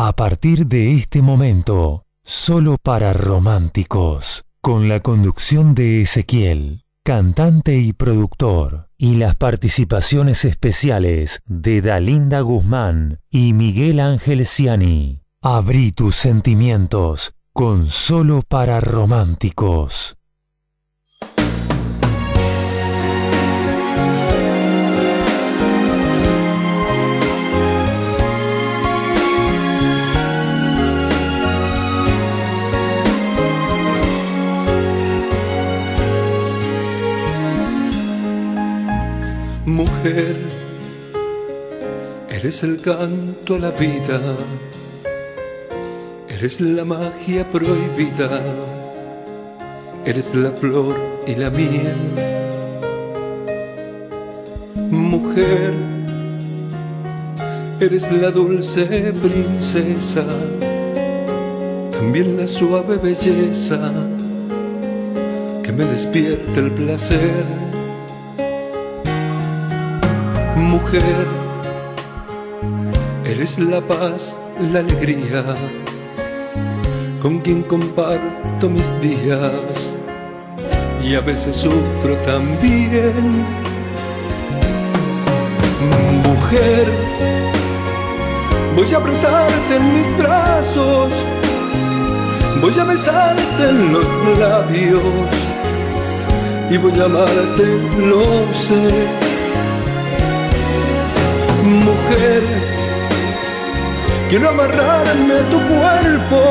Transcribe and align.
A 0.00 0.12
partir 0.12 0.66
de 0.66 0.94
este 0.94 1.22
momento, 1.22 2.04
solo 2.22 2.76
para 2.80 3.12
románticos, 3.12 4.44
con 4.60 4.88
la 4.88 5.00
conducción 5.00 5.74
de 5.74 6.02
Ezequiel, 6.02 6.84
cantante 7.02 7.78
y 7.78 7.92
productor, 7.92 8.90
y 8.96 9.16
las 9.16 9.34
participaciones 9.34 10.44
especiales 10.44 11.40
de 11.46 11.82
Dalinda 11.82 12.42
Guzmán 12.42 13.18
y 13.28 13.54
Miguel 13.54 13.98
Ángel 13.98 14.46
Ciani. 14.46 15.22
Abrí 15.42 15.90
tus 15.90 16.14
sentimientos 16.14 17.32
con 17.52 17.90
solo 17.90 18.44
para 18.46 18.78
románticos. 18.78 20.17
Mujer, 39.68 40.34
eres 42.30 42.62
el 42.62 42.80
canto 42.80 43.56
a 43.56 43.58
la 43.58 43.70
vida, 43.70 44.18
eres 46.26 46.62
la 46.62 46.86
magia 46.86 47.46
prohibida, 47.46 48.40
eres 50.06 50.34
la 50.34 50.52
flor 50.52 50.96
y 51.26 51.34
la 51.34 51.50
miel. 51.50 52.00
Mujer, 54.90 55.74
eres 57.78 58.10
la 58.10 58.30
dulce 58.30 59.12
princesa, 59.22 60.24
también 61.92 62.38
la 62.38 62.46
suave 62.46 62.96
belleza 62.96 63.92
que 65.62 65.72
me 65.72 65.84
despierta 65.84 66.58
el 66.58 66.72
placer 66.72 67.67
mujer, 70.58 71.26
eres 73.24 73.58
la 73.58 73.80
paz, 73.80 74.38
la 74.72 74.80
alegría, 74.80 75.44
con 77.22 77.40
quien 77.40 77.62
comparto 77.62 78.68
mis 78.68 78.88
días 79.00 79.94
y 81.02 81.14
a 81.14 81.20
veces 81.20 81.56
sufro 81.56 82.16
también. 82.24 83.44
Mujer, 86.24 86.86
voy 88.74 88.94
a 88.94 88.96
apretarte 88.98 89.76
en 89.76 89.94
mis 89.94 90.18
brazos, 90.18 91.12
voy 92.60 92.78
a 92.78 92.84
besarte 92.84 93.68
en 93.68 93.92
los 93.92 94.38
labios 94.38 95.02
y 96.70 96.76
voy 96.76 96.98
a 97.00 97.04
amarte, 97.04 97.66
lo 97.98 98.52
sé 98.52 99.27
mujer. 101.68 102.42
Quiero 104.28 104.50
amarrarme 104.50 105.34
a 105.34 105.50
tu 105.50 105.58
cuerpo, 105.72 106.42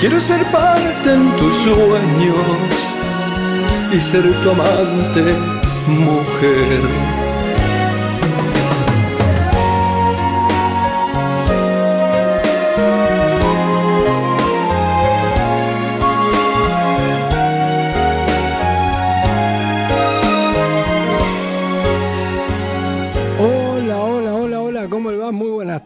quiero 0.00 0.18
ser 0.20 0.44
parte 0.50 1.12
en 1.12 1.36
tus 1.36 1.54
sueños 1.54 2.36
y 3.92 4.00
ser 4.00 4.24
tu 4.42 4.50
amante, 4.50 5.22
mujer. 5.86 7.09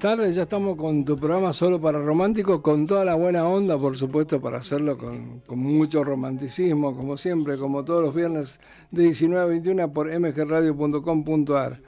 Ya 0.04 0.42
estamos 0.42 0.76
con 0.76 1.02
tu 1.02 1.16
programa 1.16 1.50
Solo 1.54 1.80
para 1.80 1.98
Románticos, 1.98 2.60
con 2.60 2.86
toda 2.86 3.06
la 3.06 3.14
buena 3.14 3.48
onda, 3.48 3.78
por 3.78 3.96
supuesto, 3.96 4.38
para 4.38 4.58
hacerlo 4.58 4.98
con, 4.98 5.42
mucho 5.58 6.04
romanticismo, 6.04 6.94
como 6.94 7.16
siempre, 7.16 7.56
como 7.56 7.86
todos 7.86 8.02
los 8.02 8.14
viernes 8.14 8.60
de 8.90 9.04
19 9.04 9.42
a 9.42 9.46
21 9.46 9.92
por 9.94 10.08
mgradio.com.ar. 10.20 11.80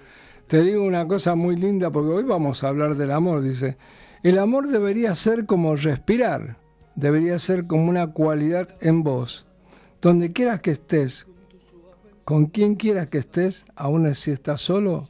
Te 0.46 0.62
digo 0.62 0.82
una 0.82 1.06
cosa 1.06 1.34
muy 1.34 1.56
linda, 1.56 1.90
porque 1.90 2.08
hoy 2.08 2.22
vamos 2.22 2.64
a 2.64 2.68
hablar 2.68 2.96
del 2.96 3.10
amor, 3.10 3.42
dice. 3.42 3.76
El 4.22 4.38
amor 4.38 4.68
debería 4.68 5.14
ser 5.14 5.44
como 5.44 5.76
respirar, 5.76 6.56
debería 6.94 7.38
ser 7.38 7.66
como 7.66 7.90
una 7.90 8.14
cualidad 8.14 8.78
en 8.80 9.02
vos. 9.02 9.46
Donde 10.00 10.32
quieras 10.32 10.62
que 10.62 10.70
estés, 10.70 11.26
con 12.24 12.46
quien 12.46 12.76
quieras 12.76 13.10
que 13.10 13.18
estés, 13.18 13.66
aún 13.76 14.14
si 14.14 14.30
estás 14.30 14.62
solo, 14.62 15.06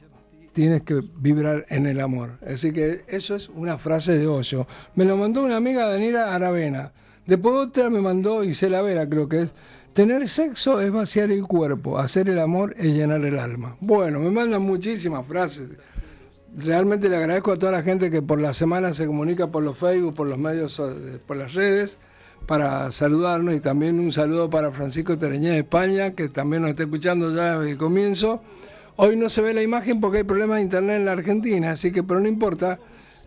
tienes 0.57 0.81
que 0.81 1.03
vibrar 1.19 1.67
en 1.69 1.85
el 1.85 1.99
amor. 1.99 2.39
Así 2.43 2.73
que 2.73 3.03
eso 3.07 3.35
es 3.35 3.47
una 3.47 3.77
frase 3.77 4.17
de 4.17 4.25
Hoyo. 4.25 4.65
Me 4.95 5.05
lo 5.05 5.15
mandó 5.15 5.43
una 5.43 5.57
amiga 5.57 5.87
Daniela 5.87 6.33
Aravena. 6.33 6.93
Después 7.27 7.53
otra 7.53 7.91
me 7.91 8.01
mandó 8.01 8.43
Isela 8.43 8.81
Vera, 8.81 9.07
creo 9.07 9.29
que 9.29 9.43
es. 9.43 9.53
Tener 9.93 10.27
sexo 10.27 10.81
es 10.81 10.91
vaciar 10.91 11.29
el 11.29 11.43
cuerpo, 11.43 11.99
hacer 11.99 12.27
el 12.27 12.39
amor 12.39 12.73
es 12.75 12.91
llenar 12.91 13.23
el 13.23 13.37
alma. 13.37 13.77
Bueno, 13.81 14.19
me 14.19 14.31
mandan 14.31 14.63
muchísimas 14.63 15.27
frases. 15.27 15.69
Realmente 16.57 17.07
le 17.07 17.17
agradezco 17.17 17.51
a 17.51 17.59
toda 17.59 17.73
la 17.73 17.83
gente 17.83 18.09
que 18.09 18.23
por 18.23 18.41
la 18.41 18.51
semana 18.51 18.93
se 18.93 19.05
comunica 19.05 19.45
por 19.45 19.61
los 19.61 19.77
Facebook, 19.77 20.15
por 20.15 20.25
los 20.25 20.39
medios, 20.39 20.79
eh, 20.79 21.19
por 21.27 21.37
las 21.37 21.53
redes, 21.53 21.99
para 22.47 22.91
saludarnos 22.91 23.53
y 23.53 23.59
también 23.59 23.99
un 23.99 24.11
saludo 24.11 24.49
para 24.49 24.71
Francisco 24.71 25.19
Tereñez 25.19 25.51
de 25.51 25.59
España, 25.59 26.15
que 26.15 26.29
también 26.29 26.63
nos 26.63 26.71
está 26.71 26.81
escuchando 26.81 27.35
ya 27.35 27.59
desde 27.59 27.73
el 27.73 27.77
comienzo. 27.77 28.41
Hoy 28.99 29.15
no 29.15 29.29
se 29.29 29.43
ve 29.43 29.53
la 29.53 29.61
imagen 29.61 30.01
porque 30.01 30.17
hay 30.17 30.23
problemas 30.23 30.57
de 30.57 30.63
internet 30.63 30.97
en 30.97 31.05
la 31.05 31.11
Argentina, 31.11 31.71
así 31.71 31.91
que, 31.91 32.01
pero 32.01 32.19
no 32.19 32.27
importa, 32.27 32.79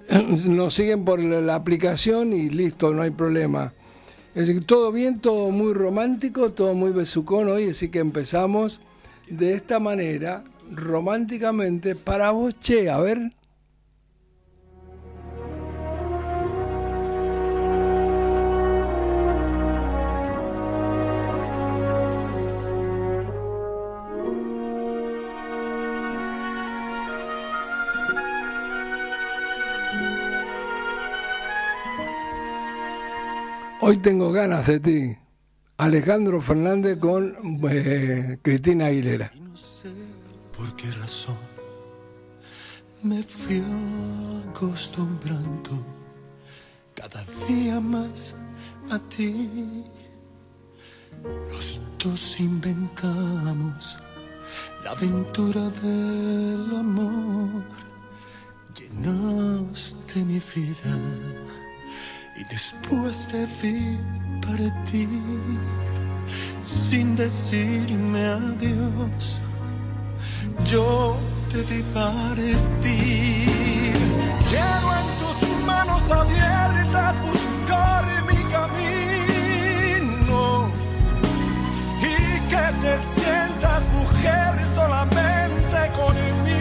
nos 0.48 0.74
siguen 0.74 1.04
por 1.04 1.20
la 1.20 1.54
aplicación 1.54 2.32
y 2.32 2.50
listo, 2.50 2.92
no 2.92 3.02
hay 3.02 3.10
problema. 3.10 3.72
Es 4.34 4.48
decir, 4.48 4.64
todo 4.64 4.90
bien, 4.90 5.20
todo 5.20 5.50
muy 5.52 5.72
romántico, 5.72 6.50
todo 6.50 6.74
muy 6.74 6.90
besucón 6.90 7.48
hoy, 7.48 7.68
así 7.70 7.88
que 7.88 8.00
empezamos 8.00 8.80
de 9.28 9.54
esta 9.54 9.78
manera, 9.78 10.42
románticamente, 10.72 11.94
para 11.94 12.32
vos, 12.32 12.58
che, 12.58 12.90
a 12.90 12.98
ver. 12.98 13.32
Hoy 33.90 33.96
tengo 33.96 34.30
ganas 34.30 34.68
de 34.68 34.78
ti. 34.78 35.16
Alejandro 35.76 36.40
Fernández 36.40 36.96
con 37.00 37.36
eh, 37.68 38.38
Cristina 38.40 38.86
Aguilera. 38.86 39.32
no 39.34 39.56
sé 39.56 39.90
por 40.56 40.76
qué 40.76 40.88
razón 40.92 41.36
me 43.02 43.20
fui 43.20 43.60
acostumbrando 44.48 45.70
cada 46.94 47.24
día 47.48 47.80
más 47.80 48.36
a 48.90 48.98
ti. 49.08 49.84
Los 51.50 51.80
dos 51.98 52.38
inventamos 52.38 53.98
la 54.84 54.92
aventura 54.92 55.68
del 55.82 56.76
amor. 56.76 57.64
Llenaste 58.72 60.24
mi 60.24 60.40
vida 60.54 60.94
y 62.40 62.44
después 62.44 63.28
te 63.28 63.46
vi 63.60 63.98
partir 64.40 65.08
sin 66.62 67.14
decirme 67.14 68.24
adiós. 68.24 69.40
Yo 70.64 71.18
te 71.50 71.58
vi 71.68 71.82
partir. 71.92 72.56
Quiero 74.48 74.88
en 75.00 75.06
tus 75.20 75.38
manos 75.66 76.02
abiertas 76.10 77.14
buscar 77.28 78.04
mi 78.30 78.40
camino 78.56 80.40
y 82.00 82.14
que 82.50 82.64
te 82.82 82.94
sientas 83.14 83.82
mujer 83.98 84.50
solamente 84.74 85.78
conmigo 86.00 86.60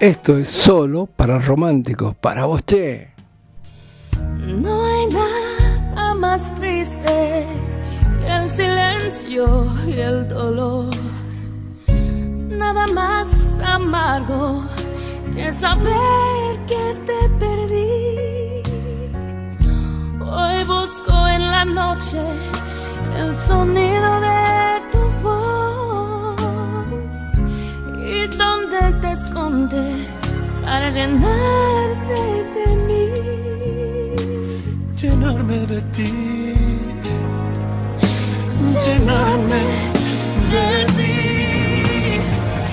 Esto 0.00 0.38
es 0.38 0.48
solo 0.48 1.04
para 1.04 1.38
románticos, 1.38 2.16
para 2.16 2.46
vos, 2.46 2.62
che. 2.64 3.12
No 4.46 4.82
hay 4.82 5.06
nada 5.08 6.14
más 6.14 6.54
triste 6.54 7.46
que 8.18 8.26
el 8.26 8.48
silencio 8.48 9.66
y 9.86 10.00
el 10.00 10.26
dolor. 10.26 10.88
Nada 11.86 12.86
más 12.94 13.28
amargo 13.62 14.62
que 15.34 15.52
saber 15.52 16.58
que 16.66 16.96
te 17.04 17.28
perdí. 17.38 18.62
Hoy 20.18 20.64
busco 20.64 21.28
en 21.28 21.42
la 21.42 21.66
noche 21.66 22.22
el 23.18 23.34
sonido 23.34 24.20
de 24.22 24.80
tu 24.92 25.22
voz 25.22 25.59
y 28.10 28.26
donde 28.36 28.80
te 29.00 29.12
escondes 29.12 30.08
para 30.62 30.90
llenarte 30.90 32.18
de 32.56 32.66
mí. 32.86 33.04
Llenarme 35.00 35.58
de 35.72 35.80
ti. 35.94 36.10
Llenarme 38.84 39.62
de 40.54 40.68
ti. 40.96 41.16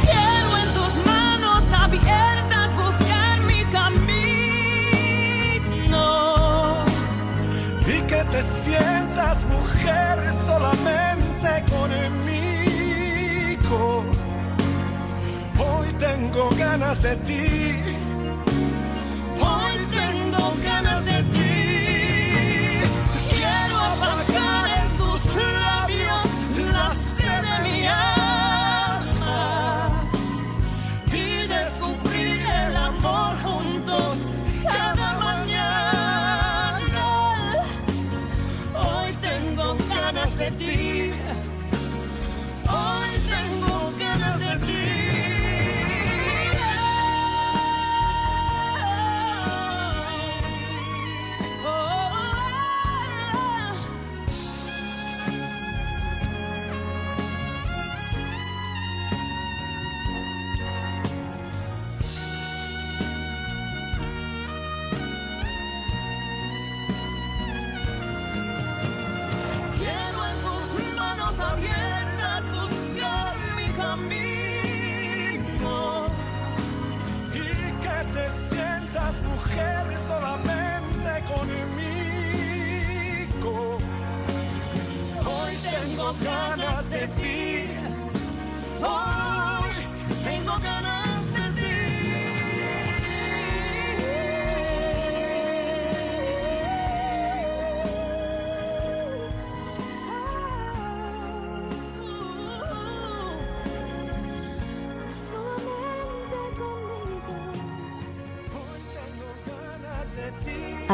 Quiero 0.09 0.49
en 0.63 0.69
tus 0.77 0.93
manos 1.05 1.63
abiertas 1.85 2.67
buscar 2.83 3.35
mi 3.49 3.61
camino. 3.77 4.05
Y 7.85 7.95
que 8.09 8.21
te 8.31 8.41
sientas 8.41 9.37
mujer 9.45 10.15
solamente 10.47 11.06
tengo 15.97 16.49
ganas 16.57 17.01
de 17.01 17.15
ti. 17.17 17.86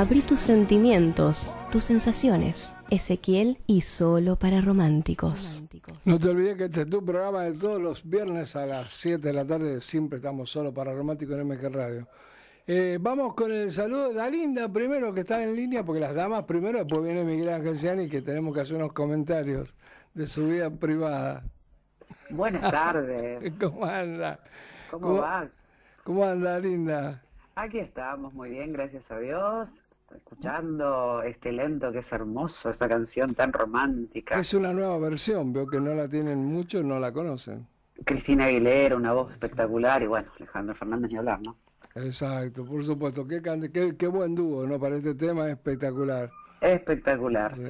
Abrí 0.03 0.19
tus 0.21 0.41
sentimientos, 0.41 1.49
tus 1.71 1.85
sensaciones. 1.85 2.75
Ezequiel 2.89 3.57
y 3.67 3.79
solo 3.81 4.35
para 4.35 4.59
románticos. 4.59 5.63
No 6.03 6.19
te 6.19 6.27
olvides 6.27 6.57
que 6.57 6.65
este 6.65 6.81
es 6.81 6.89
tu 6.89 7.05
programa 7.05 7.43
de 7.43 7.53
todos 7.53 7.81
los 7.81 8.03
viernes 8.03 8.53
a 8.57 8.65
las 8.65 8.91
7 8.91 9.25
de 9.25 9.31
la 9.31 9.45
tarde. 9.45 9.79
Siempre 9.79 10.17
estamos 10.17 10.49
solo 10.51 10.73
para 10.73 10.93
románticos 10.93 11.35
en 11.39 11.47
MG 11.47 11.69
Radio. 11.73 12.07
Eh, 12.67 12.97
vamos 12.99 13.33
con 13.33 13.53
el 13.53 13.71
saludo 13.71 14.09
de 14.09 14.15
Dalinda 14.15 14.67
primero 14.67 15.13
que 15.13 15.21
está 15.21 15.41
en 15.41 15.55
línea, 15.55 15.85
porque 15.85 16.01
las 16.01 16.13
damas 16.13 16.43
primero, 16.43 16.79
después 16.79 17.01
viene 17.01 17.23
Miguel 17.23 17.47
Ángel 17.47 17.77
Ciani 17.77 18.09
que 18.09 18.21
tenemos 18.21 18.53
que 18.53 18.59
hacer 18.59 18.75
unos 18.75 18.91
comentarios 18.91 19.73
de 20.13 20.27
su 20.27 20.47
vida 20.47 20.69
privada. 20.69 21.43
Buenas 22.29 22.69
tardes. 22.69 23.53
¿Cómo 23.59 23.85
anda? 23.85 24.37
¿Cómo 24.91 25.07
¿Cómo- 25.07 25.21
va? 25.21 25.47
¿Cómo 26.03 26.25
anda, 26.25 26.59
Linda? 26.59 27.23
Aquí 27.55 27.79
estamos, 27.79 28.33
muy 28.33 28.49
bien, 28.49 28.73
gracias 28.73 29.09
a 29.11 29.19
Dios. 29.19 29.69
Escuchando 30.15 31.21
este 31.23 31.51
lento 31.51 31.91
que 31.91 31.99
es 31.99 32.11
hermoso, 32.11 32.69
esa 32.69 32.87
canción 32.87 33.33
tan 33.33 33.51
romántica. 33.53 34.39
Es 34.39 34.53
una 34.53 34.73
nueva 34.73 34.97
versión, 34.97 35.53
veo 35.53 35.67
que 35.67 35.79
no 35.79 35.93
la 35.93 36.07
tienen 36.07 36.45
muchos, 36.45 36.83
no 36.83 36.99
la 36.99 37.11
conocen. 37.11 37.67
Cristina 38.05 38.45
Aguilera, 38.45 38.95
una 38.95 39.13
voz 39.13 39.31
espectacular, 39.31 40.01
y 40.03 40.07
bueno, 40.07 40.31
Alejandro 40.37 40.75
Fernández 40.75 41.11
ni 41.11 41.17
hablar, 41.17 41.41
¿no? 41.41 41.55
Exacto, 41.95 42.65
por 42.65 42.83
supuesto. 42.83 43.27
Qué, 43.27 43.41
qué, 43.71 43.95
qué 43.97 44.07
buen 44.07 44.35
dúo, 44.35 44.65
¿no? 44.65 44.79
Para 44.79 44.97
este 44.97 45.15
tema 45.15 45.49
espectacular. 45.49 46.31
Espectacular. 46.61 47.55
Sí. 47.55 47.61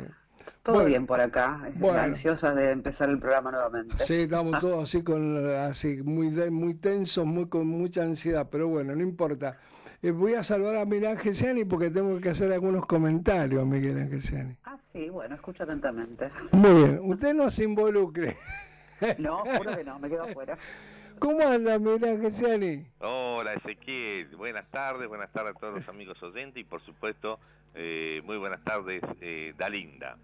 Todo 0.62 0.76
Bueno. 0.76 0.90
bien 0.90 1.06
por 1.06 1.22
acá, 1.22 1.70
Bueno. 1.76 2.00
ansiosas 2.00 2.56
de 2.56 2.72
empezar 2.72 3.10
el 3.10 3.20
programa 3.20 3.52
nuevamente. 3.52 3.98
Sí, 3.98 4.16
estamos 4.16 4.60
todos 4.62 4.84
así 4.84 5.04
con 5.04 5.46
así 5.56 6.02
muy 6.04 6.30
muy 6.52 6.74
tensos, 6.76 7.26
muy 7.26 7.48
con 7.48 7.68
mucha 7.68 8.04
ansiedad, 8.04 8.48
pero 8.52 8.68
bueno, 8.68 8.96
no 8.96 9.02
importa. 9.02 9.58
Eh, 10.04 10.12
voy 10.12 10.34
a 10.34 10.44
saludar 10.44 10.76
a 10.76 10.86
Miguel 10.86 11.12
Ángel 11.12 11.34
Ciani 11.34 11.64
porque 11.64 11.90
tengo 11.90 12.20
que 12.20 12.28
hacer 12.28 12.52
algunos 12.52 12.86
comentarios, 12.86 13.66
Miguel 13.66 14.00
Ángel 14.00 14.20
Ciani. 14.20 14.58
Ah, 14.66 14.78
sí, 14.92 15.08
bueno, 15.10 15.34
escucho 15.34 15.64
atentamente. 15.64 16.30
Muy 16.52 16.74
bien, 16.74 17.00
usted 17.04 17.34
no 17.34 17.50
se 17.50 17.64
involucre. 17.64 18.38
No, 19.18 19.40
juro 19.40 19.76
que 19.78 19.84
no, 19.84 20.00
me 20.00 20.10
quedo 20.10 20.24
afuera. 20.24 20.58
¿Cómo 21.20 21.42
anda, 21.48 21.80
Miguel 21.80 22.16
Ángel 22.16 22.32
Ciani? 22.34 22.86
Hola 23.00 23.54
Ezequiel, 23.54 24.36
buenas 24.36 24.70
tardes, 24.72 25.08
buenas 25.08 25.32
tardes 25.32 25.56
a 25.56 25.60
todos 25.60 25.76
los 25.76 25.88
amigos 25.88 26.22
oyentes 26.22 26.62
y 26.62 26.66
por 26.66 26.82
supuesto 26.82 27.40
eh, 27.74 28.22
muy 28.26 28.38
buenas 28.38 28.62
tardes 28.66 29.02
eh, 29.22 29.54
Dalinda. 29.58 30.18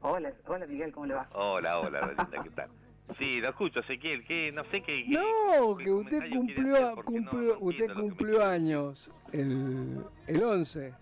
Hola, 0.00 0.32
hola 0.46 0.66
Miguel, 0.66 0.92
¿cómo 0.92 1.06
le 1.06 1.14
va? 1.14 1.28
Hola, 1.32 1.78
hola 1.78 2.00
Dalinda, 2.00 2.42
¿qué 2.42 2.50
tal? 2.50 2.70
Sí, 3.18 3.40
lo 3.40 3.48
escucho 3.50 3.80
Ezequiel, 3.80 4.24
que 4.24 4.50
no 4.52 4.64
sé 4.70 4.80
qué... 4.82 5.04
No, 5.08 5.76
qué 5.76 5.84
que 5.84 5.92
usted 5.92 6.30
cumplió, 6.32 6.94
no- 6.96 7.02
cumplió 7.04 7.52
no 7.54 7.58
usted 7.60 7.94
cumplió 7.94 8.44
años 8.46 9.10
el, 9.32 10.02
el 10.26 10.42
11. 10.42 10.92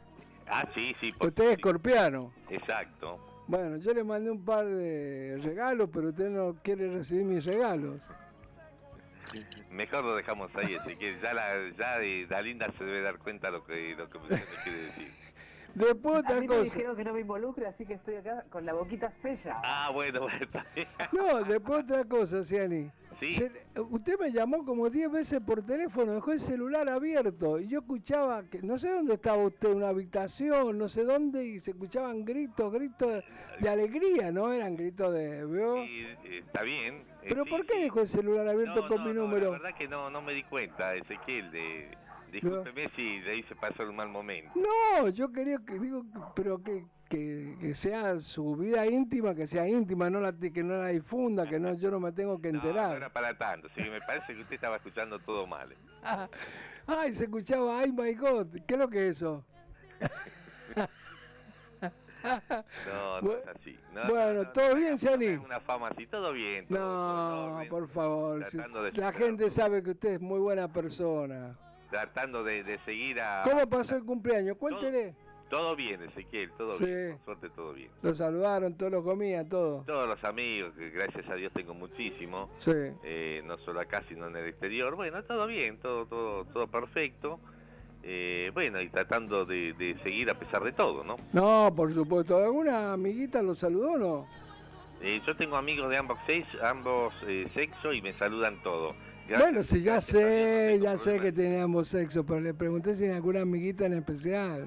Ah, 0.49 0.69
sí, 0.75 0.95
sí. 1.01 1.13
por- 1.13 1.29
Usted 1.29 1.45
es 1.45 1.49
sí, 1.51 1.55
escorpiano. 1.55 2.33
Exacto. 2.51 3.19
Bueno, 3.47 3.77
yo 3.77 3.95
le 3.95 4.03
mandé 4.05 4.31
un 4.31 4.45
par 4.45 4.67
de 4.67 5.39
regalos, 5.43 5.89
pero 5.93 6.09
usted 6.09 6.29
no 6.29 6.55
quiere 6.63 6.93
recibir 6.93 7.25
mis 7.25 7.45
regalos. 7.45 8.03
Mejor 9.71 10.05
lo 10.05 10.15
dejamos 10.17 10.51
ahí 10.57 10.75
Ezequiel, 10.75 11.19
ya, 11.23 11.33
la, 11.33 11.71
ya 11.79 11.99
de 11.99 12.27
Dalinda 12.27 12.71
se 12.77 12.85
debe 12.85 13.01
dar 13.01 13.19
cuenta 13.19 13.51
lo 13.51 13.65
que, 13.65 13.95
lo 13.97 14.11
que 14.11 14.19
usted 14.19 14.31
me 14.37 14.63
quiere 14.65 14.79
decir. 14.83 15.13
Después 15.75 16.17
A 16.17 16.19
otra 16.21 16.35
mí 16.35 16.41
me 16.43 16.47
cosa. 16.49 16.62
dijeron 16.62 16.97
que 16.97 17.05
no 17.05 17.12
me 17.14 17.21
involucre, 17.21 17.67
así 17.67 17.87
que 17.87 17.95
estoy 17.95 18.17
acá 18.17 18.45
con 18.50 18.67
la 18.67 18.73
boquita 18.75 19.12
sella. 19.23 19.61
Ah, 19.64 19.91
bueno, 19.93 20.21
bueno. 20.23 20.47
No, 21.12 21.43
después 21.45 21.85
otra 21.85 22.05
cosa, 22.05 22.45
Ciani. 22.45 22.91
Sí. 23.21 23.33
Se- 23.33 23.52
usted 23.81 24.19
me 24.19 24.33
llamó 24.33 24.64
como 24.64 24.91
10 24.91 25.11
veces 25.12 25.41
por 25.41 25.64
teléfono, 25.64 26.12
dejó 26.12 26.33
el 26.33 26.41
celular 26.41 26.88
abierto 26.88 27.61
y 27.61 27.69
yo 27.69 27.79
escuchaba, 27.79 28.43
que 28.45 28.61
no 28.62 28.79
sé 28.79 28.91
dónde 28.91 29.14
estaba 29.14 29.45
usted, 29.45 29.73
una 29.73 29.88
habitación, 29.91 30.76
no 30.76 30.88
sé 30.88 31.05
dónde, 31.05 31.45
y 31.47 31.61
se 31.61 31.71
escuchaban 31.71 32.25
gritos, 32.25 32.73
gritos 32.73 33.23
de 33.61 33.69
alegría, 33.69 34.33
¿no? 34.33 34.52
Eran 34.52 34.75
gritos 34.76 35.12
de... 35.14 35.45
¿veo? 35.47 35.85
Sí, 35.85 36.05
está 36.38 36.62
bien. 36.62 37.05
eh, 37.23 37.26
¿Pero 37.29 37.45
sí, 37.45 37.50
por 37.50 37.64
qué 37.67 37.75
sí. 37.75 37.81
dejó 37.83 38.00
el 38.00 38.09
celular 38.09 38.49
abierto 38.49 38.83
No, 38.83 38.88
con 38.88 38.97
no, 38.99 39.05
mi 39.05 39.14
no, 39.14 39.21
número? 39.23 39.52
la 39.52 39.59
verdad 39.59 39.79
que 39.79 39.87
no, 39.88 40.11
no 40.11 40.21
me 40.21 40.33
di 40.33 40.43
cuenta, 40.43 40.95
Ezequiel, 40.97 41.50
de, 41.52 41.88
Discúlpeme 42.33 42.89
si 42.97 43.21
le 43.21 43.37
hice 43.37 43.55
pasar 43.55 43.87
un 43.89 43.97
mal 43.97 44.09
momento. 44.09 44.51
No, 44.57 45.09
yo 45.11 45.31
quería 45.31 45.59
que 45.67 45.79
digo, 45.79 46.03
pero 46.35 46.62
que, 46.62 46.87
que, 47.11 47.55
que 47.61 47.75
sea 47.75 48.19
su 48.21 48.57
vida 48.57 48.87
íntima, 48.87 49.35
que 49.35 49.47
sea 49.47 49.69
íntima, 49.69 50.09
no 50.09 50.19
la 50.19 50.33
que 50.33 50.62
no 50.62 50.79
la 50.79 50.89
difunda, 50.89 51.47
que 51.47 51.61
no 51.61 51.75
yo 51.75 51.91
no 51.91 52.01
me 52.01 52.11
tengo 52.12 52.41
que 52.41 52.51
No, 52.51 52.62
no 52.62 52.69
enterar. 52.69 52.97
era 52.97 53.12
para 53.12 53.37
tanto, 53.37 53.69
sí, 53.75 53.83
me 53.83 54.01
parece 54.01 54.35
que 54.35 54.41
usted 54.41 54.55
estaba 54.55 54.77
escuchando 54.77 55.19
todo 55.19 55.47
mal. 55.47 55.77
Ah, 56.03 56.27
Ay, 56.87 57.15
se 57.15 57.25
escuchaba, 57.25 57.81
ay 57.81 57.93
my 57.93 58.15
god, 58.15 58.47
¿qué 58.67 58.75
es 58.75 58.81
lo 58.81 58.89
que 58.89 59.09
es 59.09 59.17
eso? 59.19 59.45
No, 62.87 63.21
no 63.21 63.33
es 63.33 63.47
así. 63.49 63.79
No, 63.93 64.09
bueno, 64.09 64.33
no, 64.35 64.43
no, 64.45 64.53
¿todo 64.53 64.69
no, 64.71 64.75
bien, 64.77 64.97
no, 65.03 65.37
no, 65.37 65.43
Una 65.45 65.61
fama 65.61 65.89
así, 65.89 66.07
todo 66.07 66.33
bien. 66.33 66.67
todo- 66.67 66.79
todo 66.79 67.47
No, 67.49 67.55
orden, 67.57 67.69
por 67.69 67.89
favor, 67.89 68.45
si- 68.51 68.57
la 68.57 69.12
gente 69.12 69.45
todo, 69.45 69.51
sabe 69.51 69.83
que 69.83 69.91
usted 69.91 70.15
es 70.15 70.21
muy 70.21 70.39
buena 70.41 70.67
persona. 70.73 71.57
Tratando 71.93 72.43
de, 72.43 72.65
de 72.65 72.79
seguir 72.87 73.21
a... 73.21 73.43
¿Cómo 73.45 73.69
pasó 73.69 73.95
el 73.97 74.05
cumpleaños? 74.05 74.57
Cuéntele. 74.57 75.15
Todo 75.51 75.77
bien, 75.77 76.03
Ezequiel, 76.03 76.51
todo 76.57 76.79
Sí. 76.79 76.87
bien. 76.87 77.19
Por 77.19 77.37
suerte, 77.39 77.55
todo 77.55 77.75
bien. 77.75 77.91
Lo 78.01 78.15
saludaron, 78.15 78.75
todos 78.79 78.91
lo 78.91 79.05
comían, 79.05 79.47
todo. 79.51 79.83
Todos 79.87 80.09
los 80.09 80.25
amigos, 80.25 80.73
que 80.75 80.89
gracias 80.89 81.29
a 81.29 81.35
Dios 81.35 81.53
tengo 81.53 81.75
muchísimo, 81.75 82.49
Sí. 82.57 82.73
eh, 83.05 83.43
no 83.45 83.59
solo 83.59 83.81
acá, 83.81 84.03
sino 84.09 84.27
en 84.29 84.37
el 84.37 84.47
exterior. 84.49 84.97
Bueno, 84.97 85.23
todo 85.25 85.47
bien, 85.47 85.77
todo, 85.81 86.07
todo, 86.07 86.47
todo 86.47 86.67
perfecto. 86.69 87.39
Eh, 88.03 88.51
bueno, 88.55 88.81
y 88.81 88.89
tratando 88.89 89.45
de, 89.45 89.75
de 89.75 89.95
seguir 90.03 90.31
a 90.31 90.35
pesar 90.39 90.65
de 90.65 90.73
todo, 90.73 91.05
¿no? 91.05 91.17
No, 91.35 91.71
por 91.77 91.93
supuesto. 91.93 92.39
¿Alguna 92.39 92.95
amiguita 92.95 93.43
lo 93.43 93.55
saludó 93.55 93.93
o 93.93 93.99
no? 93.99 94.27
Eh, 95.03 95.21
yo 95.27 95.37
tengo 95.37 95.57
amigos 95.57 95.91
de 95.91 95.99
ambos, 95.99 96.19
seis, 96.27 96.47
ambos 96.65 97.13
eh, 97.27 97.47
sexos 97.53 97.95
y 97.95 98.01
me 98.01 98.15
saludan 98.15 98.57
todos. 98.63 98.97
Bueno, 99.29 99.62
sí, 99.62 99.83
ya 99.83 100.00
sé, 100.00 100.79
ya 100.81 100.99
sé 100.99 101.19
que 101.21 101.33
teníamos 101.33 101.88
sexo, 101.88 102.25
pero 102.25 102.41
le 102.41 102.55
pregunté 102.55 102.95
si 102.95 103.05
en 103.05 103.12
alguna 103.12 103.43
amiguita 103.43 103.87
en 103.87 103.95
especial. 103.95 104.67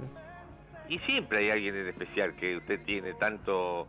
Y 0.89 0.99
siempre 0.99 1.39
hay 1.39 1.49
alguien 1.49 1.75
en 1.75 1.87
especial 1.87 2.35
que 2.35 2.57
usted 2.57 2.79
tiene 2.85 3.13
tanto, 3.15 3.87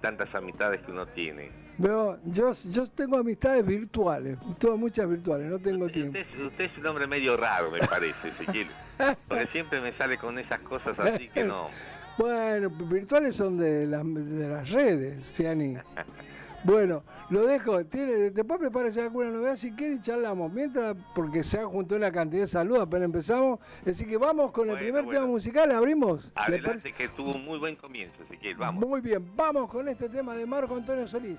tantas 0.00 0.34
amistades 0.34 0.80
que 0.82 0.92
uno 0.92 1.06
tiene. 1.06 1.50
Veo, 1.78 2.18
yo, 2.24 2.52
yo 2.70 2.86
tengo 2.88 3.18
amistades 3.18 3.64
virtuales, 3.64 4.36
tengo 4.58 4.76
muchas 4.76 5.08
virtuales, 5.08 5.48
no 5.48 5.58
tengo 5.60 5.88
tiempo. 5.88 6.18
Usted, 6.18 6.44
usted 6.44 6.64
es 6.64 6.78
un 6.78 6.86
hombre 6.88 7.06
medio 7.06 7.36
raro, 7.36 7.70
me 7.70 7.78
parece, 7.78 8.28
Ezequiel. 8.28 8.66
Porque 9.28 9.46
siempre 9.52 9.80
me 9.80 9.92
sale 9.92 10.18
con 10.18 10.38
esas 10.38 10.58
cosas 10.60 10.98
así 10.98 11.28
que 11.28 11.44
no. 11.44 11.68
Bueno, 12.18 12.68
virtuales 12.68 13.36
son 13.36 13.58
de 13.58 13.86
las, 13.86 14.02
de 14.04 14.48
las 14.48 14.68
redes, 14.68 15.24
Ciani. 15.34 15.76
Bueno, 16.64 17.02
lo 17.30 17.46
dejo. 17.46 17.84
Tiene, 17.84 18.30
después 18.30 18.58
prepárese 18.58 19.02
alguna 19.02 19.30
novedad 19.30 19.56
si 19.56 19.72
quiere 19.72 19.94
y 19.94 20.00
charlamos. 20.00 20.52
Mientras, 20.52 20.96
porque 21.14 21.42
se 21.42 21.58
ha 21.58 21.66
juntado 21.66 21.96
una 21.96 22.10
cantidad 22.10 22.42
de 22.42 22.48
saludos 22.48 22.82
apenas 22.82 23.06
empezamos. 23.06 23.60
Así 23.86 24.04
que 24.06 24.16
vamos 24.16 24.50
con 24.50 24.68
el 24.70 24.76
primer 24.76 25.04
bueno. 25.04 25.20
tema 25.20 25.26
musical. 25.26 25.70
¿Abrimos? 25.70 26.24
¿Le 26.24 26.30
Adelante 26.34 26.92
que 26.92 27.08
tuvo 27.08 27.32
un 27.32 27.44
muy 27.44 27.58
buen 27.58 27.76
comienzo, 27.76 28.22
Ezequiel, 28.22 28.56
vamos. 28.56 28.86
Muy 28.86 29.00
bien, 29.00 29.24
vamos 29.36 29.70
con 29.70 29.88
este 29.88 30.08
tema 30.08 30.34
de 30.34 30.46
Marco 30.46 30.74
Antonio 30.74 31.06
Solís. 31.06 31.38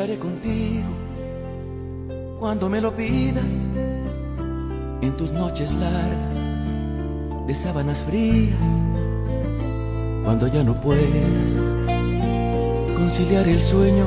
Estaré 0.00 0.18
contigo 0.18 0.88
cuando 2.38 2.70
me 2.70 2.80
lo 2.80 2.90
pidas, 2.96 3.68
en 5.02 5.14
tus 5.18 5.30
noches 5.30 5.74
largas 5.74 6.36
de 7.46 7.54
sábanas 7.54 8.02
frías, 8.04 8.56
cuando 10.24 10.46
ya 10.46 10.64
no 10.64 10.80
puedas 10.80 11.04
conciliar 12.96 13.46
el 13.46 13.60
sueño, 13.60 14.06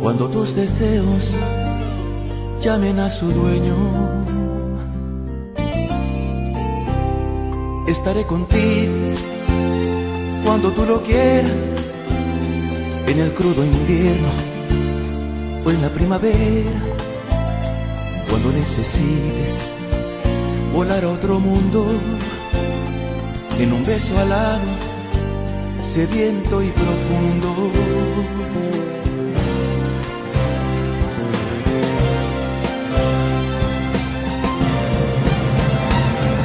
cuando 0.00 0.26
tus 0.28 0.56
deseos 0.56 1.34
llamen 2.62 2.98
a 2.98 3.10
su 3.10 3.30
dueño. 3.32 3.76
Estaré 7.88 8.24
contigo 8.24 8.94
cuando 10.46 10.72
tú 10.72 10.86
lo 10.86 11.02
quieras 11.02 11.74
en 13.06 13.20
el 13.20 13.34
crudo 13.34 13.62
invierno 13.64 14.45
o 15.66 15.70
en 15.70 15.82
la 15.82 15.88
primavera, 15.88 16.70
cuando 18.30 18.52
necesites 18.52 19.72
volar 20.72 21.02
a 21.02 21.08
otro 21.08 21.40
mundo, 21.40 21.84
en 23.58 23.72
un 23.72 23.84
beso 23.84 24.16
alado, 24.20 24.60
sediento 25.80 26.62
y 26.62 26.68
profundo. 26.68 27.72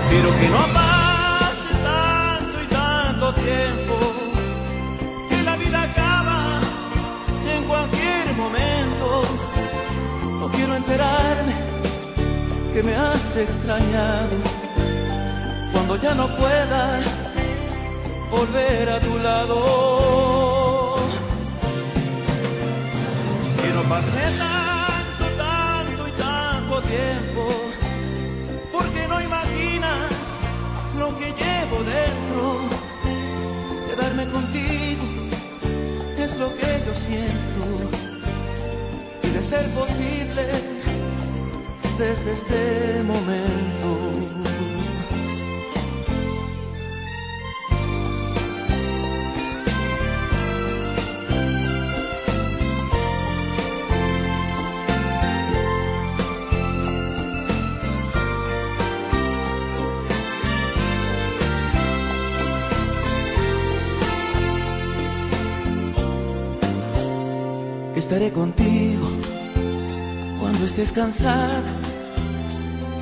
Pero 0.10 0.30
que 0.40 0.50
no 0.50 0.91
que 12.82 12.88
me 12.88 12.96
has 12.96 13.36
extrañado 13.36 14.38
cuando 15.72 15.96
ya 15.98 16.16
no 16.16 16.28
pueda 16.28 17.00
volver 18.32 18.90
a 18.90 19.00
tu 19.00 19.18
lado. 19.20 20.98
Que 23.62 23.70
no 23.74 23.84
pase 23.84 24.24
tanto, 24.46 25.26
tanto 25.38 26.08
y 26.08 26.12
tanto 26.12 26.82
tiempo, 26.82 27.44
porque 28.72 29.08
no 29.08 29.22
imaginas 29.22 30.12
lo 30.98 31.16
que 31.20 31.28
llevo 31.42 31.78
dentro. 31.98 32.42
Quedarme 33.90 34.26
contigo 34.28 35.06
es 36.18 36.38
lo 36.38 36.50
que 36.58 36.82
yo 36.86 36.94
siento 37.08 37.64
y 39.24 39.30
de 39.30 39.42
ser 39.44 39.66
posible 39.72 40.71
desde 42.02 42.34
este 42.34 43.04
momento. 43.04 43.92
Estaré 67.96 68.32
contigo 68.32 69.08
cuando 70.40 70.66
estés 70.66 70.92
cansada 70.92 71.81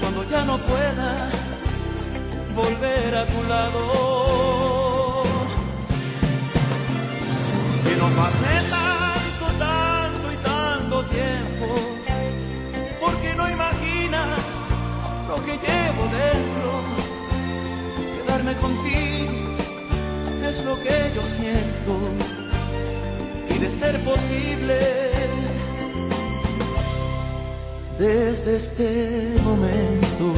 Cuando 0.00 0.28
ya 0.28 0.44
no 0.44 0.58
pueda 0.58 1.28
volver 2.54 3.14
a 3.14 3.26
tu 3.26 3.42
lado. 3.44 5.22
Que 7.84 7.96
no 7.96 8.08
pase 8.20 8.54
tanto, 8.70 9.46
tanto 9.58 10.32
y 10.32 10.36
tanto 10.36 11.04
tiempo 11.04 11.66
porque 13.00 13.34
no 13.36 13.48
imaginas 13.50 14.50
lo 15.28 15.36
que 15.44 15.52
llevo 15.52 16.02
dentro. 16.22 16.70
Quedarme 18.16 18.54
contigo 18.56 19.32
es 20.42 20.64
lo 20.64 20.74
que 20.82 21.12
yo 21.14 21.22
siento 21.38 21.92
y 23.54 23.58
de 23.58 23.70
ser 23.70 23.98
posible 24.00 25.15
desde 27.98 28.56
este 28.56 29.36
momento. 29.42 30.34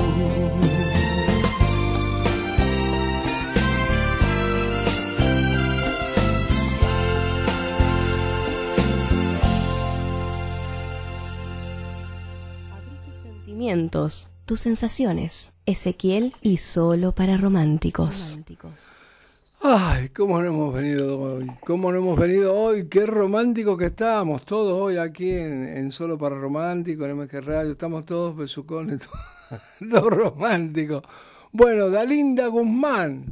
Sentimientos, 13.22 14.28
tus 14.46 14.60
sensaciones. 14.60 15.52
Ezequiel 15.66 16.34
y 16.40 16.58
solo 16.58 17.14
para 17.14 17.36
románticos. 17.36 18.38
Ay, 19.60 20.08
cómo 20.10 20.40
no 20.40 20.46
hemos 20.48 20.72
venido 20.74 21.18
hoy, 21.20 21.50
cómo 21.66 21.90
no 21.90 21.98
hemos 21.98 22.18
venido 22.18 22.54
hoy, 22.54 22.86
qué 22.88 23.04
romántico 23.06 23.76
que 23.76 23.86
estamos, 23.86 24.44
todos 24.44 24.80
hoy 24.80 24.98
aquí 24.98 25.30
en, 25.32 25.64
en 25.76 25.90
Solo 25.90 26.16
para 26.16 26.36
Romántico, 26.36 27.04
en 27.04 27.16
MG 27.18 27.40
Radio, 27.44 27.72
estamos 27.72 28.06
todos 28.06 28.36
besucones, 28.36 29.00
todos 29.90 30.10
románticos. 30.10 31.02
Bueno, 31.52 31.90
Dalinda 31.90 32.46
Guzmán, 32.46 33.24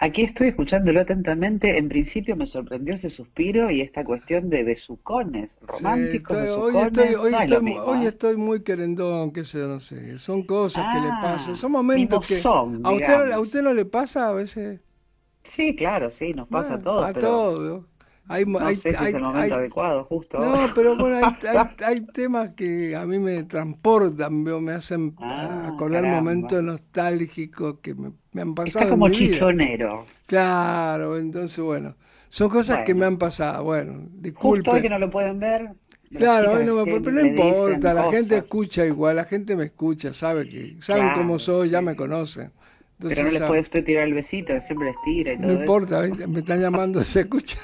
Aquí 0.00 0.22
estoy 0.22 0.50
escuchándolo 0.50 1.00
atentamente. 1.00 1.76
En 1.76 1.88
principio 1.88 2.36
me 2.36 2.46
sorprendió 2.46 2.94
ese 2.94 3.10
suspiro 3.10 3.68
y 3.68 3.80
esta 3.80 4.04
cuestión 4.04 4.48
de 4.48 4.62
besucones, 4.62 5.58
románticos 5.60 6.36
Sí, 6.36 6.44
estoy- 6.44 6.62
hoy, 6.62 6.76
estoy, 6.86 7.14
hoy, 7.16 7.32
no 7.32 7.38
estoy, 7.40 7.62
mismo, 7.64 7.82
hoy 7.82 8.04
¿eh? 8.04 8.08
estoy 8.10 8.36
muy 8.36 8.62
querendón, 8.62 9.32
qué 9.32 9.42
sé, 9.42 9.58
no 9.66 9.80
sé. 9.80 10.20
Son 10.20 10.44
cosas 10.44 10.94
que 10.94 11.00
le 11.00 11.08
Ah, 11.08 11.18
pasan, 11.20 11.56
son 11.56 11.72
momentos 11.72 12.24
que... 12.28 12.34
¿A 12.34 12.38
usted, 12.38 12.78
no- 12.78 12.88
¿A 12.88 12.92
digamos. 13.24 13.46
usted 13.48 13.60
no 13.62 13.74
le 13.74 13.84
pasa 13.86 14.28
a 14.28 14.32
veces? 14.34 14.78
Sí, 15.48 15.74
claro, 15.76 16.10
sí, 16.10 16.32
nos 16.34 16.48
pasa 16.48 16.74
a 16.74 16.82
todos, 16.82 17.04
A 17.04 17.12
pero 17.12 17.28
todos. 17.28 17.84
Hay, 18.28 18.44
no 18.44 18.66
hay- 18.66 18.74
sé 18.74 18.90
si 18.94 19.04
hay- 19.04 19.08
es 19.08 19.14
el 19.14 19.22
momento 19.22 19.54
adecuado, 19.54 20.04
justo. 20.04 20.38
No, 20.40 20.72
pero 20.74 20.96
bueno, 20.96 21.16
hay, 21.16 21.24
hay- 21.48 21.84
hay 21.84 22.00
temas 22.06 22.50
que 22.54 22.94
a 22.94 23.06
mí 23.06 23.18
me 23.18 23.42
transportan, 23.44 24.42
me 24.44 24.72
hacen 24.72 25.16
Ah, 25.18 25.66
acordar 25.66 26.02
caramba. 26.02 26.20
momentos 26.20 26.62
nostálgicos 26.62 27.78
que 27.80 27.94
me, 27.94 28.12
me 28.32 28.42
han 28.42 28.54
pasado. 28.54 28.84
Está 28.84 28.90
como 28.94 29.06
en 29.06 29.12
mi 29.12 29.18
vida. 29.18 29.34
chichonero. 29.34 30.06
Claro, 30.26 31.18
entonces 31.18 31.58
bueno, 31.64 31.96
son 32.28 32.50
cosas 32.50 32.80
que 32.84 32.94
me 32.94 33.06
han 33.06 33.16
pasado. 33.18 33.64
Bueno, 33.64 33.94
Justo 34.34 34.70
hoy 34.72 34.80
disculpe. 34.80 34.82
que 34.82 34.88
no 34.90 34.98
lo 34.98 35.10
pueden 35.10 35.38
ver. 35.38 35.74
Claro, 36.16 36.52
hoy 36.52 36.64
no 36.64 36.74
me, 36.74 37.00
pero 37.00 37.12
no 37.12 37.20
importa, 37.20 37.94
la 37.94 38.04
gente 38.04 38.36
escucha 38.38 38.84
igual, 38.86 39.16
la 39.16 39.24
gente 39.24 39.56
me 39.56 39.64
escucha, 39.64 40.12
sabe 40.12 40.48
que 40.48 40.76
saben 40.80 41.02
Claro, 41.02 41.12
cómo 41.12 41.38
soy, 41.38 41.70
ya 41.70 41.80
me 41.82 41.94
conocen. 41.96 42.52
Entonces, 43.00 43.18
Pero 43.18 43.28
no 43.32 43.38
les 43.38 43.48
puede 43.48 43.60
usted 43.60 43.84
tirar 43.84 44.04
el 44.08 44.14
besito, 44.14 44.60
siempre 44.60 44.88
les 44.88 44.96
tira 45.04 45.32
y 45.32 45.36
todo 45.36 45.46
No 45.46 45.52
eso. 45.52 45.60
importa, 45.62 46.00
¿viste? 46.02 46.26
me 46.26 46.40
están 46.40 46.60
llamando, 46.60 47.00
se 47.04 47.20
escucha 47.20 47.56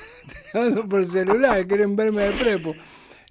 por 0.88 1.04
celular, 1.04 1.66
quieren 1.66 1.96
verme 1.96 2.22
de 2.22 2.30
prepo. 2.32 2.74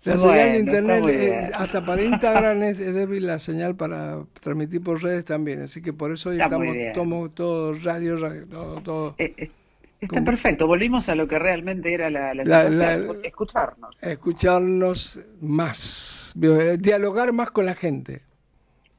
La 0.04 0.16
Bueno, 0.18 0.32
señal 0.34 0.52
de 0.52 0.60
internet, 0.60 1.04
eh, 1.08 1.52
hasta 1.54 1.86
para 1.86 2.02
Instagram 2.02 2.62
es, 2.64 2.78
es 2.80 2.94
débil 2.94 3.26
la 3.26 3.40
señal 3.40 3.76
para 3.78 4.18
transmitir 4.42 4.82
por 4.84 5.02
redes 5.02 5.24
también, 5.24 5.62
así 5.62 5.82
que 5.82 5.94
por 5.94 6.12
eso 6.12 6.30
hoy 6.32 6.36
Está 6.42 6.46
estamos 6.48 6.76
tomo 6.94 7.30
todo 7.32 7.74
radio, 7.76 8.18
radio, 8.18 8.46
todo, 8.48 8.82
todo. 8.82 9.16
Eh, 9.18 9.34
eh, 9.38 9.52
Está 10.02 10.22
perfecto, 10.22 10.68
volvimos 10.68 11.08
a 11.08 11.16
lo 11.16 11.30
que 11.30 11.40
realmente 11.40 11.94
era 11.94 12.10
la, 12.10 12.34
la 12.34 12.44
La- 12.44 12.70
la- 12.70 13.14
escucharnos. 13.24 14.04
escucharnos 14.04 15.22
más, 15.40 16.34
dialogar 16.36 17.32
más 17.32 17.52
con 17.52 17.66
la 17.66 17.74
gente. 17.74 18.24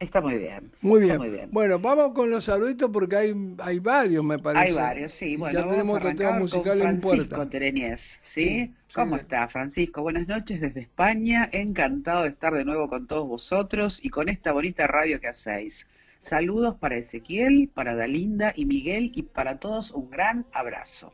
Está 0.01 0.21
muy 0.21 0.35
bien. 0.35 0.73
Muy 0.81 1.01
bien. 1.01 1.19
muy 1.19 1.31
bien. 1.31 1.49
Bueno, 1.53 1.79
vamos 1.79 2.13
con 2.13 2.29
los 2.29 2.45
saluditos 2.45 2.91
porque 2.93 3.17
hay, 3.17 3.55
hay 3.59 3.79
varios, 3.79 4.25
me 4.25 4.39
parece. 4.39 4.67
Hay 4.67 4.73
varios, 4.73 5.13
sí. 5.13 5.37
Bueno, 5.37 5.61
ya 5.61 5.69
tenemos 5.69 5.97
otro 5.97 6.15
tema 6.15 6.39
musical 6.39 6.79
con 6.79 6.89
en 6.89 7.01
puerta. 7.01 7.49
Tereñez, 7.49 8.19
¿sí? 8.21 8.41
Sí, 8.41 8.75
sí. 8.89 8.95
¿Cómo 8.95 9.17
está, 9.17 9.49
Francisco? 9.49 10.03
Buenas 10.03 10.27
noches 10.27 10.61
desde 10.61 10.81
España. 10.81 11.49
Encantado 11.53 12.25
de 12.25 12.31
estar 12.31 12.53
de 12.53 12.65
nuevo 12.65 12.89
con 12.89 13.07
todos 13.07 13.27
vosotros 13.27 14.01
y 14.03 14.11
con 14.11 14.29
esta 14.29 14.53
bonita 14.53 14.87
radio 14.87 15.21
que 15.21 15.29
hacéis. 15.29 15.87
Saludos 16.19 16.77
para 16.77 16.97
Ezequiel, 16.97 17.71
para 17.73 17.95
Dalinda 17.95 18.53
y 18.57 18.65
Miguel 18.65 19.13
y 19.15 19.23
para 19.23 19.59
todos 19.59 19.91
un 19.91 20.11
gran 20.11 20.47
abrazo. 20.53 21.13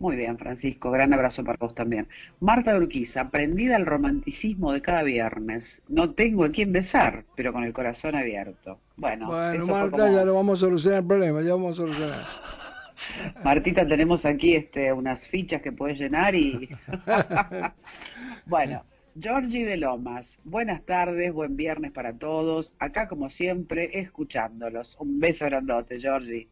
Muy 0.00 0.16
bien, 0.16 0.38
Francisco, 0.38 0.90
gran 0.90 1.12
abrazo 1.12 1.44
para 1.44 1.58
vos 1.60 1.74
también. 1.74 2.08
Marta 2.40 2.74
Urquiza, 2.74 3.28
prendida 3.28 3.76
al 3.76 3.84
romanticismo 3.84 4.72
de 4.72 4.80
cada 4.80 5.02
viernes. 5.02 5.82
No 5.88 6.14
tengo 6.14 6.44
a 6.44 6.50
quién 6.50 6.72
besar, 6.72 7.26
pero 7.36 7.52
con 7.52 7.64
el 7.64 7.74
corazón 7.74 8.14
abierto. 8.14 8.80
Bueno, 8.96 9.30
Marta, 9.30 9.90
como- 9.90 10.08
ya 10.10 10.24
lo 10.24 10.34
vamos 10.34 10.58
a 10.58 10.60
solucionar 10.60 11.00
el 11.00 11.06
problema, 11.06 11.42
ya 11.42 11.52
vamos 11.52 11.72
a 11.72 11.82
solucionar. 11.82 12.24
Martita, 13.44 13.86
tenemos 13.86 14.24
aquí 14.24 14.54
este, 14.54 14.90
unas 14.90 15.26
fichas 15.26 15.60
que 15.60 15.70
puedes 15.70 15.98
llenar 15.98 16.34
y... 16.34 16.70
bueno, 18.46 18.82
Georgie 19.20 19.66
de 19.66 19.76
Lomas, 19.76 20.38
buenas 20.44 20.82
tardes, 20.86 21.30
buen 21.30 21.56
viernes 21.56 21.90
para 21.90 22.14
todos. 22.14 22.74
Acá, 22.78 23.06
como 23.06 23.28
siempre, 23.28 24.00
escuchándolos. 24.00 24.96
Un 24.98 25.20
beso 25.20 25.44
grandote, 25.44 26.00
Georgie. 26.00 26.48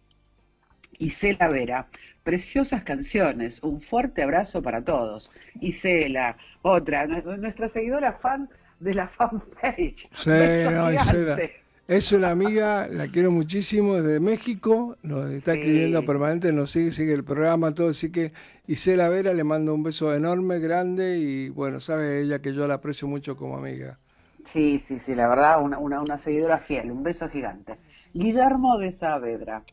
Isela 0.99 1.49
Vera, 1.49 1.89
preciosas 2.29 2.83
canciones, 2.85 3.63
un 3.63 3.81
fuerte 3.81 4.23
abrazo 4.23 4.63
para 4.63 4.83
todos. 4.85 5.31
Isela, 5.61 6.37
otra, 6.63 7.07
nu- 7.07 7.37
nuestra 7.39 7.69
seguidora 7.69 8.13
fan 8.13 8.49
de 8.81 8.95
la 8.95 9.09
fanpage. 9.17 10.09
Sí, 10.13 10.31
no. 10.71 10.93
Isela. 10.93 11.43
Es 11.87 12.13
una 12.13 12.31
amiga, 12.31 12.87
la 12.89 13.09
quiero 13.09 13.31
muchísimo, 13.31 13.95
desde 13.97 14.21
México, 14.21 14.99
nos 15.03 15.31
está 15.31 15.53
Sí. 15.55 15.61
escribiendo 15.61 16.05
permanente, 16.05 16.53
nos 16.53 16.71
sigue, 16.71 16.93
sigue 16.93 17.15
el 17.15 17.25
programa, 17.25 17.73
todo, 17.75 17.89
así 17.89 18.13
que 18.13 18.33
Isela 18.67 19.09
Vera 19.09 19.33
le 19.33 19.43
mando 19.45 19.75
un 19.75 19.83
beso 19.83 20.15
enorme, 20.15 20.59
grande, 20.59 21.17
y 21.19 21.49
bueno, 21.49 21.81
sabe 21.81 22.21
ella 22.23 22.41
que 22.43 22.53
yo 22.53 22.67
la 22.69 22.75
aprecio 22.75 23.09
mucho 23.09 23.37
como 23.37 23.57
amiga. 23.57 23.99
Sí, 24.45 24.79
sí, 24.79 24.99
sí, 24.99 25.15
la 25.15 25.29
verdad, 25.29 25.63
una, 25.63 25.79
una, 25.79 26.01
una 26.01 26.17
seguidora 26.19 26.59
fiel, 26.59 26.91
un 26.91 27.03
beso 27.03 27.29
gigante. 27.29 27.79
Guillermo 28.15 28.79
de 28.79 28.93
Saavedra, 28.93 29.65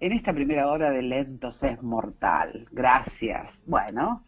en 0.00 0.12
esta 0.12 0.32
primera 0.32 0.68
hora 0.68 0.90
de 0.90 1.02
Lentos 1.02 1.62
es 1.62 1.82
mortal, 1.82 2.66
gracias. 2.72 3.62
Bueno, 3.66 4.24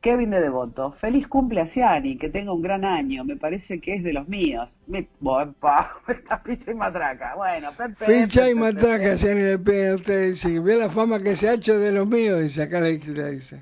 Kevin 0.00 0.30
de 0.30 0.40
Devoto, 0.40 0.92
feliz 0.92 1.26
cumple 1.26 1.60
a 1.62 1.66
Ciani, 1.66 2.16
que 2.16 2.28
tenga 2.28 2.52
un 2.52 2.62
gran 2.62 2.84
año, 2.84 3.24
me 3.24 3.36
parece 3.36 3.80
que 3.80 3.94
es 3.94 4.04
de 4.04 4.12
los 4.12 4.28
míos. 4.28 4.76
Me, 4.86 5.08
buen 5.20 5.54
pa, 5.54 5.96
esta 6.08 6.38
ficha 6.38 6.70
y 6.70 6.74
matraca. 6.74 7.34
Bueno, 7.34 7.70
Pepe. 7.76 8.04
Ficha 8.04 8.48
y 8.48 8.54
matraca, 8.54 8.98
Pepe. 8.98 9.16
si 9.16 9.26
le 9.26 9.58
pega 9.58 9.92
a 9.92 9.94
usted, 9.96 10.26
dice, 10.28 10.60
ve 10.60 10.76
la 10.76 10.90
fama 10.90 11.20
que 11.20 11.34
se 11.34 11.48
ha 11.48 11.54
hecho 11.54 11.78
de 11.78 11.92
los 11.92 12.06
míos, 12.06 12.40
dice 12.40 12.62
acá 12.62 12.80
le, 12.80 12.98
le 12.98 13.30
dice. 13.32 13.60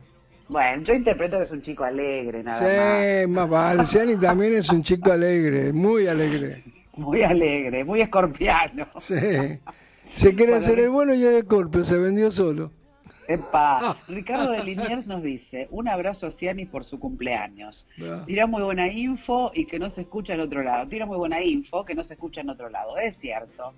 Bueno, 0.49 0.83
yo 0.83 0.93
interpreto 0.93 1.39
que 1.39 1.45
es 1.45 1.51
un 1.51 1.63
chico 1.63 1.85
alegre, 1.85 2.43
nada 2.43 2.61
más. 2.61 3.23
Sí, 3.23 3.27
más 3.27 3.49
vale, 3.49 3.87
Ciani 3.87 4.17
también 4.17 4.55
es 4.55 4.69
un 4.71 4.83
chico 4.83 5.13
alegre, 5.13 5.73
muy 5.73 6.07
alegre. 6.07 6.65
Muy 6.97 7.23
alegre, 7.25 7.83
muy 7.83 8.03
escorpiano. 8.03 8.87
Sí. 9.01 9.17
Se 10.15 10.35
quiere 10.35 10.55
hacer 10.55 10.79
el 10.79 10.91
bueno 10.91 11.13
y 11.15 11.25
el 11.25 11.43
Scorpio, 11.43 11.85
se 11.85 11.99
vendió 11.99 12.31
solo. 12.31 12.71
Epa, 13.27 13.97
Ricardo 14.09 14.51
de 14.53 14.63
Liniers 14.63 15.07
nos 15.07 15.23
dice, 15.23 15.69
un 15.71 15.89
abrazo 15.89 16.27
a 16.27 16.31
Ciani 16.31 16.67
por 16.67 16.85
su 16.85 16.99
cumpleaños. 16.99 17.87
Ah. 18.03 18.23
Tira 18.27 18.47
muy 18.47 18.63
buena 18.63 18.89
info 18.89 19.51
y 19.55 19.67
que 19.67 19.79
no 19.79 19.91
se 19.91 20.03
escucha 20.03 20.35
en 20.35 20.41
otro 20.41 20.63
lado. 20.63 20.87
Tira 20.89 21.07
muy 21.07 21.17
buena 21.17 21.43
info 21.43 21.85
que 21.85 21.95
no 21.95 22.05
se 22.05 22.15
escucha 22.15 22.43
en 22.43 22.51
otro 22.51 22.69
lado. 22.69 22.97
Es 22.97 23.17
cierto. 23.17 23.73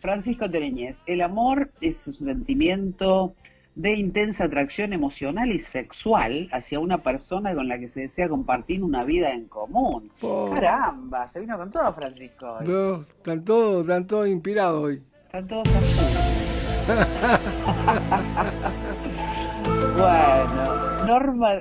Francisco 0.00 0.50
Tereñez, 0.50 1.02
el 1.06 1.20
amor 1.20 1.70
es 1.80 2.06
un 2.06 2.14
sentimiento 2.14 3.34
de 3.74 3.94
intensa 3.94 4.44
atracción 4.44 4.92
emocional 4.92 5.50
y 5.50 5.58
sexual 5.58 6.48
hacia 6.52 6.78
una 6.78 7.02
persona 7.02 7.54
con 7.54 7.68
la 7.68 7.78
que 7.78 7.88
se 7.88 8.00
desea 8.00 8.28
compartir 8.28 8.82
una 8.82 9.04
vida 9.04 9.32
en 9.32 9.46
común. 9.46 10.10
Oh. 10.20 10.50
Caramba, 10.52 11.28
se 11.28 11.40
vino 11.40 11.56
con 11.56 11.70
todo 11.70 11.94
Francisco. 11.94 12.58
hoy. 12.60 12.66
No, 12.66 13.00
están 13.00 13.44
todos, 13.44 13.82
están 13.82 14.06
todos 14.06 14.28
inspirados 14.28 14.84
hoy. 14.84 15.02
Están 15.32 15.48
todos 15.48 15.66
a 15.74 15.80
full. 15.80 16.12
Bueno, 19.96 21.06
Norma, 21.06 21.52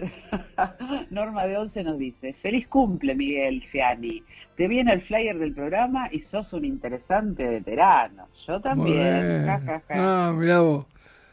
Norma 1.10 1.46
de 1.46 1.58
Once 1.58 1.82
nos 1.82 1.98
dice, 1.98 2.34
feliz 2.34 2.68
cumple 2.68 3.16
Miguel 3.16 3.64
Ciani, 3.64 4.24
te 4.58 4.68
viene 4.68 4.92
el 4.92 5.00
flyer 5.00 5.40
del 5.40 5.54
programa 5.54 6.10
y 6.12 6.20
sos 6.20 6.52
un 6.52 6.66
interesante 6.66 7.48
veterano. 7.48 8.28
Yo 8.46 8.60
también. 8.60 8.98
bien. 8.98 9.46
Ja, 9.46 9.60
ja, 9.62 9.84
ja. 9.88 10.28
Ah, 10.28 10.34
mirá 10.34 10.60
vos. 10.60 10.86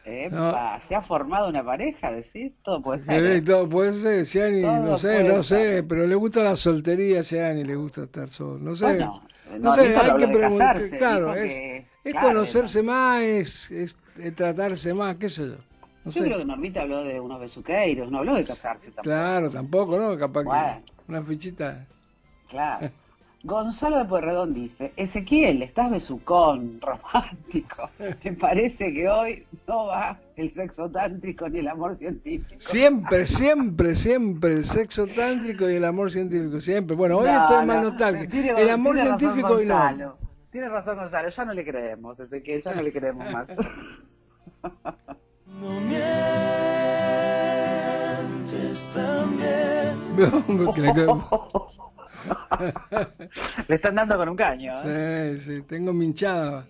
Epa, 0.05 0.79
¿se 0.81 0.95
ha 0.95 1.03
formado 1.03 1.49
una 1.49 1.65
pareja, 1.65 2.13
decís? 2.13 2.61
Todo 2.63 2.81
puede 2.81 3.01
ser. 3.01 3.27
¿eh? 3.27 3.43
todo 3.43 3.69
puede 3.69 3.95
ser, 3.95 4.25
Ciani, 4.25 4.63
Todo 4.63 4.79
no 4.79 4.97
sé, 4.97 5.25
no 5.25 5.43
sé, 5.43 5.83
pero 5.83 6.07
le 6.07 6.15
gusta 6.15 6.45
la 6.45 6.55
soltería 6.55 7.19
a 7.19 7.23
Ciani, 7.25 7.65
le 7.65 7.75
gusta 7.75 8.05
estar 8.05 8.29
solo, 8.29 8.61
no 8.61 8.77
sé. 8.77 8.85
Bueno, 8.85 9.23
no 9.51 9.59
no, 9.59 9.73
sé, 9.75 9.97
hay 9.97 10.17
que 10.19 10.29
preguntar, 10.29 10.77
casarse, 10.77 10.99
claro, 10.99 11.35
es, 11.35 11.53
que- 11.53 11.88
es 12.09 12.13
claro, 12.15 12.29
conocerse 12.29 12.83
más, 12.83 13.23
es, 13.23 13.71
es- 13.71 13.99
es 14.19 14.35
tratarse 14.35 14.93
más, 14.95 15.17
qué 15.17 15.29
sé 15.29 15.47
yo. 15.49 15.55
No 16.05 16.11
Yo 16.13 16.21
sé. 16.21 16.25
creo 16.25 16.39
que 16.39 16.45
Normita 16.45 16.83
habló 16.83 17.05
de 17.05 17.21
unos 17.21 17.41
besuqueiros, 17.41 18.11
no 18.11 18.19
habló 18.19 18.35
de 18.37 18.45
casarse 18.45 18.87
tampoco. 18.87 19.03
Claro, 19.03 19.51
tampoco, 19.51 19.99
¿no? 19.99 20.17
Capaz 20.19 20.43
Bueno. 20.45 20.83
que 20.87 20.93
una 21.13 21.23
fichita. 21.23 21.87
Claro. 22.49 22.89
Gonzalo 23.45 23.99
de 23.99 24.05
Pueyrredón 24.07 24.53
dice, 24.53 24.93
Ezequiel, 24.97 25.63
estás 25.63 25.91
besucón, 25.93 26.81
romántico. 26.81 27.89
¿Te 28.21 28.33
parece 28.33 28.93
que 28.93 29.09
hoy 29.09 29.47
no 29.69 29.87
va 29.87 30.19
el 30.35 30.51
sexo 30.51 30.91
tántrico 30.91 31.49
ni 31.49 31.61
el 31.61 31.69
amor 31.69 31.95
científico? 31.95 32.55
Siempre, 32.59 33.27
siempre, 33.29 33.95
siempre 33.95 34.53
el 34.55 34.65
sexo 34.65 35.07
tántrico 35.07 35.71
y 35.71 35.77
el 35.77 35.85
amor 35.85 36.11
científico, 36.11 36.59
siempre. 36.59 36.97
Bueno, 36.97 37.19
hoy 37.19 37.27
No, 37.27 37.43
estoy 37.43 37.67
más 37.67 37.77
no, 37.83 37.91
nostálgico. 37.91 38.31
tiene- 38.33 38.61
El 38.61 38.71
amor 38.71 38.97
científico 38.99 39.49
hoy 39.53 39.67
no. 39.67 40.28
Tiene 40.51 40.69
razón 40.69 40.97
Gonzalo, 40.97 41.29
ya 41.29 41.45
no 41.45 41.53
le 41.53 41.65
creemos, 41.65 42.19
Ezequiel, 42.21 42.63
ya 42.63 42.75
no 42.75 42.83
le 42.83 42.93
creemos 42.93 43.31
más. 43.31 43.49
No 45.61 45.81
mientes 45.81 46.09
también. 48.95 49.99
Que 50.75 50.83
le 53.69 53.75
están 53.75 53.95
dando 53.97 54.17
con 54.17 54.29
un 54.29 54.37
caño. 54.37 54.75
¿eh? 54.85 55.37
Sí, 55.39 55.57
sí, 55.57 55.63
tengo 55.63 55.93
minchada. 55.93 56.67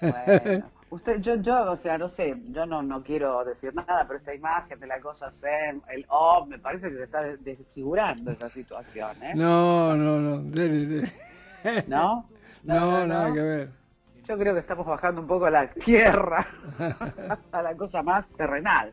Bueno, 0.00 0.66
usted, 0.90 1.20
yo, 1.20 1.36
yo, 1.36 1.70
o 1.72 1.76
sea, 1.76 1.96
no 1.98 2.08
sé, 2.08 2.34
yo 2.46 2.66
no, 2.66 2.82
no 2.82 3.02
quiero 3.04 3.44
decir 3.44 3.74
nada, 3.74 4.04
pero 4.06 4.18
esta 4.18 4.34
imagen 4.34 4.80
de 4.80 4.86
la 4.86 5.00
cosa 5.00 5.30
Sem, 5.30 5.80
el 5.88 6.04
O, 6.08 6.44
me 6.46 6.58
parece 6.58 6.90
que 6.90 6.96
se 6.96 7.04
está 7.04 7.22
des- 7.22 7.42
desfigurando 7.44 8.32
esa 8.32 8.48
situación, 8.48 9.10
¿eh? 9.22 9.32
No, 9.36 9.94
no, 9.96 10.18
no. 10.18 10.38
dele, 10.42 10.86
dele. 10.86 11.12
¿No? 11.88 12.28
No, 12.68 13.06
nada 13.06 13.32
que 13.32 13.40
ver. 13.40 13.70
Yo 14.26 14.36
creo 14.36 14.52
que 14.52 14.60
estamos 14.60 14.86
bajando 14.86 15.22
un 15.22 15.26
poco 15.26 15.46
a 15.46 15.50
la 15.50 15.70
tierra, 15.70 16.46
a 17.52 17.62
la 17.62 17.74
cosa 17.74 18.02
más 18.02 18.30
terrenal. 18.32 18.92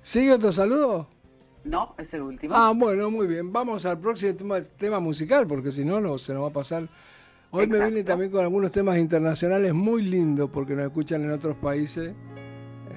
¿Sigue 0.00 0.32
otro 0.32 0.50
saludo? 0.50 1.06
No, 1.62 1.94
es 1.96 2.12
el 2.12 2.22
último. 2.22 2.54
Ah, 2.56 2.72
bueno, 2.74 3.08
muy 3.10 3.28
bien. 3.28 3.52
Vamos 3.52 3.86
al 3.86 4.00
próximo 4.00 4.34
tema, 4.34 4.60
tema 4.60 4.98
musical, 4.98 5.46
porque 5.46 5.70
si 5.70 5.84
no, 5.84 6.00
no 6.00 6.18
se 6.18 6.32
nos 6.32 6.42
va 6.42 6.48
a 6.48 6.52
pasar. 6.52 6.88
Hoy 7.52 7.68
me 7.68 7.84
vine 7.84 8.02
también 8.02 8.32
con 8.32 8.40
algunos 8.40 8.72
temas 8.72 8.98
internacionales 8.98 9.72
muy 9.72 10.02
lindos, 10.02 10.50
porque 10.52 10.74
nos 10.74 10.86
escuchan 10.86 11.22
en 11.22 11.30
otros 11.30 11.56
países, 11.56 12.14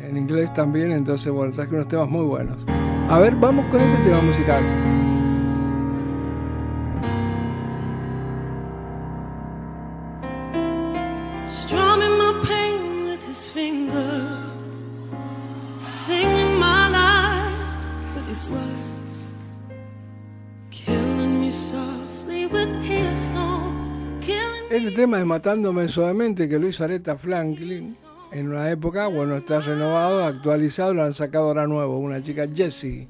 en 0.01 0.17
inglés 0.17 0.51
también, 0.53 0.91
entonces, 0.91 1.31
bueno, 1.31 1.53
traje 1.53 1.75
unos 1.75 1.87
temas 1.87 2.09
muy 2.09 2.25
buenos. 2.25 2.65
A 3.09 3.19
ver, 3.19 3.35
vamos 3.35 3.65
con 3.67 3.81
este 3.81 4.03
tema 4.03 4.21
musical. 4.21 5.02
Este 24.83 24.97
tema 24.97 25.17
es 25.17 25.25
Matándome 25.25 25.87
Suavemente, 25.87 26.49
que 26.49 26.59
lo 26.59 26.67
hizo 26.67 26.83
Aretha 26.83 27.15
Franklin 27.15 27.95
en 28.33 28.49
una 28.49 28.69
época, 28.69 29.07
bueno, 29.07 29.37
está 29.37 29.61
renovado, 29.61 30.25
actualizado, 30.25 30.93
lo 30.93 31.05
han 31.05 31.13
sacado 31.13 31.45
ahora 31.45 31.65
nuevo, 31.67 31.99
una 31.99 32.21
chica 32.21 32.45
Jessie. 32.53 33.07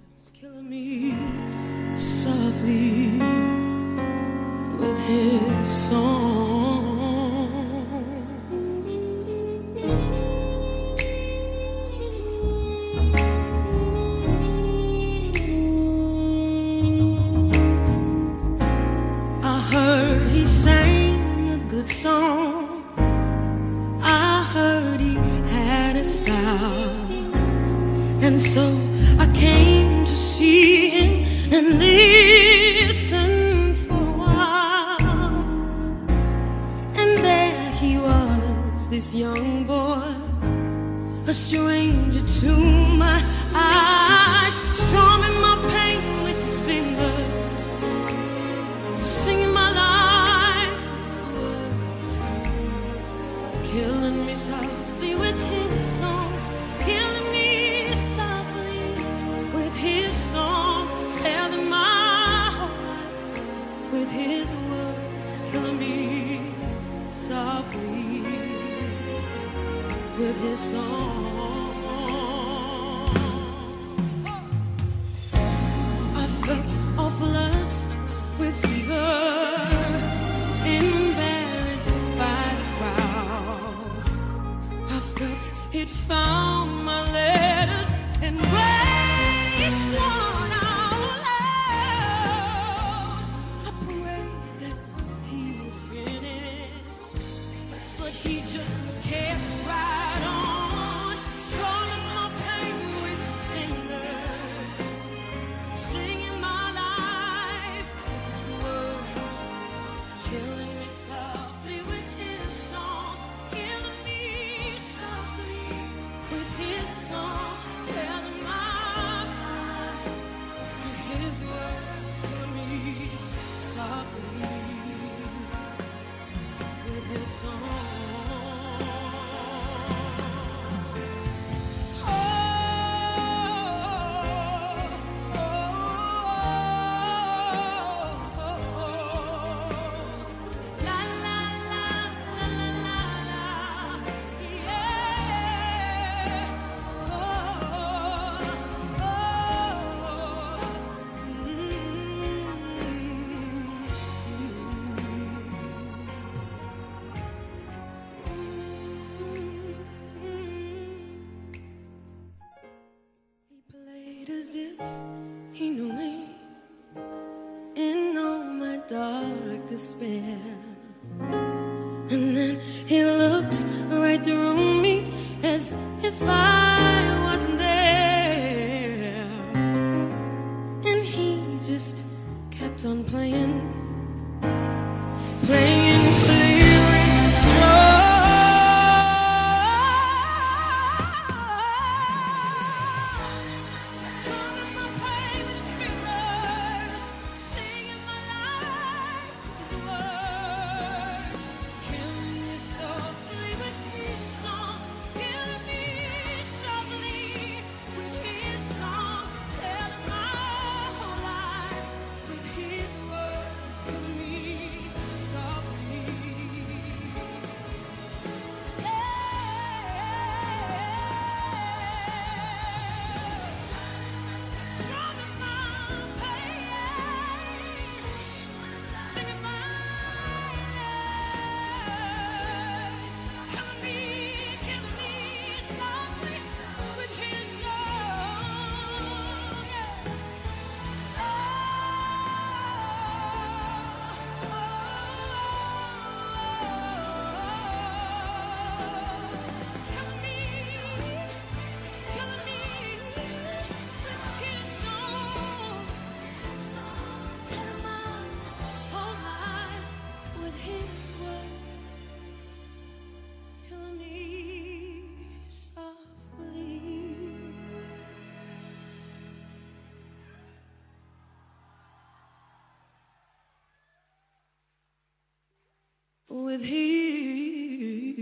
With 276.33 276.63
his 276.63 278.17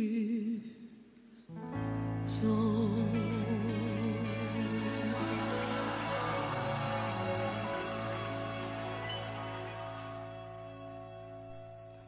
song. 2.25 3.07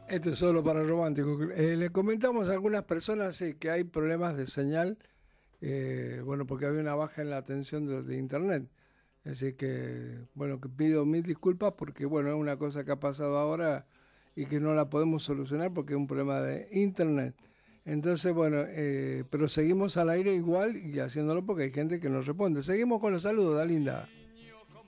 Esto 0.06 0.30
es 0.30 0.38
solo 0.38 0.62
para 0.62 0.82
románticos. 0.82 1.48
Eh, 1.56 1.74
le 1.76 1.88
comentamos 1.88 2.50
a 2.50 2.52
algunas 2.52 2.84
personas 2.84 3.34
sí, 3.36 3.54
que 3.54 3.70
hay 3.70 3.84
problemas 3.84 4.36
de 4.36 4.46
señal, 4.46 4.98
eh, 5.62 6.20
bueno, 6.22 6.46
porque 6.46 6.66
había 6.66 6.82
una 6.82 6.94
baja 6.94 7.22
en 7.22 7.30
la 7.30 7.38
atención 7.38 7.86
de, 7.86 8.02
de 8.02 8.18
internet. 8.18 8.68
Así 9.24 9.54
que, 9.54 10.18
bueno, 10.34 10.60
que 10.60 10.68
pido 10.68 11.06
mil 11.06 11.22
disculpas 11.22 11.72
porque, 11.78 12.04
bueno, 12.04 12.28
es 12.28 12.36
una 12.36 12.58
cosa 12.58 12.84
que 12.84 12.92
ha 12.92 13.00
pasado 13.00 13.38
ahora 13.38 13.86
y 14.36 14.46
que 14.46 14.60
no 14.60 14.74
la 14.74 14.88
podemos 14.88 15.22
solucionar 15.22 15.72
porque 15.72 15.92
es 15.92 15.98
un 15.98 16.06
problema 16.06 16.40
de 16.40 16.68
internet. 16.72 17.34
Entonces, 17.84 18.32
bueno, 18.32 18.58
eh, 18.66 19.24
pero 19.30 19.46
seguimos 19.46 19.96
al 19.96 20.08
aire 20.08 20.34
igual 20.34 20.76
y 20.76 20.98
haciéndolo 21.00 21.44
porque 21.44 21.64
hay 21.64 21.72
gente 21.72 22.00
que 22.00 22.08
nos 22.08 22.26
responde. 22.26 22.62
Seguimos 22.62 23.00
con 23.00 23.12
los 23.12 23.22
saludos, 23.22 23.56
Dalinda. 23.56 24.08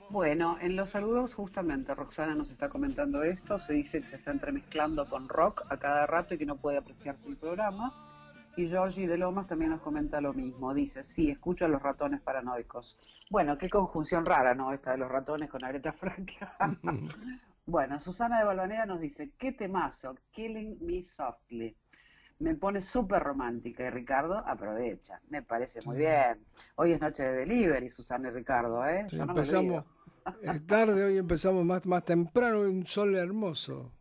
Bueno, 0.09 0.57
en 0.61 0.77
los 0.77 0.91
saludos 0.91 1.33
justamente 1.33 1.93
Roxana 1.93 2.33
nos 2.33 2.49
está 2.49 2.69
comentando 2.69 3.23
esto, 3.23 3.59
se 3.59 3.73
dice 3.73 3.99
que 3.99 4.07
se 4.07 4.15
está 4.15 4.31
entremezclando 4.31 5.05
con 5.09 5.27
rock 5.27 5.63
a 5.69 5.77
cada 5.77 6.07
rato 6.07 6.33
y 6.33 6.37
que 6.37 6.45
no 6.45 6.55
puede 6.55 6.77
apreciarse 6.77 7.27
el 7.27 7.35
programa. 7.35 7.93
Y 8.55 8.67
Georgie 8.69 9.07
de 9.07 9.17
Lomas 9.17 9.47
también 9.47 9.71
nos 9.71 9.81
comenta 9.81 10.21
lo 10.21 10.33
mismo, 10.33 10.73
dice, 10.73 11.03
sí, 11.03 11.29
escucho 11.29 11.65
a 11.65 11.67
los 11.67 11.81
ratones 11.81 12.21
paranoicos. 12.21 12.97
Bueno, 13.29 13.57
qué 13.57 13.69
conjunción 13.69 14.25
rara, 14.25 14.55
¿no? 14.55 14.73
Esta 14.73 14.91
de 14.91 14.97
los 14.97 15.11
ratones 15.11 15.49
con 15.49 15.63
Aretha 15.63 15.91
Franklin. 15.91 17.09
bueno, 17.67 17.99
Susana 17.99 18.39
de 18.39 18.45
Balvanera 18.45 18.85
nos 18.85 19.01
dice, 19.01 19.31
qué 19.37 19.51
temazo, 19.51 20.15
Killing 20.31 20.77
Me 20.81 21.03
Softly. 21.03 21.75
Me 22.39 22.55
pone 22.55 22.79
súper 22.79 23.21
romántica 23.21 23.83
y 23.83 23.89
Ricardo 23.89 24.37
aprovecha. 24.37 25.19
Me 25.29 25.41
parece 25.41 25.81
muy 25.85 25.97
bien. 25.97 26.45
Hoy 26.75 26.93
es 26.93 27.01
noche 27.01 27.23
de 27.23 27.33
delivery, 27.39 27.89
Susana 27.89 28.29
y 28.29 28.31
Ricardo, 28.31 28.85
¿eh? 28.87 29.05
Sí, 29.09 29.17
Yo 29.17 29.25
no 29.25 29.33
empezamos 29.33 29.85
es 30.41 30.65
tarde, 30.65 31.03
hoy 31.03 31.17
empezamos 31.17 31.65
más, 31.65 31.85
más 31.85 32.05
temprano, 32.05 32.61
un 32.61 32.85
sol 32.87 33.15
hermoso. 33.15 33.91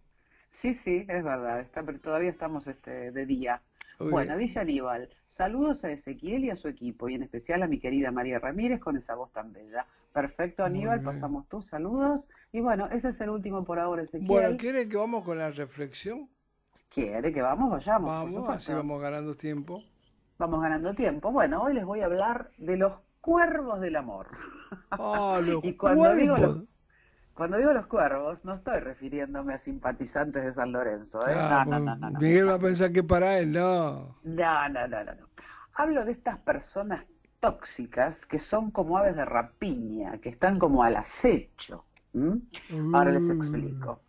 Sí, 0.48 0.72
sí, 0.72 1.05
es 1.09 1.24
verdad. 1.24 1.61
Está, 1.61 1.83
pero 1.83 1.98
todavía 1.98 2.31
estamos 2.31 2.66
este, 2.68 3.11
de 3.11 3.26
día. 3.26 3.62
Bueno, 3.98 4.37
dice 4.37 4.59
Aníbal, 4.61 5.09
saludos 5.26 5.85
a 5.85 5.90
Ezequiel 5.90 6.44
y 6.44 6.50
a 6.50 6.56
su 6.56 6.68
equipo, 6.68 7.09
y 7.09 7.14
en 7.14 7.22
especial 7.22 7.62
a 7.62 7.66
mi 7.68 7.78
querida 7.78 8.11
María 8.11 8.38
Ramírez 8.38 8.80
con 8.80 8.96
esa 8.96 9.14
voz 9.14 9.32
tan 9.32 9.52
bella. 9.52 9.87
Perfecto, 10.12 10.64
Aníbal, 10.64 11.02
pasamos 11.02 11.48
tus 11.48 11.66
saludos. 11.66 12.28
Y 12.52 12.61
bueno, 12.61 12.87
ese 12.87 13.09
es 13.09 13.20
el 13.20 13.30
último 13.30 13.64
por 13.64 13.78
ahora, 13.78 14.02
Ezequiel. 14.02 14.28
Bueno, 14.28 14.56
¿quiere 14.59 14.88
que 14.88 14.96
vamos 14.96 15.24
con 15.24 15.38
la 15.38 15.50
reflexión? 15.50 16.28
¿Quiere 16.88 17.32
que 17.32 17.42
vamos? 17.42 17.70
Vayamos. 17.70 18.09
Vamos, 18.11 18.48
así 18.50 18.72
vamos 18.72 19.00
ganando 19.00 19.35
tiempo. 19.35 19.82
Vamos 20.38 20.62
ganando 20.62 20.94
tiempo. 20.94 21.32
Bueno, 21.32 21.62
hoy 21.62 21.74
les 21.74 21.85
voy 21.85 22.00
a 22.00 22.06
hablar 22.06 22.50
de 22.59 22.76
los 22.76 22.92
cuervos 23.20 23.80
del 23.80 23.96
amor. 23.96 24.28
Ah, 24.90 25.40
los 25.44 25.64
Y 25.64 25.74
cuando 25.74 26.14
digo 26.14 26.37
cuervos. 26.37 26.56
los- 26.59 26.66
Cuando 27.37 27.59
digo 27.59 27.72
los 27.72 27.87
cuervos, 27.87 28.44
no 28.44 28.55
estoy 28.55 28.81
refiriéndome 28.81 29.55
a 29.55 29.59
simpatizantes 29.59 30.42
de 30.44 30.53
San 30.55 30.72
Lorenzo, 30.72 31.20
¿eh? 31.29 31.35
Ah, 31.37 31.64
no, 31.68 31.79
no, 31.79 31.94
no, 31.94 31.96
no, 31.96 32.11
no. 32.11 32.20
Miguel 32.20 32.49
va 32.49 32.55
a 32.55 32.59
pensar 32.59 32.92
que 32.92 33.05
para 33.05 33.38
él, 33.38 33.53
no. 33.53 34.16
No, 34.25 34.68
no, 34.70 34.88
no, 34.88 35.05
no. 35.05 35.29
Hablo 35.75 36.05
de 36.05 36.12
estas 36.12 36.38
personas 36.38 37.05
tóxicas 37.40 38.25
que 38.25 38.38
son 38.38 38.70
como 38.70 38.96
aves 38.96 39.16
de 39.16 39.25
rapiña, 39.27 40.18
que 40.18 40.31
están 40.31 40.59
como 40.59 40.83
al 40.83 40.96
acecho. 40.96 41.85
Ahora 42.94 43.11
les 43.12 43.29
Mm. 43.29 43.33
explico. 43.33 44.01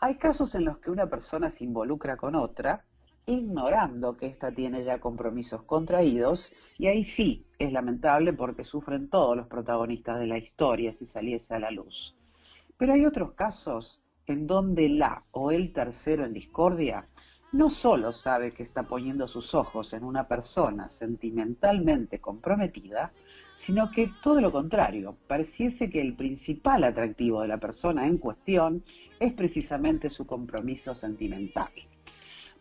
Hay 0.00 0.14
casos 0.16 0.54
en 0.54 0.64
los 0.64 0.78
que 0.78 0.92
una 0.92 1.08
persona 1.08 1.50
se 1.50 1.64
involucra 1.64 2.16
con 2.16 2.36
otra, 2.36 2.84
ignorando 3.26 4.16
que 4.16 4.26
ésta 4.26 4.52
tiene 4.52 4.84
ya 4.84 5.00
compromisos 5.00 5.64
contraídos, 5.64 6.52
y 6.78 6.86
ahí 6.86 7.02
sí 7.04 7.44
es 7.58 7.72
lamentable 7.72 8.32
porque 8.32 8.62
sufren 8.64 9.10
todos 9.10 9.36
los 9.36 9.48
protagonistas 9.48 10.20
de 10.20 10.28
la 10.28 10.38
historia 10.38 10.92
si 10.92 11.04
saliese 11.04 11.54
a 11.54 11.58
la 11.58 11.70
luz. 11.72 12.14
Pero 12.78 12.94
hay 12.94 13.04
otros 13.04 13.32
casos 13.32 14.00
en 14.26 14.46
donde 14.46 14.88
la 14.88 15.22
o 15.32 15.50
el 15.50 15.72
tercero 15.72 16.24
en 16.24 16.32
discordia 16.32 17.08
no 17.50 17.70
solo 17.70 18.12
sabe 18.12 18.52
que 18.52 18.62
está 18.62 18.84
poniendo 18.84 19.26
sus 19.26 19.54
ojos 19.54 19.94
en 19.94 20.04
una 20.04 20.28
persona 20.28 20.88
sentimentalmente 20.88 22.20
comprometida, 22.20 23.12
sino 23.54 23.90
que 23.90 24.12
todo 24.22 24.40
lo 24.40 24.52
contrario, 24.52 25.16
pareciese 25.26 25.90
que 25.90 26.00
el 26.00 26.14
principal 26.14 26.84
atractivo 26.84 27.42
de 27.42 27.48
la 27.48 27.58
persona 27.58 28.06
en 28.06 28.18
cuestión 28.18 28.82
es 29.18 29.32
precisamente 29.32 30.08
su 30.10 30.26
compromiso 30.26 30.94
sentimental. 30.94 31.72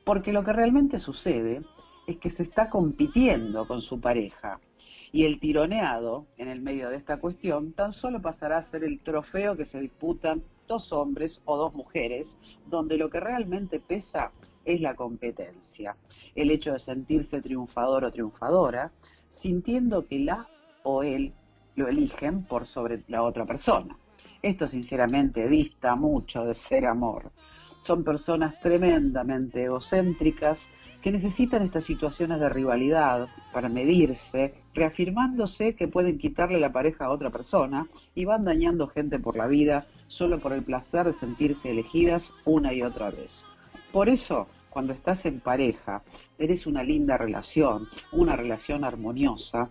Porque 0.03 0.33
lo 0.33 0.43
que 0.43 0.53
realmente 0.53 0.99
sucede 0.99 1.61
es 2.07 2.17
que 2.17 2.29
se 2.29 2.43
está 2.43 2.69
compitiendo 2.69 3.67
con 3.67 3.81
su 3.81 3.99
pareja 3.99 4.61
y 5.11 5.25
el 5.25 5.39
tironeado 5.39 6.27
en 6.37 6.47
el 6.47 6.61
medio 6.61 6.89
de 6.89 6.97
esta 6.97 7.19
cuestión 7.19 7.73
tan 7.73 7.93
solo 7.93 8.21
pasará 8.21 8.57
a 8.57 8.61
ser 8.61 8.83
el 8.83 8.99
trofeo 8.99 9.55
que 9.55 9.65
se 9.65 9.79
disputan 9.79 10.43
dos 10.67 10.91
hombres 10.91 11.41
o 11.45 11.57
dos 11.57 11.73
mujeres, 11.73 12.37
donde 12.65 12.97
lo 12.97 13.09
que 13.09 13.19
realmente 13.19 13.79
pesa 13.79 14.31
es 14.65 14.81
la 14.81 14.95
competencia, 14.95 15.95
el 16.35 16.51
hecho 16.51 16.73
de 16.73 16.79
sentirse 16.79 17.41
triunfador 17.41 18.03
o 18.03 18.11
triunfadora, 18.11 18.91
sintiendo 19.29 20.05
que 20.05 20.19
la 20.19 20.47
o 20.83 21.03
él 21.03 21.33
lo 21.75 21.87
eligen 21.87 22.43
por 22.43 22.65
sobre 22.65 23.03
la 23.07 23.23
otra 23.23 23.45
persona. 23.45 23.97
Esto 24.41 24.67
sinceramente 24.67 25.47
dista 25.47 25.95
mucho 25.95 26.45
de 26.45 26.53
ser 26.53 26.85
amor. 26.85 27.31
Son 27.79 28.03
personas 28.03 28.59
tremendamente 28.59 29.63
egocéntricas 29.63 30.69
que 31.07 31.13
necesitan 31.13 31.63
estas 31.63 31.85
situaciones 31.85 32.41
de 32.41 32.49
rivalidad 32.49 33.29
para 33.53 33.69
medirse, 33.69 34.53
reafirmándose 34.73 35.73
que 35.73 35.87
pueden 35.87 36.17
quitarle 36.17 36.59
la 36.59 36.73
pareja 36.73 37.05
a 37.05 37.11
otra 37.11 37.29
persona 37.29 37.87
y 38.13 38.25
van 38.25 38.43
dañando 38.43 38.89
gente 38.89 39.17
por 39.17 39.37
la 39.37 39.47
vida 39.47 39.87
solo 40.07 40.37
por 40.37 40.51
el 40.51 40.63
placer 40.63 41.05
de 41.05 41.13
sentirse 41.13 41.71
elegidas 41.71 42.33
una 42.43 42.73
y 42.73 42.81
otra 42.81 43.09
vez. 43.09 43.45
Por 43.93 44.09
eso, 44.09 44.47
cuando 44.69 44.91
estás 44.91 45.25
en 45.25 45.39
pareja, 45.39 46.03
tenés 46.35 46.67
una 46.67 46.83
linda 46.83 47.15
relación, 47.15 47.87
una 48.11 48.35
relación 48.35 48.83
armoniosa, 48.83 49.69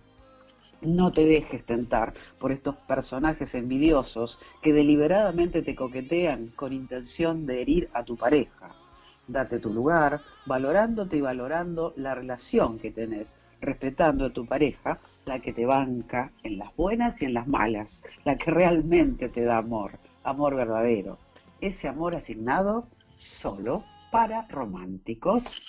no 0.81 1.11
te 1.11 1.23
dejes 1.23 1.63
tentar 1.63 2.15
por 2.39 2.51
estos 2.51 2.77
personajes 2.87 3.53
envidiosos 3.53 4.39
que 4.63 4.73
deliberadamente 4.73 5.61
te 5.61 5.75
coquetean 5.75 6.47
con 6.55 6.73
intención 6.73 7.45
de 7.45 7.61
herir 7.61 7.89
a 7.93 8.03
tu 8.03 8.17
pareja. 8.17 8.76
Date 9.27 9.59
tu 9.59 9.73
lugar, 9.73 10.21
valorándote 10.45 11.17
y 11.17 11.21
valorando 11.21 11.93
la 11.97 12.15
relación 12.15 12.79
que 12.79 12.91
tenés, 12.91 13.37
respetando 13.59 14.25
a 14.25 14.29
tu 14.29 14.45
pareja, 14.45 14.99
la 15.25 15.39
que 15.39 15.51
te 15.51 15.65
banca 15.65 16.31
en 16.43 16.57
las 16.57 16.75
buenas 16.75 17.21
y 17.21 17.25
en 17.25 17.33
las 17.33 17.47
malas, 17.47 18.03
la 18.23 18.37
que 18.37 18.51
realmente 18.51 19.27
te 19.29 19.43
da 19.43 19.57
amor, 19.57 19.99
amor 20.23 20.55
verdadero. 20.55 21.17
Ese 21.59 21.87
amor 21.87 22.15
asignado 22.15 22.87
solo 23.17 23.83
para 24.11 24.47
románticos. 24.47 25.61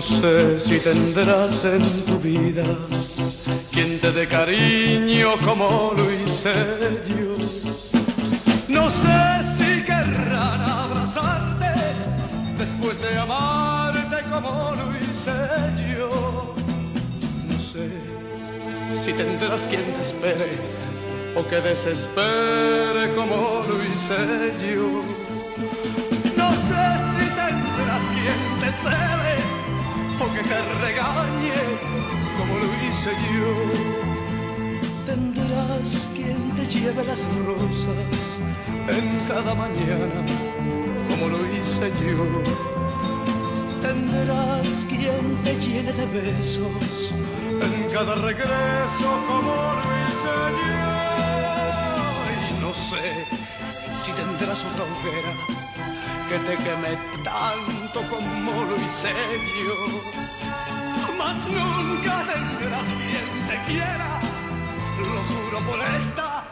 No 0.00 0.06
sé 0.06 0.58
si 0.58 0.80
tendrás 0.80 1.62
en 1.66 1.82
tu 2.06 2.18
vida 2.20 2.64
quien 3.70 4.00
te 4.00 4.10
dé 4.12 4.26
cariño 4.26 5.28
como 5.44 5.92
lo 5.94 6.10
hice. 6.10 6.54
No 8.66 8.88
sé 8.88 9.20
si 9.58 9.82
querrán 9.82 10.62
abrazarte 10.62 11.74
después 12.56 12.98
de 13.02 13.18
amarte 13.18 14.16
como 14.30 14.72
lo 14.74 14.86
hice. 14.96 15.36
No 17.50 17.58
sé 17.58 17.90
si 19.04 19.12
tendrás 19.12 19.60
quien 19.68 19.84
te 19.92 20.00
espere 20.00 20.56
o 21.36 21.46
que 21.46 21.56
desespere 21.56 23.14
como 23.14 23.60
lo 23.68 23.84
hice. 23.84 24.18
No 26.38 26.48
sé 26.68 26.84
si 27.12 27.26
tendrás 27.36 28.02
quien 28.14 28.60
te 28.62 28.72
cele 28.72 29.59
o 30.20 30.32
que 30.34 30.42
te 30.42 30.60
regañe 30.84 31.52
como 32.36 32.54
lo 32.58 32.68
hice 32.84 33.12
yo. 33.32 33.52
Tendrás 35.06 36.08
quien 36.14 36.50
te 36.56 36.66
lleve 36.66 37.02
las 37.04 37.22
rosas 37.46 38.36
en 38.88 39.18
cada 39.28 39.54
mañana 39.54 40.24
como 41.08 41.28
lo 41.28 41.40
hice 41.54 41.90
yo. 42.04 42.26
Tendrás 43.80 44.68
quien 44.88 45.24
te 45.42 45.54
llene 45.58 45.92
de 45.92 46.06
besos 46.06 47.14
en 47.62 47.88
cada 47.90 48.14
regreso 48.16 49.08
como 49.26 49.52
lo 49.80 49.90
hice 50.02 50.36
yo. 50.66 50.80
Y 52.34 52.60
no 52.60 52.74
sé 52.74 53.24
si 54.04 54.12
tendrás 54.12 54.64
otra 54.64 54.84
hoguera 54.84 55.49
que 56.30 56.38
te 56.38 56.56
queme 56.62 56.96
tanto 57.24 58.02
como 58.08 58.52
lo 58.52 58.76
hice 58.76 59.12
yo. 59.66 59.78
Mas 61.18 61.36
nunca 61.48 62.24
tendrás 62.32 62.86
quien 62.86 63.48
te 63.48 63.72
quiera, 63.72 64.20
lo 65.00 65.22
juro 65.24 65.58
por 65.68 65.80
esta, 65.96 66.44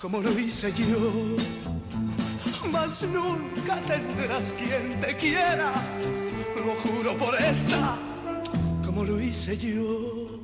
como 0.00 0.20
lo 0.20 0.36
hice 0.36 0.72
yo. 0.72 1.36
Mas 2.72 3.02
nunca 3.02 3.76
tendrás 3.86 4.52
quien 4.54 4.98
te 5.00 5.16
quiera, 5.16 5.72
lo 6.56 6.74
juro 6.82 7.16
por 7.16 7.40
esta, 7.40 7.98
como 8.84 9.04
lo 9.04 9.20
hice 9.20 9.56
yo. 9.56 10.35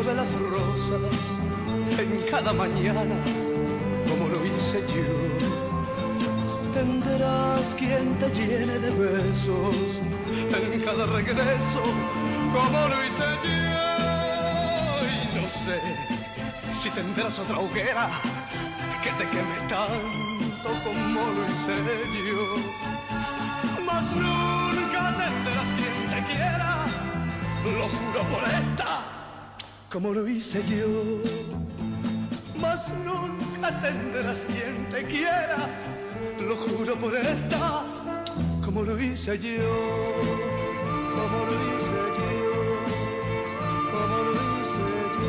Lleve 0.00 0.14
las 0.14 0.32
rosas 0.32 1.38
en 1.98 2.16
cada 2.30 2.52
mañana, 2.52 3.02
como 4.08 4.28
lo 4.28 4.44
hice 4.46 4.80
yo. 4.94 5.10
Tendrás 6.72 7.74
quien 7.76 8.14
te 8.20 8.28
llene 8.30 8.78
de 8.78 8.90
besos 8.90 10.00
en 10.56 10.80
cada 10.82 11.04
regreso, 11.06 11.82
como 12.54 12.78
lo 12.92 12.98
hice 13.06 13.28
yo. 13.42 13.58
Y 15.10 15.40
no 15.40 15.48
sé 15.64 15.80
si 16.80 16.90
tendrás 16.90 17.36
otra 17.40 17.58
hoguera 17.58 18.10
que 19.02 19.10
te 19.18 19.28
queme 19.30 19.58
tanto 19.68 20.68
como 20.84 21.20
lo 21.36 21.42
hice 21.50 21.74
yo. 22.28 22.44
Mas 23.84 24.04
nunca 24.14 25.02
tendrás 25.22 25.68
quien 25.76 25.98
te 26.12 26.32
quiera, 26.32 26.86
lo 27.64 27.88
juro 27.88 28.22
por 28.30 28.44
esta, 28.48 29.17
como 29.90 30.12
lo 30.12 30.26
hice 30.28 30.62
yo. 30.68 31.22
Mas 32.60 32.88
nunca 33.04 33.80
tendrás 33.80 34.44
quien 34.46 34.90
te 34.90 35.04
quiera, 35.06 35.68
lo 36.46 36.56
juro 36.56 36.96
por 36.96 37.16
esta, 37.16 37.84
como 38.64 38.82
lo 38.82 39.00
hice 39.00 39.38
yo, 39.38 40.20
como 41.14 41.46
lo 41.46 41.52
hice 41.52 42.00
yo, 42.18 42.50
como 43.92 44.16
lo 44.24 44.32
hice 44.32 44.88
yo. 45.14 45.28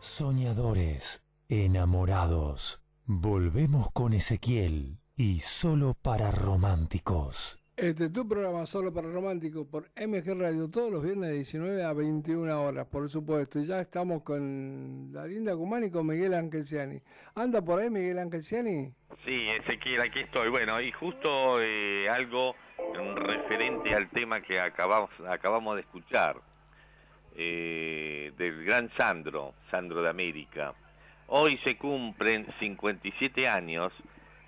Soñadores, 0.00 1.22
enamorados. 1.48 2.80
Volvemos 3.08 3.88
con 3.92 4.12
Ezequiel 4.14 4.98
y 5.14 5.38
solo 5.38 5.94
para 5.94 6.32
románticos. 6.32 7.60
Este 7.76 8.08
tu 8.08 8.26
programa 8.26 8.64
solo 8.64 8.90
para 8.90 9.10
románticos 9.10 9.66
por 9.66 9.90
MG 9.96 10.40
Radio 10.40 10.70
todos 10.70 10.90
los 10.90 11.04
viernes 11.04 11.28
de 11.28 11.34
19 11.34 11.84
a 11.84 11.92
21 11.92 12.62
horas, 12.62 12.86
por 12.86 13.06
supuesto. 13.10 13.58
Y 13.58 13.66
ya 13.66 13.82
estamos 13.82 14.22
con 14.22 15.10
la 15.12 15.26
linda 15.26 15.54
Cumán 15.54 15.84
y 15.84 15.90
con 15.90 16.06
Miguel 16.06 16.32
Angelciani. 16.32 16.98
¿Anda 17.34 17.60
por 17.60 17.82
ahí 17.82 17.90
Miguel 17.90 18.18
Angelciani? 18.18 18.90
Sí, 19.26 19.48
Ezequiel, 19.60 20.00
aquí 20.00 20.20
estoy. 20.20 20.48
Bueno, 20.48 20.80
y 20.80 20.90
justo 20.90 21.60
eh, 21.60 22.08
algo 22.08 22.54
referente 23.14 23.94
al 23.94 24.08
tema 24.08 24.40
que 24.40 24.58
acabamos, 24.58 25.10
acabamos 25.28 25.74
de 25.74 25.82
escuchar, 25.82 26.36
eh, 27.34 28.32
del 28.38 28.64
gran 28.64 28.90
Sandro, 28.96 29.52
Sandro 29.70 30.00
de 30.00 30.08
América. 30.08 30.72
Hoy 31.26 31.58
se 31.62 31.76
cumplen 31.76 32.46
57 32.58 33.46
años 33.46 33.92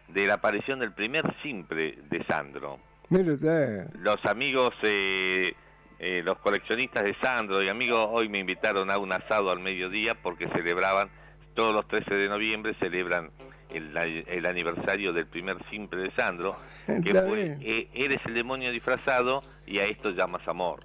de 0.08 0.26
la 0.26 0.34
aparición 0.34 0.78
del 0.78 0.94
primer 0.94 1.24
simple 1.42 1.98
de 2.08 2.24
Sandro. 2.24 2.87
Mire 3.10 3.32
usted. 3.32 3.94
Los 4.00 4.24
amigos, 4.26 4.74
eh, 4.82 5.54
eh, 5.98 6.22
los 6.24 6.38
coleccionistas 6.38 7.04
de 7.04 7.14
Sandro 7.22 7.62
y 7.62 7.68
amigos 7.68 8.06
hoy 8.10 8.28
me 8.28 8.38
invitaron 8.38 8.90
a 8.90 8.98
un 8.98 9.12
asado 9.12 9.50
al 9.50 9.60
mediodía 9.60 10.14
porque 10.22 10.48
celebraban, 10.48 11.08
todos 11.54 11.74
los 11.74 11.88
13 11.88 12.14
de 12.14 12.28
noviembre 12.28 12.74
celebran 12.78 13.30
el, 13.70 13.96
el 13.96 14.46
aniversario 14.46 15.12
del 15.12 15.26
primer 15.26 15.56
simple 15.70 16.02
de 16.02 16.10
Sandro, 16.12 16.56
que 16.86 17.14
fue 17.14 17.56
eh, 17.60 17.88
Eres 17.94 18.20
el 18.26 18.34
demonio 18.34 18.70
disfrazado 18.72 19.42
y 19.66 19.78
a 19.78 19.84
esto 19.84 20.10
llamas 20.10 20.46
amor. 20.46 20.80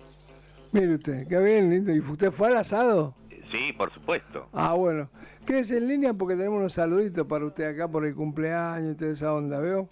Mire 0.71 0.95
usted, 0.95 1.27
qué 1.27 1.39
bien, 1.39 1.69
lindo. 1.69 1.93
¿Y 1.93 1.99
usted 1.99 2.31
fue 2.31 2.47
al 2.47 2.57
asado? 2.57 3.13
Sí, 3.51 3.73
por 3.73 3.93
supuesto. 3.93 4.47
Ah, 4.53 4.73
bueno. 4.73 5.09
Quédese 5.45 5.77
en 5.77 5.89
línea 5.89 6.13
porque 6.13 6.35
tenemos 6.35 6.57
unos 6.57 6.73
saluditos 6.73 7.27
para 7.27 7.45
usted 7.45 7.65
acá 7.65 7.87
por 7.87 8.05
el 8.05 8.15
cumpleaños 8.15 8.93
y 8.93 8.97
toda 8.97 9.11
esa 9.11 9.33
onda, 9.33 9.59
¿veo? 9.59 9.89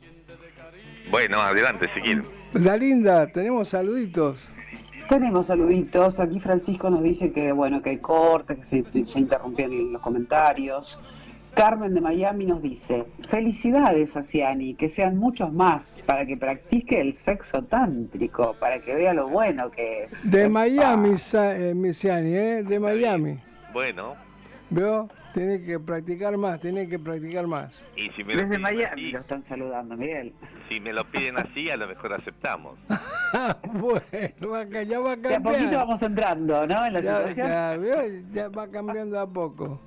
Bueno, 1.12 1.42
adelante, 1.42 1.86
Ezequiel. 1.88 2.22
La 2.54 2.78
linda, 2.78 3.28
tenemos 3.28 3.70
saluditos. 3.70 4.48
Tenemos 5.10 5.48
saluditos. 5.48 6.20
Aquí 6.22 6.40
Francisco 6.40 6.90
nos 6.90 7.04
dice 7.04 7.34
que 7.34 7.52
bueno 7.52 7.82
que 7.82 7.92
hay 7.92 7.98
cortes, 7.98 8.60
que 8.60 8.64
se, 8.64 9.06
se 9.06 9.20
interrumpían 9.20 9.92
los 9.92 10.02
comentarios. 10.02 11.00
Carmen 11.54 11.94
de 11.94 12.00
Miami 12.00 12.46
nos 12.46 12.62
dice, 12.62 13.04
felicidades 13.28 14.16
a 14.16 14.24
Ciani, 14.24 14.74
que 14.76 14.88
sean 14.88 15.18
muchos 15.18 15.52
más 15.52 16.00
para 16.06 16.26
que 16.26 16.38
practique 16.38 17.02
el 17.02 17.14
sexo 17.14 17.62
tántrico, 17.64 18.56
para 18.58 18.80
que 18.80 18.96
vea 18.96 19.14
lo 19.14 19.28
bueno 19.28 19.70
que 19.70 20.06
es. 20.06 20.32
De. 20.32 20.48
Miami, 20.48 21.18
Sa- 21.18 21.58
eh, 21.58 21.74
¿eh? 21.76 22.64
De 22.64 22.80
Miami. 22.80 23.38
Bueno, 23.74 24.16
¿Veo? 24.70 25.10
Tiene 25.34 25.64
que 25.64 25.80
practicar 25.80 26.36
más, 26.38 26.60
tiene 26.60 26.88
que 26.90 27.00
practicar 27.00 27.48
más. 27.48 27.86
y 27.96 28.10
si 28.12 28.24
me, 28.24 28.34
lo 28.36 28.42
Desde 28.42 28.48
piden 28.50 28.62
Miami 28.62 28.86
así, 29.04 29.12
lo 29.12 29.20
están 29.20 29.44
saludando, 29.46 29.96
Miguel. 29.96 30.34
si 30.68 30.80
me 30.80 30.92
lo 30.92 31.06
piden 31.06 31.38
así, 31.38 31.70
a 31.70 31.78
lo 31.78 31.88
mejor 31.88 32.14
aceptamos. 32.14 32.78
bueno, 33.74 34.82
ya 34.84 35.00
va 35.00 35.16
De 35.16 35.36
a 35.36 35.40
poquito 35.40 35.44
cambiando. 35.44 35.78
vamos 35.78 36.02
entrando, 36.02 36.68
¿no? 36.68 36.86
En 36.86 36.94
la 36.94 37.02
Ya, 37.02 37.18
situación. 37.20 37.48
ya, 37.48 37.78
¿veo? 37.78 38.02
Ya 38.34 38.50
va 38.50 38.68
cambiando 38.70 39.20
a 39.20 39.28
poco. 39.28 39.80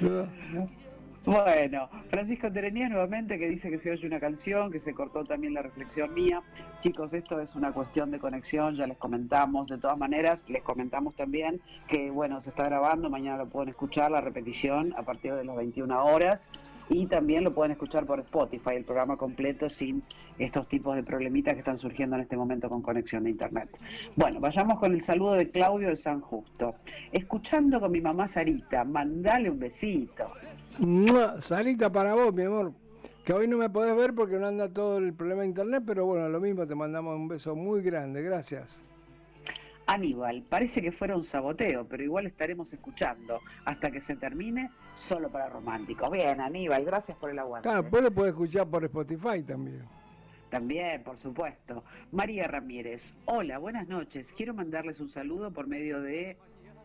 Bueno, 1.26 1.88
Francisco 2.10 2.52
Terenías 2.52 2.90
nuevamente 2.90 3.38
que 3.38 3.48
dice 3.48 3.70
que 3.70 3.78
se 3.78 3.90
oye 3.90 4.06
una 4.06 4.20
canción, 4.20 4.70
que 4.70 4.78
se 4.78 4.92
cortó 4.92 5.24
también 5.24 5.54
la 5.54 5.62
reflexión 5.62 6.12
mía. 6.12 6.42
Chicos, 6.80 7.14
esto 7.14 7.40
es 7.40 7.54
una 7.54 7.72
cuestión 7.72 8.10
de 8.10 8.18
conexión, 8.18 8.76
ya 8.76 8.86
les 8.86 8.98
comentamos. 8.98 9.68
De 9.68 9.78
todas 9.78 9.96
maneras, 9.96 10.38
les 10.50 10.62
comentamos 10.62 11.14
también 11.14 11.62
que, 11.88 12.10
bueno, 12.10 12.42
se 12.42 12.50
está 12.50 12.64
grabando, 12.64 13.08
mañana 13.08 13.38
lo 13.38 13.48
pueden 13.48 13.70
escuchar, 13.70 14.10
la 14.10 14.20
repetición 14.20 14.92
a 14.98 15.02
partir 15.02 15.34
de 15.34 15.44
las 15.44 15.56
21 15.56 16.04
horas. 16.04 16.46
Y 16.90 17.06
también 17.06 17.42
lo 17.42 17.54
pueden 17.54 17.72
escuchar 17.72 18.04
por 18.04 18.20
Spotify, 18.20 18.72
el 18.74 18.84
programa 18.84 19.16
completo 19.16 19.70
sin 19.70 20.02
estos 20.38 20.68
tipos 20.68 20.94
de 20.94 21.02
problemitas 21.02 21.54
que 21.54 21.60
están 21.60 21.78
surgiendo 21.78 22.16
en 22.16 22.22
este 22.22 22.36
momento 22.36 22.68
con 22.68 22.82
conexión 22.82 23.24
de 23.24 23.30
Internet. 23.30 23.70
Bueno, 24.14 24.40
vayamos 24.40 24.78
con 24.78 24.92
el 24.92 25.00
saludo 25.00 25.32
de 25.32 25.48
Claudio 25.48 25.88
de 25.88 25.96
San 25.96 26.20
Justo. 26.20 26.74
Escuchando 27.10 27.80
con 27.80 27.90
mi 27.90 28.02
mamá 28.02 28.28
Sarita, 28.28 28.84
mandale 28.84 29.48
un 29.48 29.58
besito. 29.58 30.30
Salita 31.40 31.90
para 31.90 32.14
vos, 32.14 32.34
mi 32.34 32.42
amor. 32.44 32.72
Que 33.24 33.32
hoy 33.32 33.48
no 33.48 33.56
me 33.56 33.70
podés 33.70 33.96
ver 33.96 34.14
porque 34.14 34.36
no 34.38 34.46
anda 34.46 34.68
todo 34.68 34.98
el 34.98 35.14
problema 35.14 35.42
de 35.42 35.48
internet, 35.48 35.82
pero 35.86 36.04
bueno, 36.04 36.28
lo 36.28 36.40
mismo, 36.40 36.66
te 36.66 36.74
mandamos 36.74 37.16
un 37.16 37.28
beso 37.28 37.54
muy 37.54 37.82
grande, 37.82 38.22
gracias. 38.22 38.80
Aníbal, 39.86 40.42
parece 40.48 40.82
que 40.82 40.92
fuera 40.92 41.16
un 41.16 41.24
saboteo, 41.24 41.86
pero 41.86 42.02
igual 42.02 42.26
estaremos 42.26 42.72
escuchando 42.72 43.40
hasta 43.64 43.90
que 43.90 44.00
se 44.00 44.16
termine 44.16 44.70
solo 44.94 45.30
para 45.30 45.48
románticos. 45.48 46.10
Bien, 46.10 46.40
Aníbal, 46.40 46.84
gracias 46.84 47.16
por 47.18 47.30
el 47.30 47.38
aguante. 47.38 47.68
Claro, 47.68 47.88
vos 47.90 48.02
lo 48.02 48.10
podés 48.10 48.32
escuchar 48.32 48.66
por 48.66 48.84
Spotify 48.84 49.42
también. 49.42 49.82
También, 50.50 51.02
por 51.02 51.18
supuesto. 51.18 51.82
María 52.12 52.46
Ramírez, 52.46 53.14
hola, 53.26 53.58
buenas 53.58 53.88
noches. 53.88 54.28
Quiero 54.36 54.54
mandarles 54.54 55.00
un 55.00 55.10
saludo 55.10 55.50
por 55.50 55.66
medio 55.66 56.00
de 56.00 56.36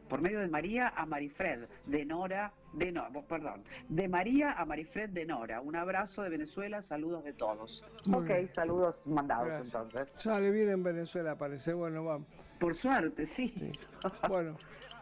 por 0.10 0.22
medio 0.22 0.40
de 0.40 0.48
María 0.48 0.90
a 0.96 1.06
Marifred 1.06 1.68
de 1.86 2.06
Nora 2.06 2.52
de 2.74 2.92
no, 2.92 3.08
perdón, 3.28 3.64
de 3.88 4.08
María 4.08 4.52
a 4.52 4.66
Marifred 4.66 5.10
de 5.10 5.26
Nora. 5.26 5.62
Un 5.62 5.76
abrazo 5.76 6.22
de 6.24 6.30
Venezuela, 6.30 6.82
saludos 6.84 7.24
de 7.24 7.34
todos. 7.34 7.84
Muy 8.06 8.20
ok, 8.20 8.28
bien. 8.28 8.52
saludos 8.54 9.08
mandados 9.08 9.48
Gracias. 9.48 9.74
entonces. 9.74 10.08
Sale 10.16 10.52
bien 10.52 10.70
en 10.70 10.84
Venezuela, 10.84 11.36
parece. 11.36 11.74
Bueno, 11.74 12.04
vamos. 12.04 12.28
Por 12.60 12.76
suerte, 12.76 13.26
sí. 13.26 13.54
Sí. 13.58 13.72
Bueno, 14.28 14.58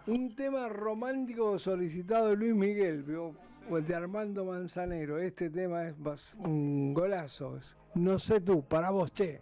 un 0.06 0.36
tema 0.36 0.70
romántico 0.70 1.58
solicitado 1.60 2.30
de 2.30 2.36
Luis 2.38 2.56
Miguel, 2.56 3.04
o 3.70 3.78
el 3.78 3.86
de 3.86 3.96
Armando 3.96 4.46
Manzanero. 4.46 5.18
Este 5.18 5.50
tema 5.50 5.88
es 5.88 6.36
un 6.40 6.94
golazo. 6.94 7.58
es, 7.58 7.76
no 7.96 8.18
sé 8.20 8.40
tú, 8.40 8.64
para 8.64 8.92
vos, 8.92 9.12
che. 9.14 9.42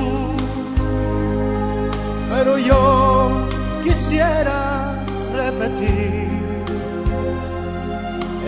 pero 2.43 2.57
yo 2.57 3.47
quisiera 3.83 4.95
repetir 5.35 6.27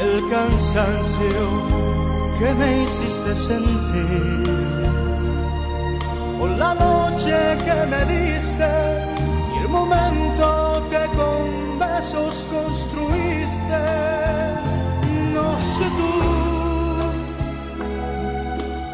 el 0.02 0.30
cansancio 0.32 1.44
que 2.40 2.54
me 2.56 2.84
hiciste 2.84 3.36
sentir 3.36 4.44
por 6.40 6.50
la 6.64 6.74
noche 6.74 7.36
que 7.66 7.78
me 7.94 8.02
diste 8.16 8.72
y 9.54 9.58
el 9.64 9.70
momento 9.70 10.84
que 10.90 11.04
con 11.20 11.78
besos 11.78 12.48
construiste. 12.52 13.82
No 15.36 15.50
sé 15.76 15.86
tú, 16.00 16.14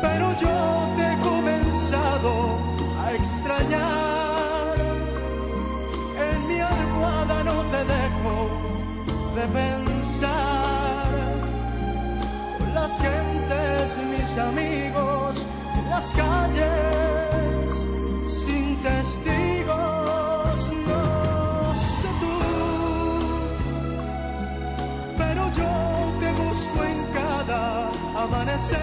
pero 0.02 0.26
yo 0.44 0.56
te 0.98 1.04
he 1.14 1.18
comenzado 1.30 2.32
a 3.02 3.14
extrañar. 3.14 4.09
De 9.36 9.46
pensar. 9.48 11.08
Con 12.58 12.74
las 12.74 12.98
gentes, 13.00 13.98
mis 14.12 14.38
amigos, 14.38 15.46
en 15.78 15.90
las 15.90 16.14
calles, 16.14 17.90
sin 18.28 18.78
testigos, 18.82 20.60
no 20.88 21.76
sé 21.76 22.08
tú, 22.22 22.38
pero 25.18 25.42
yo 25.60 25.74
te 26.20 26.32
busco 26.42 26.84
en 26.84 27.00
cada 27.14 27.90
amanecer. 28.24 28.80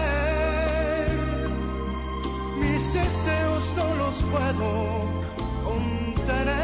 Mis 2.59 2.93
deseos 2.93 3.63
no 3.75 3.87
los 3.95 4.15
puedo 4.23 4.69
contener. 5.65 6.56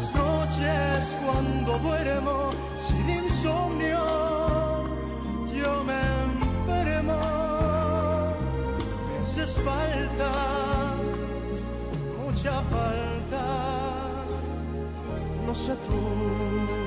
Las 0.00 0.14
noches 0.14 1.18
cuando 1.26 1.78
duermo 1.78 2.48
sin 2.78 3.06
insomnio, 3.10 3.98
yo 5.54 5.84
me 5.84 6.00
enfermo. 6.24 7.20
Me 9.06 9.18
haces 9.22 9.58
falta, 9.58 10.32
mucha 12.24 12.62
falta, 12.62 13.44
no 15.46 15.54
sé 15.54 15.74
tú. 15.86 16.79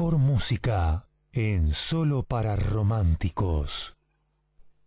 Mejor 0.00 0.16
música 0.16 1.04
en 1.30 1.72
Solo 1.72 2.22
para 2.22 2.56
Románticos. 2.56 3.98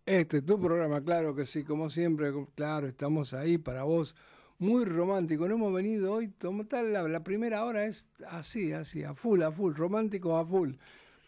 Este 0.06 0.38
es 0.38 0.44
tu 0.44 0.60
programa, 0.60 1.00
claro 1.04 1.36
que 1.36 1.46
sí, 1.46 1.62
como 1.62 1.88
siempre, 1.88 2.32
claro, 2.56 2.88
estamos 2.88 3.32
ahí 3.32 3.56
para 3.56 3.84
vos, 3.84 4.16
muy 4.58 4.84
romántico. 4.84 5.46
No 5.46 5.54
hemos 5.54 5.72
venido 5.72 6.14
hoy, 6.14 6.26
total, 6.30 6.92
la, 6.92 7.22
primera 7.22 7.64
hora 7.64 7.84
es 7.84 8.10
así, 8.26 8.72
así, 8.72 9.04
a 9.04 9.14
full, 9.14 9.42
a 9.42 9.52
full, 9.52 9.74
romántico 9.74 10.36
a 10.36 10.44
full. 10.44 10.72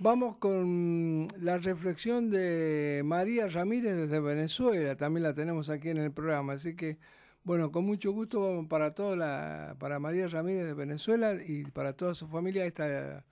Vamos 0.01 0.39
con 0.39 1.28
la 1.39 1.59
reflexión 1.59 2.28
de 2.28 3.03
María 3.05 3.47
Ramírez 3.47 3.95
desde 3.95 4.18
Venezuela, 4.18 4.97
también 4.97 5.22
la 5.22 5.32
tenemos 5.32 5.70
aquí 5.70 5.91
en 5.91 5.99
el 5.99 6.11
programa, 6.11 6.55
así 6.55 6.74
que, 6.74 6.99
bueno, 7.45 7.70
con 7.70 7.84
mucho 7.84 8.11
gusto 8.11 8.41
vamos 8.41 8.66
para 8.66 8.95
toda 8.95 9.14
la, 9.14 9.76
para 9.78 10.01
María 10.01 10.26
Ramírez 10.26 10.66
de 10.66 10.74
Venezuela 10.74 11.34
y 11.34 11.62
para 11.66 11.93
toda 11.93 12.16
su 12.16 12.26
familia, 12.26 12.64
esta, 12.64 13.24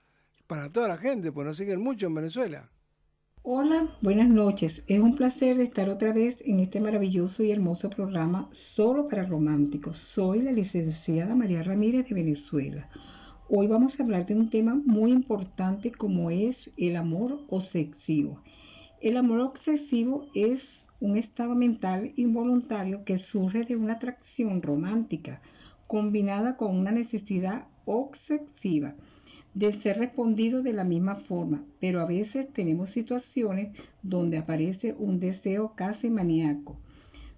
para 0.47 0.71
toda 0.71 0.87
la 0.87 0.97
gente, 0.97 1.31
pues 1.31 1.47
nos 1.47 1.57
siguen 1.57 1.81
mucho 1.81 2.07
en 2.07 2.15
Venezuela. 2.15 2.69
Hola, 3.41 3.87
buenas 4.01 4.27
noches. 4.27 4.83
Es 4.87 4.99
un 4.99 5.15
placer 5.15 5.57
de 5.57 5.63
estar 5.63 5.89
otra 5.89 6.13
vez 6.13 6.41
en 6.45 6.59
este 6.59 6.81
maravilloso 6.81 7.43
y 7.43 7.51
hermoso 7.51 7.89
programa 7.89 8.49
Solo 8.51 9.07
para 9.07 9.25
Románticos. 9.25 9.97
Soy 9.97 10.41
la 10.41 10.51
licenciada 10.51 11.35
María 11.35 11.63
Ramírez 11.63 12.07
de 12.09 12.15
Venezuela. 12.15 12.89
Hoy 13.49 13.67
vamos 13.67 13.99
a 13.99 14.03
hablar 14.03 14.25
de 14.25 14.35
un 14.35 14.49
tema 14.49 14.75
muy 14.85 15.11
importante 15.11 15.91
como 15.91 16.31
es 16.31 16.71
el 16.77 16.95
amor 16.95 17.39
obsesivo. 17.49 18.41
El 19.01 19.17
amor 19.17 19.41
obsesivo 19.41 20.27
es 20.33 20.79
un 20.99 21.17
estado 21.17 21.55
mental 21.55 22.13
involuntario 22.15 23.03
que 23.03 23.17
surge 23.17 23.65
de 23.65 23.75
una 23.75 23.93
atracción 23.93 24.61
romántica 24.61 25.41
combinada 25.85 26.57
con 26.57 26.75
una 26.75 26.91
necesidad 26.91 27.67
obsesiva 27.85 28.95
de 29.55 29.71
ser 29.71 29.97
respondido 29.97 30.61
de 30.61 30.73
la 30.73 30.83
misma 30.83 31.15
forma, 31.15 31.65
pero 31.79 32.01
a 32.01 32.05
veces 32.05 32.51
tenemos 32.51 32.89
situaciones 32.89 33.69
donde 34.03 34.37
aparece 34.37 34.93
un 34.99 35.19
deseo 35.19 35.73
casi 35.75 36.11
maníaco 36.11 36.77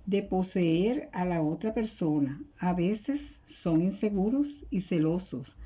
de 0.07 0.23
poseer 0.23 1.09
a 1.13 1.25
la 1.25 1.43
otra 1.43 1.75
persona. 1.75 2.41
A 2.57 2.73
veces 2.73 3.39
son 3.43 3.83
inseguros 3.83 4.65
y 4.71 4.81
celosos, 4.81 5.57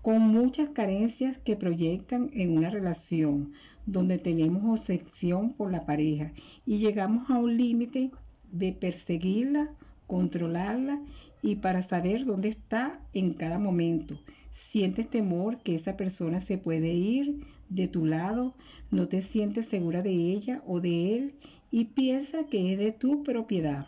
con 0.00 0.20
muchas 0.22 0.70
carencias 0.70 1.38
que 1.38 1.56
proyectan 1.56 2.30
en 2.32 2.56
una 2.56 2.68
relación 2.68 3.52
donde 3.86 4.18
tenemos 4.18 4.80
obsesión 4.80 5.52
por 5.52 5.70
la 5.70 5.86
pareja 5.86 6.32
y 6.66 6.78
llegamos 6.78 7.30
a 7.30 7.38
un 7.38 7.56
límite 7.56 8.10
de 8.50 8.72
perseguirla, 8.72 9.70
controlarla 10.08 11.00
y 11.42 11.56
para 11.56 11.82
saber 11.82 12.24
dónde 12.24 12.48
está 12.48 13.00
en 13.12 13.34
cada 13.34 13.60
momento. 13.60 14.18
Sientes 14.52 15.08
temor 15.08 15.62
que 15.62 15.74
esa 15.74 15.96
persona 15.96 16.40
se 16.40 16.58
puede 16.58 16.92
ir 16.92 17.40
de 17.70 17.88
tu 17.88 18.04
lado, 18.04 18.54
no 18.90 19.08
te 19.08 19.22
sientes 19.22 19.66
segura 19.66 20.02
de 20.02 20.10
ella 20.10 20.62
o 20.66 20.80
de 20.80 21.14
él 21.14 21.34
y 21.70 21.86
piensa 21.86 22.46
que 22.48 22.72
es 22.72 22.78
de 22.78 22.92
tu 22.92 23.22
propiedad. 23.22 23.86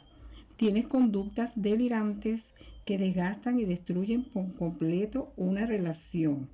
Tienes 0.57 0.87
conductas 0.87 1.53
delirantes 1.55 2.55
que 2.87 2.97
desgastan 2.97 3.59
y 3.59 3.65
destruyen 3.65 4.25
por 4.25 4.55
completo 4.57 5.33
una 5.37 5.67
relación. 5.67 6.49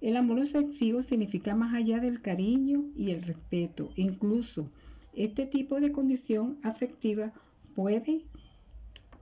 El 0.00 0.16
amor 0.16 0.38
obsesivo 0.40 1.02
significa 1.02 1.56
más 1.56 1.74
allá 1.74 2.00
del 2.00 2.20
cariño 2.20 2.84
y 2.94 3.10
el 3.10 3.22
respeto. 3.22 3.90
Incluso 3.96 4.70
este 5.14 5.46
tipo 5.46 5.80
de 5.80 5.90
condición 5.90 6.58
afectiva 6.62 7.32
puede 7.74 8.26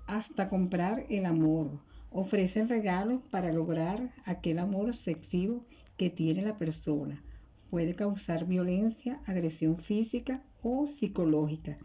hasta 0.07 0.49
comprar 0.49 1.07
el 1.09 1.25
amor. 1.25 1.81
Ofrecen 2.17 2.69
regalos 2.69 3.23
para 3.29 3.53
lograr 3.53 4.15
aquel 4.25 4.61
amor 4.61 4.89
obsesivo 4.89 5.65
que 5.97 6.11
tiene 6.11 6.43
la 6.43 6.57
persona. 6.57 7.21
Puede 7.71 7.97
causar 7.97 8.47
violencia, 8.47 9.21
agresión 9.27 9.79
física 9.79 10.41
o 10.62 10.87
psicológica. 10.87 11.77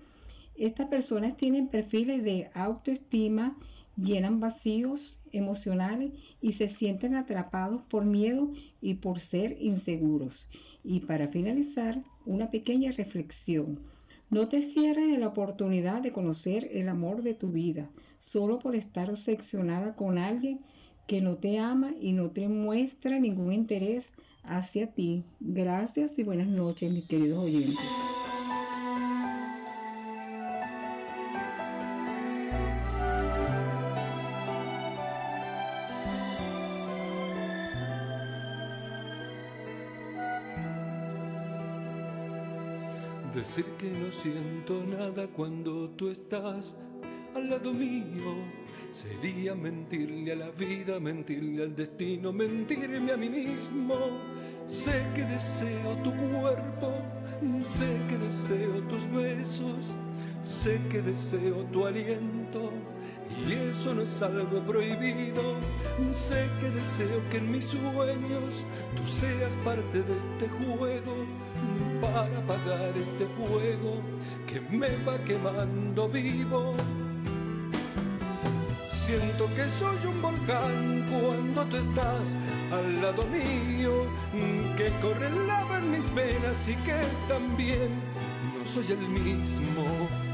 Estas 0.55 0.85
personas 0.85 1.35
tienen 1.35 1.67
perfiles 1.67 2.23
de 2.23 2.51
autoestima, 2.53 3.57
llenan 3.97 4.39
vacíos 4.39 5.17
emocionales 5.31 6.11
y 6.41 6.51
se 6.51 6.67
sienten 6.67 7.15
atrapados 7.15 7.81
por 7.89 8.05
miedo 8.05 8.53
y 8.81 8.93
por 8.93 9.19
ser 9.19 9.57
inseguros. 9.59 10.47
Y 10.83 10.99
para 10.99 11.27
finalizar, 11.27 12.03
una 12.27 12.51
pequeña 12.51 12.91
reflexión. 12.91 13.79
No 14.29 14.47
te 14.47 14.61
cierres 14.61 15.17
la 15.17 15.27
oportunidad 15.27 16.01
de 16.01 16.11
conocer 16.11 16.69
el 16.71 16.87
amor 16.87 17.23
de 17.23 17.33
tu 17.33 17.49
vida 17.51 17.89
solo 18.19 18.59
por 18.59 18.75
estar 18.75 19.09
obsesionada 19.09 19.95
con 19.95 20.17
alguien 20.19 20.59
que 21.07 21.21
no 21.21 21.37
te 21.37 21.57
ama 21.57 21.91
y 21.99 22.11
no 22.13 22.29
te 22.29 22.47
muestra 22.47 23.17
ningún 23.17 23.51
interés 23.51 24.11
hacia 24.43 24.93
ti. 24.93 25.23
Gracias 25.39 26.19
y 26.19 26.23
buenas 26.23 26.47
noches, 26.47 26.93
mis 26.93 27.07
queridos 27.07 27.43
oyentes. 27.43 27.79
Decir 43.49 43.65
que 43.79 43.89
no 43.89 44.11
siento 44.11 44.85
nada 44.85 45.25
cuando 45.25 45.89
tú 45.97 46.11
estás 46.11 46.75
al 47.33 47.49
lado 47.49 47.73
mío 47.73 48.35
sería 48.91 49.55
mentirle 49.55 50.33
a 50.33 50.35
la 50.35 50.51
vida, 50.51 50.99
mentirle 50.99 51.63
al 51.63 51.75
destino, 51.75 52.31
mentirme 52.31 53.11
a 53.11 53.17
mí 53.17 53.27
mismo. 53.27 53.95
Sé 54.67 55.03
que 55.15 55.23
deseo 55.23 55.97
tu 56.03 56.15
cuerpo, 56.15 56.93
sé 57.63 57.87
que 58.07 58.19
deseo 58.19 58.83
tus 58.87 59.11
besos, 59.11 59.97
sé 60.43 60.79
que 60.91 61.01
deseo 61.01 61.65
tu 61.71 61.87
aliento. 61.87 62.71
Y 63.47 63.53
eso 63.71 63.95
no 63.95 64.03
es 64.03 64.21
algo 64.21 64.63
prohibido. 64.63 65.55
Sé 66.11 66.45
que 66.61 66.69
deseo 66.69 67.19
que 67.31 67.37
en 67.37 67.51
mis 67.51 67.65
sueños 67.65 68.63
tú 68.95 69.07
seas 69.07 69.55
parte 69.65 70.03
de 70.03 70.17
este 70.17 70.49
juego 70.49 71.25
para 72.01 72.37
apagar 72.37 72.93
este 72.97 73.25
fuego 73.27 74.01
que 74.47 74.61
me 74.61 74.89
va 75.05 75.17
quemando 75.25 76.07
vivo. 76.09 76.73
Siento 78.83 79.47
que 79.55 79.69
soy 79.69 79.97
un 80.07 80.21
volcán 80.21 81.07
cuando 81.09 81.65
tú 81.65 81.77
estás 81.77 82.37
al 82.71 83.01
lado 83.01 83.23
mío, 83.25 84.05
que 84.77 84.89
corre 85.01 85.29
lava 85.47 85.79
en 85.79 85.91
mis 85.91 86.13
venas 86.13 86.67
y 86.67 86.75
que 86.75 86.95
también 87.27 87.89
no 88.57 88.67
soy 88.67 88.85
el 88.91 89.09
mismo. 89.09 90.28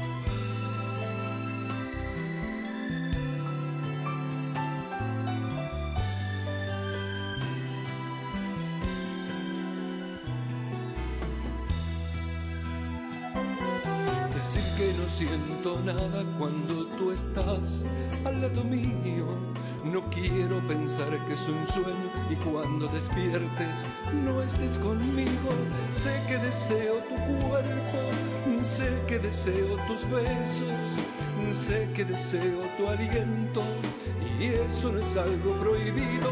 Nada 15.86 16.24
cuando 16.36 16.84
tú 16.98 17.12
estás 17.12 17.84
al 18.24 18.42
lado 18.42 18.64
mío. 18.64 19.26
No 19.84 20.02
quiero 20.10 20.58
pensar 20.66 21.08
que 21.26 21.34
es 21.34 21.46
un 21.46 21.64
sueño 21.68 22.10
y 22.28 22.34
cuando 22.36 22.88
despiertes 22.88 23.84
no 24.24 24.42
estés 24.42 24.78
conmigo. 24.78 25.50
Sé 25.94 26.20
que 26.26 26.38
deseo 26.38 26.96
tu 27.08 27.46
cuerpo, 27.46 27.98
sé 28.64 28.90
que 29.06 29.20
deseo 29.20 29.76
tus 29.86 30.02
besos, 30.10 30.78
sé 31.54 31.88
que 31.94 32.04
deseo 32.04 32.62
tu 32.76 32.88
aliento 32.88 33.62
y 34.40 34.46
eso 34.66 34.90
no 34.90 34.98
es 34.98 35.16
algo 35.16 35.52
prohibido. 35.60 36.30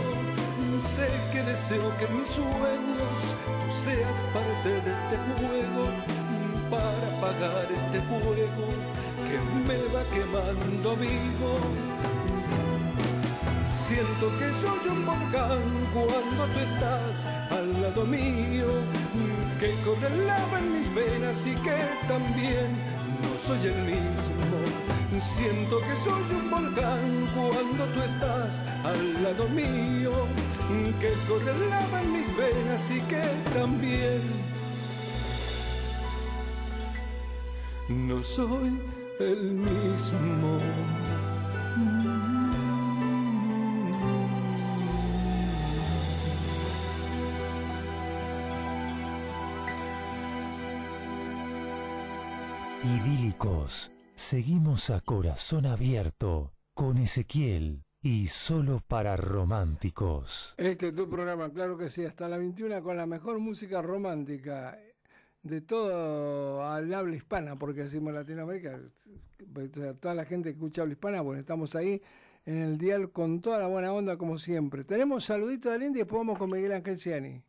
Sé 0.85 1.09
que 1.33 1.43
deseo 1.45 1.97
que 1.99 2.07
en 2.07 2.19
mis 2.19 2.29
sueños 2.29 3.19
tú 3.45 3.73
seas 3.73 4.23
parte 4.35 4.69
de 4.69 4.91
este 4.91 5.17
juego 5.39 5.87
para 6.69 7.05
apagar 7.17 7.69
este 7.71 8.01
fuego 8.01 8.35
que 9.35 9.41
me 9.69 9.79
va 9.93 10.03
quemando 10.15 10.97
vivo. 10.97 11.53
Siento 13.87 14.27
que 14.39 14.53
soy 14.53 14.89
un 14.91 15.05
volcán 15.05 15.63
cuando 15.93 16.43
tú 16.53 16.61
estás 16.61 17.27
al 17.51 17.83
lado 17.83 18.05
mío, 18.07 18.69
que 19.61 19.71
corre 19.85 20.11
lava 20.25 20.59
en 20.59 20.79
mis 20.79 20.95
venas 20.95 21.47
y 21.47 21.55
que 21.67 21.79
también 22.09 22.69
no 23.23 23.33
soy 23.39 23.67
el 23.73 23.81
mismo. 23.93 24.55
Siento 25.19 25.81
que 25.81 25.97
soy 25.97 26.23
un 26.39 26.51
volcán 26.51 27.29
cuando 27.35 27.85
tú 27.93 28.01
estás 28.03 28.63
al 28.85 29.23
lado 29.23 29.49
mío, 29.49 30.13
que 31.01 31.13
corre 31.29 31.55
lava 31.69 32.03
en 32.03 32.13
mis 32.13 32.37
venas 32.37 32.91
y 32.91 33.01
que 33.03 33.23
también 33.53 34.23
no 37.89 38.23
soy 38.25 39.04
el 39.19 39.55
mismo. 39.55 40.59
Idílicos, 52.83 53.93
seguimos 54.15 54.91
a 54.91 55.01
corazón 55.01 55.67
abierto 55.67 56.53
con 56.75 56.99
Ezequiel 56.99 57.85
y 58.03 58.27
solo 58.27 58.83
para 58.87 59.17
románticos. 59.17 60.55
Este 60.59 60.89
es 60.89 60.95
tu 60.95 61.09
programa, 61.09 61.51
claro 61.51 61.79
que 61.79 61.89
sí, 61.89 62.05
hasta 62.05 62.29
la 62.29 62.37
21 62.37 62.83
con 62.83 62.97
la 62.97 63.07
mejor 63.07 63.39
música 63.39 63.81
romántica 63.81 64.79
de 65.45 65.61
todo 65.61 66.65
al 66.67 66.93
habla 66.93 67.15
hispana, 67.15 67.57
porque 67.57 67.85
decimos 67.85 68.15
Latinoamérica, 68.15 68.81
o 69.55 69.75
sea, 69.75 69.95
toda 69.95 70.15
la 70.15 70.25
gente 70.25 70.49
que 70.49 70.57
escucha 70.57 70.83
habla 70.83 70.95
hispana, 70.95 71.21
bueno, 71.21 71.39
estamos 71.39 71.77
ahí 71.77 72.03
en 72.47 72.57
el 72.57 72.79
dial 72.79 73.11
con 73.13 73.41
toda 73.41 73.59
la 73.59 73.67
buena 73.67 73.93
onda 73.93 74.17
como 74.17 74.39
siempre. 74.39 74.85
Tenemos 74.85 75.25
saludito 75.25 75.71
de 75.71 75.79
Linda 75.79 75.99
y 75.99 76.03
después 76.03 76.21
vamos 76.21 76.39
con 76.39 76.51
Miguel 76.51 76.73
Ángel 76.73 76.99
Ciani. 76.99 77.43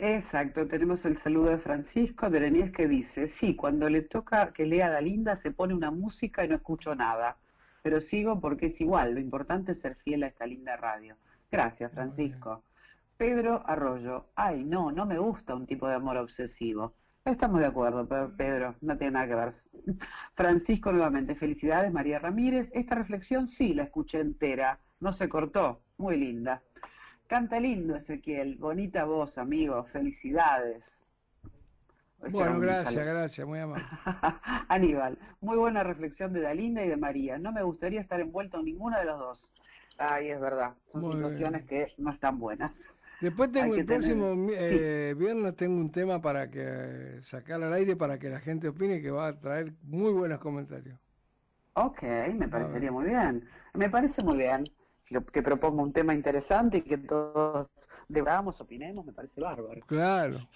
Exacto, 0.00 0.66
tenemos 0.66 1.04
el 1.06 1.16
saludo 1.16 1.50
de 1.50 1.58
Francisco 1.58 2.28
de 2.28 2.40
Lenies 2.40 2.70
que 2.72 2.86
dice, 2.86 3.28
sí, 3.28 3.56
cuando 3.56 3.88
le 3.88 4.02
toca 4.02 4.52
que 4.52 4.66
lea 4.66 4.88
la 4.88 5.00
linda 5.00 5.34
se 5.34 5.50
pone 5.50 5.74
una 5.74 5.90
música 5.90 6.44
y 6.44 6.48
no 6.48 6.56
escucho 6.56 6.94
nada, 6.94 7.36
pero 7.82 8.00
sigo 8.00 8.40
porque 8.40 8.66
es 8.66 8.80
igual, 8.80 9.14
lo 9.14 9.20
importante 9.20 9.72
es 9.72 9.80
ser 9.80 9.96
fiel 9.96 10.24
a 10.24 10.28
esta 10.28 10.46
linda 10.46 10.76
radio. 10.76 11.16
Gracias, 11.50 11.92
Francisco. 11.92 12.62
Pedro 13.16 13.62
Arroyo, 13.66 14.26
ay, 14.36 14.64
no, 14.64 14.92
no 14.92 15.06
me 15.06 15.18
gusta 15.18 15.54
un 15.56 15.66
tipo 15.66 15.88
de 15.88 15.94
amor 15.94 16.16
obsesivo. 16.16 16.94
Estamos 17.24 17.60
de 17.60 17.66
acuerdo, 17.66 18.08
Pe- 18.08 18.28
Pedro, 18.36 18.76
no 18.80 18.96
tiene 18.96 19.12
nada 19.12 19.26
que 19.28 19.34
ver. 19.34 19.52
Francisco 20.34 20.92
nuevamente, 20.92 21.34
felicidades, 21.34 21.92
María 21.92 22.18
Ramírez. 22.18 22.70
Esta 22.72 22.94
reflexión 22.94 23.46
sí 23.46 23.74
la 23.74 23.84
escuché 23.84 24.20
entera, 24.20 24.80
no 25.00 25.12
se 25.12 25.28
cortó, 25.28 25.82
muy 25.98 26.16
linda. 26.16 26.62
Canta 27.26 27.60
lindo, 27.60 27.94
Ezequiel, 27.96 28.56
bonita 28.56 29.04
voz, 29.04 29.36
amigo, 29.36 29.84
felicidades. 29.84 31.02
Bueno, 32.26 32.58
gracias, 32.58 32.94
saludo. 32.94 33.04
gracias, 33.04 33.46
muy 33.46 33.58
amable. 33.58 33.84
Aníbal, 34.68 35.18
muy 35.40 35.56
buena 35.58 35.82
reflexión 35.84 36.32
de 36.32 36.40
Dalinda 36.40 36.82
y 36.84 36.88
de 36.88 36.96
María. 36.96 37.38
No 37.38 37.52
me 37.52 37.62
gustaría 37.62 38.00
estar 38.00 38.20
envuelto 38.20 38.58
en 38.58 38.64
ninguna 38.64 38.98
de 39.00 39.04
los 39.04 39.18
dos. 39.18 39.52
Ay, 39.98 40.30
es 40.30 40.40
verdad, 40.40 40.74
son 40.86 41.02
Muy 41.02 41.12
situaciones 41.12 41.64
que 41.66 41.92
no 41.98 42.10
están 42.12 42.38
buenas. 42.38 42.94
Después 43.20 43.50
tengo 43.50 43.74
el 43.74 43.84
tener- 43.84 43.98
próximo 44.00 44.48
eh, 44.50 45.14
viernes 45.18 45.56
tengo 45.56 45.76
un 45.80 45.90
tema 45.90 46.20
para 46.22 46.50
que 46.50 47.18
sacar 47.22 47.62
al 47.62 47.72
aire 47.72 47.96
para 47.96 48.18
que 48.18 48.28
la 48.28 48.40
gente 48.40 48.68
opine 48.68 49.02
que 49.02 49.10
va 49.10 49.28
a 49.28 49.40
traer 49.40 49.72
muy 49.82 50.12
buenos 50.12 50.38
comentarios. 50.38 50.98
Ok, 51.74 52.02
me 52.34 52.48
parecería 52.48 52.90
muy 52.92 53.06
bien. 53.06 53.44
Me 53.74 53.88
parece 53.90 54.22
muy 54.22 54.36
bien 54.38 54.64
que, 55.04 55.20
que 55.32 55.42
proponga 55.42 55.82
un 55.82 55.92
tema 55.92 56.14
interesante 56.14 56.78
y 56.78 56.82
que 56.82 56.98
todos 56.98 57.68
debatamos, 58.08 58.60
opinemos, 58.60 59.04
me 59.04 59.12
parece 59.12 59.40
bárbaro. 59.40 59.80
Claro. 59.86 60.48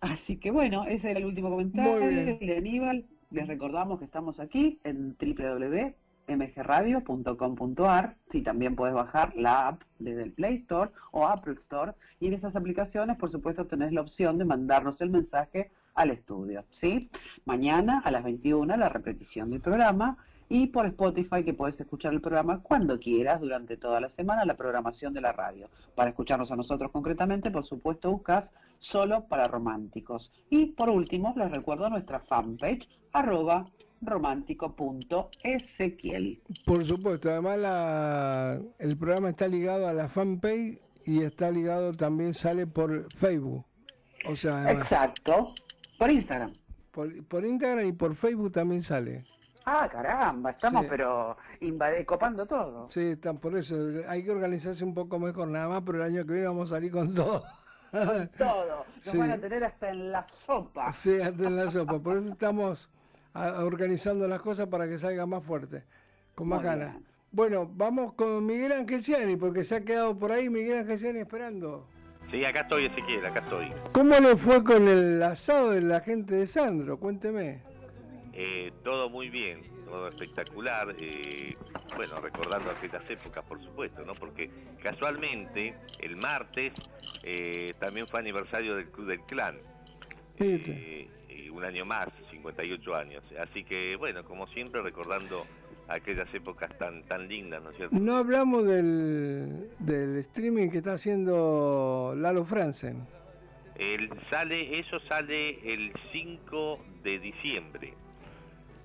Así 0.00 0.36
que 0.38 0.50
bueno, 0.50 0.84
ese 0.86 1.10
era 1.10 1.20
el 1.20 1.26
último 1.26 1.50
comentario 1.50 2.36
de 2.38 2.56
Aníbal. 2.56 3.06
Les 3.30 3.48
recordamos 3.48 3.98
que 3.98 4.04
estamos 4.04 4.38
aquí 4.38 4.80
en 4.84 5.16
mgradio.com.ar. 6.28 8.16
Sí, 8.28 8.42
también 8.42 8.76
puedes 8.76 8.94
bajar 8.94 9.34
la 9.36 9.68
app 9.68 9.82
desde 9.98 10.22
el 10.22 10.32
Play 10.32 10.54
Store 10.56 10.90
o 11.12 11.26
Apple 11.26 11.54
Store. 11.54 11.92
Y 12.20 12.28
en 12.28 12.34
esas 12.34 12.56
aplicaciones, 12.56 13.16
por 13.16 13.30
supuesto, 13.30 13.66
tenés 13.66 13.92
la 13.92 14.00
opción 14.00 14.38
de 14.38 14.44
mandarnos 14.44 15.00
el 15.00 15.10
mensaje 15.10 15.70
al 15.94 16.10
estudio. 16.10 16.64
¿sí? 16.70 17.10
Mañana 17.44 18.00
a 18.04 18.10
las 18.10 18.22
21 18.22 18.76
la 18.76 18.88
repetición 18.88 19.50
del 19.50 19.60
programa 19.60 20.18
y 20.48 20.68
por 20.68 20.86
Spotify 20.86 21.42
que 21.42 21.54
puedes 21.54 21.80
escuchar 21.80 22.12
el 22.12 22.20
programa 22.20 22.62
cuando 22.62 23.00
quieras 23.00 23.40
durante 23.40 23.76
toda 23.76 24.00
la 24.00 24.08
semana, 24.08 24.44
la 24.44 24.56
programación 24.56 25.12
de 25.12 25.20
la 25.20 25.32
radio. 25.32 25.68
Para 25.94 26.10
escucharnos 26.10 26.52
a 26.52 26.56
nosotros 26.56 26.92
concretamente, 26.92 27.50
por 27.50 27.64
supuesto, 27.64 28.12
buscas 28.12 28.52
solo 28.78 29.24
para 29.24 29.48
románticos. 29.48 30.32
Y 30.48 30.66
por 30.66 30.88
último, 30.88 31.34
les 31.36 31.50
recuerdo 31.50 31.90
nuestra 31.90 32.20
fanpage, 32.20 32.88
arroba 33.12 33.66
romántico.ezequiel. 34.00 36.40
Por 36.64 36.84
supuesto, 36.84 37.30
además 37.30 37.58
la, 37.58 38.60
el 38.78 38.96
programa 38.96 39.30
está 39.30 39.48
ligado 39.48 39.88
a 39.88 39.92
la 39.92 40.08
fanpage 40.08 40.80
y 41.04 41.22
está 41.22 41.50
ligado 41.50 41.92
también, 41.94 42.32
sale 42.34 42.66
por 42.66 43.12
Facebook. 43.14 43.64
O 44.28 44.34
sea, 44.36 44.58
además, 44.64 44.90
Exacto, 44.90 45.54
por 45.98 46.10
Instagram. 46.10 46.52
por, 46.90 47.24
por 47.26 47.44
Instagram 47.44 47.86
y 47.86 47.92
por 47.92 48.14
Facebook 48.16 48.50
también 48.52 48.82
sale. 48.82 49.24
Ah, 49.64 49.88
caramba, 49.90 50.50
estamos 50.50 50.82
Sí. 50.82 50.88
pero 50.90 51.36
invade- 51.60 52.04
copando 52.06 52.46
todo. 52.46 52.88
Sí, 52.88 53.00
están 53.00 53.38
por 53.38 53.56
eso. 53.56 53.76
Hay 54.08 54.24
que 54.24 54.30
organizarse 54.30 54.84
un 54.84 54.94
poco 54.94 55.18
mejor 55.18 55.48
nada 55.48 55.68
más, 55.68 55.82
pero 55.84 55.98
el 55.98 56.04
año 56.12 56.24
que 56.24 56.32
viene 56.34 56.46
vamos 56.48 56.70
a 56.70 56.76
salir 56.76 56.92
con 56.92 57.12
todo. 57.14 57.42
Todo. 58.38 58.84
Nos 58.96 59.04
Sí. 59.04 59.16
van 59.18 59.30
a 59.32 59.38
tener 59.38 59.64
hasta 59.64 59.90
en 59.90 60.12
la 60.12 60.26
sopa. 60.28 60.92
Sí, 60.92 61.20
hasta 61.20 61.44
en 61.46 61.56
la 61.56 61.68
sopa. 61.70 61.98
Por 62.00 62.16
eso 62.18 62.28
estamos 62.30 62.88
a- 63.44 63.64
organizando 63.64 64.26
las 64.28 64.40
cosas 64.40 64.66
para 64.68 64.88
que 64.88 64.98
salga 64.98 65.26
más 65.26 65.44
fuerte, 65.44 65.82
con 66.34 66.48
más 66.48 66.60
Muy 66.60 66.66
ganas. 66.68 66.92
bien. 66.92 67.06
Bueno, 67.32 67.70
vamos 67.74 68.14
con 68.14 68.46
Miguel 68.46 68.72
Angesiani, 68.72 69.36
porque 69.36 69.64
se 69.64 69.76
ha 69.76 69.80
quedado 69.84 70.18
por 70.18 70.32
ahí 70.32 70.48
Miguel 70.48 70.78
Angesiani 70.78 71.20
esperando. 71.20 71.86
Sí, 72.30 72.44
acá 72.44 72.60
estoy, 72.60 72.86
Ezequiel, 72.86 73.24
acá 73.26 73.40
estoy. 73.40 73.72
¿Cómo 73.92 74.18
le 74.18 74.36
fue 74.36 74.64
con 74.64 74.88
el 74.88 75.22
asado 75.22 75.70
de 75.70 75.80
la 75.82 76.00
gente 76.00 76.34
de 76.34 76.46
Sandro? 76.46 76.98
Cuénteme. 76.98 77.60
Eh, 78.32 78.72
todo 78.82 79.08
muy 79.08 79.28
bien, 79.30 79.62
todo 79.86 80.08
espectacular. 80.08 80.94
eh, 80.98 81.56
bueno, 81.96 82.20
recordando 82.20 82.70
aquellas 82.70 83.08
épocas, 83.08 83.44
por 83.44 83.62
supuesto, 83.62 84.04
¿no? 84.04 84.14
Porque 84.14 84.50
casualmente 84.82 85.74
el 86.00 86.16
martes 86.16 86.72
eh, 87.22 87.72
también 87.78 88.06
fue 88.08 88.20
aniversario 88.20 88.74
del 88.76 88.86
Club 88.90 89.06
del 89.06 89.20
Clan. 89.22 89.56
eh, 90.38 91.08
y 91.28 91.48
un 91.48 91.64
año 91.64 91.84
más, 91.84 92.08
58 92.52 92.94
años. 92.94 93.22
Así 93.40 93.64
que, 93.64 93.96
bueno, 93.96 94.24
como 94.24 94.46
siempre, 94.48 94.82
recordando 94.82 95.46
aquellas 95.88 96.32
épocas 96.34 96.70
tan 96.78 97.02
tan 97.04 97.28
lindas, 97.28 97.62
¿no 97.62 97.70
es 97.70 97.76
cierto? 97.76 97.96
No 97.96 98.16
hablamos 98.16 98.64
del, 98.64 99.70
del 99.78 100.16
streaming 100.18 100.70
que 100.70 100.78
está 100.78 100.94
haciendo 100.94 102.14
Lalo 102.16 102.44
Franzen. 102.44 103.06
El, 103.76 104.10
sale, 104.30 104.78
eso 104.78 104.98
sale 105.00 105.58
el 105.72 105.92
5 106.12 106.78
de 107.02 107.18
diciembre. 107.18 107.94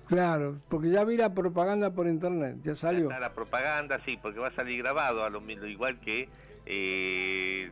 Claro, 0.06 0.58
porque 0.68 0.90
ya 0.90 1.04
vi 1.04 1.16
la 1.16 1.32
propaganda 1.32 1.90
por 1.94 2.06
internet, 2.06 2.56
ya 2.62 2.74
salió. 2.74 3.04
Está 3.04 3.18
la 3.18 3.32
propaganda, 3.32 3.98
sí, 4.04 4.18
porque 4.20 4.38
va 4.38 4.48
a 4.48 4.54
salir 4.54 4.82
grabado 4.82 5.24
a 5.24 5.30
lo 5.30 5.40
mismo, 5.40 5.64
igual 5.64 5.98
que 6.00 6.28
que 6.64 7.70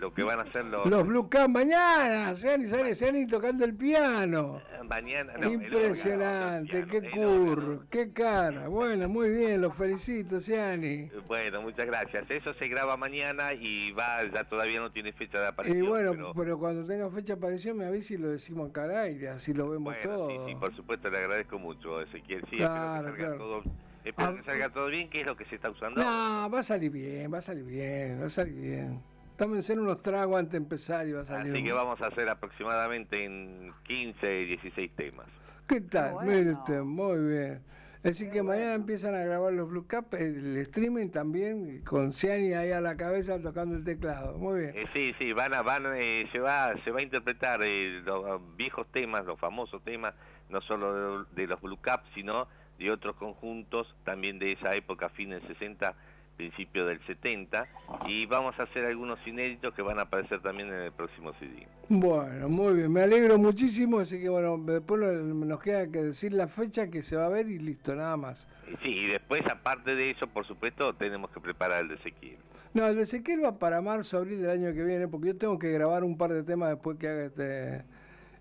lo 0.00 0.12
que 0.12 0.22
van 0.22 0.38
a 0.38 0.42
hacer 0.42 0.64
los... 0.66 0.86
Los 0.86 1.06
Blue 1.06 1.28
Cam 1.28 1.52
mañana, 1.52 2.34
Seani, 2.34 2.68
Seani, 2.68 2.94
Seani 2.94 3.26
tocando 3.26 3.64
el 3.64 3.74
piano. 3.74 4.60
Mañana, 4.88 5.32
no, 5.40 5.50
Impresionante, 5.50 6.82
órgano, 6.82 6.90
qué 6.92 6.98
el 6.98 7.06
órgano. 7.18 7.46
curro, 7.54 7.84
qué 7.90 8.12
cara. 8.12 8.68
Bueno, 8.68 9.08
muy 9.08 9.30
bien, 9.30 9.60
los 9.62 9.74
felicito, 9.74 10.38
Seani. 10.40 11.08
Bueno, 11.26 11.62
muchas 11.62 11.86
gracias. 11.86 12.30
Eso 12.30 12.52
se 12.54 12.68
graba 12.68 12.96
mañana 12.96 13.52
y 13.54 13.90
va, 13.92 14.22
ya 14.32 14.44
todavía 14.44 14.78
no 14.80 14.92
tiene 14.92 15.12
fecha 15.14 15.38
de 15.40 15.46
Y 15.46 15.48
aparición. 15.48 15.88
bueno, 15.88 16.10
pero, 16.12 16.32
pero 16.34 16.58
cuando 16.58 16.86
tenga 16.86 17.10
fecha 17.10 17.34
de 17.34 17.38
aparición 17.38 17.78
me 17.78 17.86
avisa 17.86 18.14
y 18.14 18.18
lo 18.18 18.28
decimos 18.28 18.70
acá 18.70 18.84
al 18.84 18.96
aire, 18.96 19.30
así 19.30 19.52
lo 19.54 19.70
vemos 19.70 19.94
bueno, 19.94 20.08
todo. 20.08 20.30
sí, 20.30 20.36
sí, 20.46 20.54
por 20.54 20.74
supuesto 20.76 21.10
le 21.10 21.18
agradezco 21.18 21.58
mucho, 21.58 22.00
Ezequiel. 22.02 22.44
Sí, 22.50 22.58
Claro, 22.58 23.08
espero 23.08 23.14
que 23.16 23.22
claro. 23.22 23.38
todo, 23.38 23.62
espero 24.10 24.28
Ah, 24.30 24.34
que 24.36 24.42
salga 24.44 24.68
todo 24.70 24.86
bien, 24.88 25.08
que 25.10 25.20
es 25.20 25.26
lo 25.26 25.36
que 25.36 25.44
se 25.46 25.56
está 25.56 25.70
usando. 25.70 26.02
No, 26.02 26.50
va 26.50 26.60
a 26.60 26.62
salir 26.62 26.90
bien, 26.90 27.32
va 27.32 27.38
a 27.38 27.42
salir 27.42 27.64
bien, 27.64 28.20
va 28.22 28.26
a 28.26 28.30
salir 28.30 28.54
bien. 28.54 29.00
Tómense 29.36 29.74
unos 29.74 30.02
tragos 30.02 30.38
antes 30.38 30.52
de 30.52 30.58
empezar 30.58 31.06
y 31.06 31.12
va 31.12 31.22
a 31.22 31.26
salir. 31.26 31.52
Así 31.52 31.62
que 31.62 31.72
vamos 31.72 32.00
a 32.00 32.06
hacer 32.06 32.28
aproximadamente 32.28 33.24
en 33.24 33.72
15, 33.84 34.26
16 34.26 34.90
temas. 34.96 35.26
¿Qué 35.66 35.80
tal? 35.82 36.14
bueno. 36.14 36.30
Mire 36.32 36.52
usted, 36.52 36.80
muy 36.82 37.18
bien. 37.28 37.60
Así 38.04 38.30
que 38.30 38.40
mañana 38.40 38.74
empiezan 38.74 39.16
a 39.16 39.24
grabar 39.24 39.52
los 39.52 39.68
Blue 39.68 39.86
Cap, 39.88 40.14
el 40.14 40.56
streaming 40.58 41.08
también, 41.08 41.82
con 41.82 42.12
Ciani 42.12 42.52
ahí 42.54 42.70
a 42.70 42.80
la 42.80 42.96
cabeza 42.96 43.42
tocando 43.42 43.74
el 43.74 43.82
teclado. 43.84 44.38
Muy 44.38 44.60
bien. 44.60 44.72
Eh, 44.76 44.86
sí, 44.94 45.12
sí, 45.18 45.32
van 45.32 45.52
a, 45.54 45.62
van, 45.62 45.82
eh, 45.96 46.28
se 46.30 46.38
va, 46.38 46.72
se 46.84 46.92
va 46.92 47.00
a 47.00 47.02
interpretar 47.02 47.60
eh, 47.64 48.00
los 48.04 48.56
viejos 48.56 48.86
temas, 48.92 49.24
los 49.26 49.40
famosos 49.40 49.82
temas, 49.82 50.14
no 50.50 50.60
solo 50.60 51.24
de, 51.24 51.42
de 51.42 51.46
los 51.48 51.60
Blue 51.60 51.80
Caps, 51.80 52.08
sino 52.14 52.46
de 52.78 52.90
otros 52.90 53.16
conjuntos 53.16 53.94
también 54.04 54.38
de 54.38 54.52
esa 54.52 54.74
época, 54.74 55.08
fin 55.10 55.30
del 55.30 55.42
60, 55.46 55.94
principio 56.36 56.86
del 56.86 57.00
70, 57.06 57.66
y 58.06 58.26
vamos 58.26 58.58
a 58.60 58.64
hacer 58.64 58.84
algunos 58.84 59.18
inéditos 59.26 59.74
que 59.74 59.82
van 59.82 59.98
a 59.98 60.02
aparecer 60.02 60.40
también 60.40 60.68
en 60.68 60.82
el 60.82 60.92
próximo 60.92 61.32
CD. 61.38 61.66
Bueno, 61.88 62.48
muy 62.48 62.74
bien, 62.74 62.92
me 62.92 63.02
alegro 63.02 63.38
muchísimo, 63.38 64.00
así 64.00 64.20
que 64.20 64.28
bueno, 64.28 64.58
después 64.58 65.00
nos 65.00 65.60
queda 65.60 65.90
que 65.90 66.02
decir 66.02 66.32
la 66.32 66.48
fecha 66.48 66.90
que 66.90 67.02
se 67.02 67.16
va 67.16 67.26
a 67.26 67.30
ver 67.30 67.48
y 67.48 67.58
listo, 67.58 67.94
nada 67.94 68.16
más. 68.16 68.46
Sí, 68.82 68.90
y 68.90 69.06
después, 69.06 69.42
aparte 69.50 69.94
de 69.94 70.10
eso, 70.10 70.26
por 70.26 70.46
supuesto, 70.46 70.94
tenemos 70.94 71.30
que 71.30 71.40
preparar 71.40 71.82
el 71.82 71.88
de 71.88 71.94
Ezequiel. 71.94 72.38
No, 72.74 72.86
el 72.86 72.96
de 72.96 73.02
Ezequiel 73.02 73.42
va 73.42 73.58
para 73.58 73.80
marzo, 73.80 74.18
abril 74.18 74.42
del 74.42 74.50
año 74.50 74.74
que 74.74 74.84
viene, 74.84 75.08
porque 75.08 75.28
yo 75.28 75.36
tengo 75.36 75.58
que 75.58 75.72
grabar 75.72 76.04
un 76.04 76.18
par 76.18 76.32
de 76.32 76.42
temas 76.42 76.68
después 76.68 76.98
que 76.98 77.08
haga 77.08 77.24
este, 77.24 77.84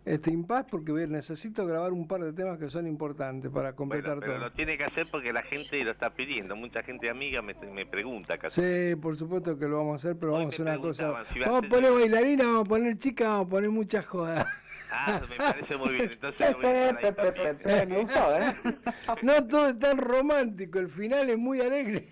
este 0.05 0.29
impasse, 0.31 0.67
porque 0.69 0.91
voy- 0.91 1.07
necesito 1.07 1.65
grabar 1.65 1.91
un 1.91 2.07
par 2.07 2.21
de 2.21 2.31
temas 2.31 2.59
que 2.59 2.69
son 2.69 2.87
importantes 2.87 3.49
para 3.51 3.73
completar 3.73 4.11
Bueno, 4.17 4.21
pero 4.21 4.33
todo. 4.33 4.43
lo 4.45 4.51
tiene 4.51 4.77
que 4.77 4.83
hacer 4.85 5.07
porque 5.09 5.33
la 5.33 5.41
gente 5.41 5.83
lo 5.83 5.91
está 5.91 6.11
pidiendo. 6.13 6.55
Mucha 6.55 6.83
gente 6.83 7.09
amiga 7.09 7.41
me, 7.41 7.55
me 7.73 7.85
pregunta 7.85 8.35
acá. 8.35 8.49
Sí, 8.49 8.95
por 9.01 9.15
supuesto 9.17 9.57
que 9.57 9.65
lo 9.67 9.77
vamos 9.77 9.93
a 9.93 9.95
hacer, 10.07 10.19
pero 10.19 10.33
Hoy 10.33 10.39
vamos 10.45 10.53
a 10.53 10.55
hacer 10.55 10.65
una 10.67 10.77
cosa. 10.79 11.23
si 11.33 11.39
Vamos 11.39 11.65
a 11.65 11.67
poner 11.69 11.91
bailarina, 11.91 12.45
vamos 12.45 12.61
a 12.61 12.69
poner 12.69 12.97
chica, 12.97 13.27
vamos 13.29 13.47
a 13.47 13.49
poner 13.49 13.69
mucha 13.71 14.01
joda. 14.03 14.47
Ah, 14.91 15.19
me 15.27 15.35
parece 15.35 15.75
muy 15.75 15.89
bien. 15.95 16.11
Entonces 16.11 16.55
voy 16.55 16.65
a 16.65 16.89
ahí. 16.89 17.87
Me 17.87 18.01
gustó, 18.03 18.37
¿eh? 18.37 18.55
No 19.23 19.47
todo 19.47 19.69
es 19.69 19.79
tan 19.79 19.97
romántico, 19.97 20.77
el 20.79 20.89
final 20.89 21.29
es 21.31 21.37
muy 21.37 21.59
alegre. 21.61 22.07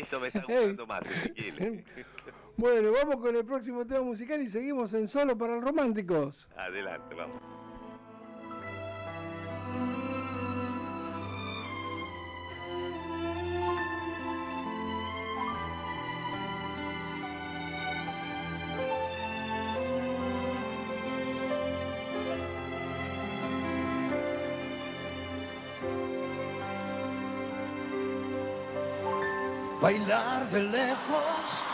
Eso 0.00 0.18
me 0.18 0.28
está 0.28 0.40
gustando 0.48 0.86
más, 0.86 1.02
Ezequiel. 1.04 1.84
Bueno, 2.56 2.92
vamos 2.92 3.16
con 3.16 3.34
el 3.34 3.44
próximo 3.44 3.84
tema 3.84 4.02
musical 4.02 4.40
y 4.40 4.48
seguimos 4.48 4.94
en 4.94 5.08
Solo 5.08 5.36
para 5.36 5.56
los 5.56 5.64
Románticos. 5.64 6.48
Adelante, 6.56 7.14
vamos. 7.14 7.42
Bailar 29.80 30.48
de 30.48 30.62
lejos 30.62 31.73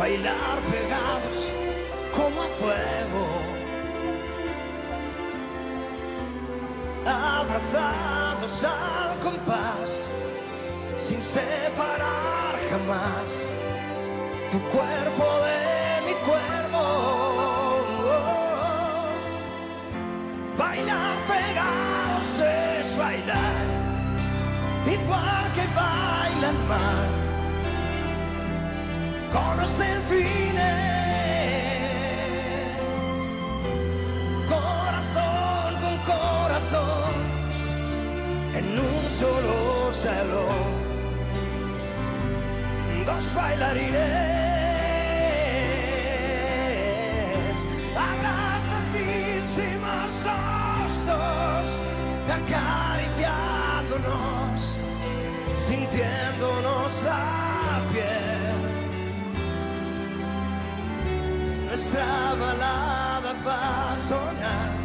Bailar 0.00 0.58
pegados 0.72 1.52
como 2.16 2.40
a 2.40 2.46
fuego. 2.58 3.26
Abrazados 7.04 8.64
al 8.64 9.18
compás, 9.18 10.10
sin 10.96 11.22
separar 11.22 12.54
jamás 12.70 13.54
tu 14.50 14.58
cuerpo 14.74 15.26
de 15.44 16.06
mi 16.06 16.14
cuerpo. 16.28 16.84
Bailar 20.56 21.16
pegados 21.28 22.40
es 22.40 22.96
bailar 22.96 23.64
igual 24.86 25.52
que 25.54 25.66
baila 25.76 26.48
el 26.48 27.29
mar, 29.30 29.30
con 29.30 29.56
los 29.58 29.78
delfines, 29.78 30.60
corazón 34.48 35.74
con 35.80 35.98
corazón, 35.98 37.14
en 38.54 38.78
un 38.78 39.08
solo 39.08 39.92
salón, 39.92 40.80
dos 43.06 43.34
bailarines, 43.34 43.98
agrandadísimos 47.96 50.24
los 50.24 51.06
dos, 51.06 51.84
acariciándonos, 52.28 54.80
sintiéndonos 55.54 57.06
a 57.06 57.80
piel. 57.92 58.29
Nuestra 61.92 62.34
balada 62.38 63.32
va 63.44 63.92
a 63.92 63.98
sonar, 63.98 64.78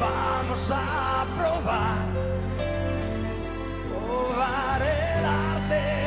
vamos 0.00 0.70
a 0.72 1.24
probar, 1.36 2.08
probar 3.88 4.82
el 4.82 5.24
arte 5.24 5.99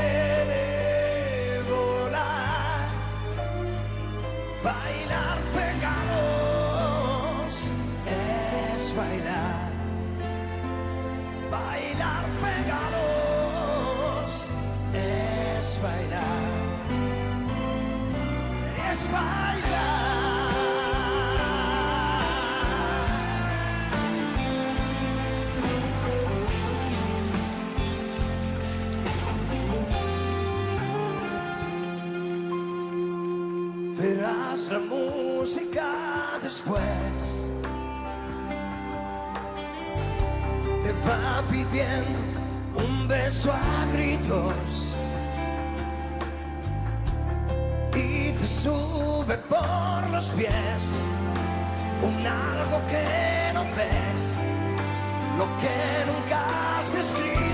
música 35.44 36.40
después. 36.42 37.50
Te 40.84 40.92
va 41.06 41.44
pidiendo 41.50 42.20
un 42.78 43.10
beso 43.10 43.52
a 43.52 43.86
gritos. 43.92 44.96
Y 47.94 48.32
te 48.32 48.48
sube 48.48 49.36
por 49.50 50.10
los 50.12 50.30
pies 50.30 50.84
un 52.02 52.26
algo 52.26 52.78
que 52.88 53.54
no 53.54 53.64
ves, 53.76 54.26
lo 55.38 55.46
que 55.62 55.78
nunca 56.10 56.80
has 56.80 56.96
escrito. 56.96 57.53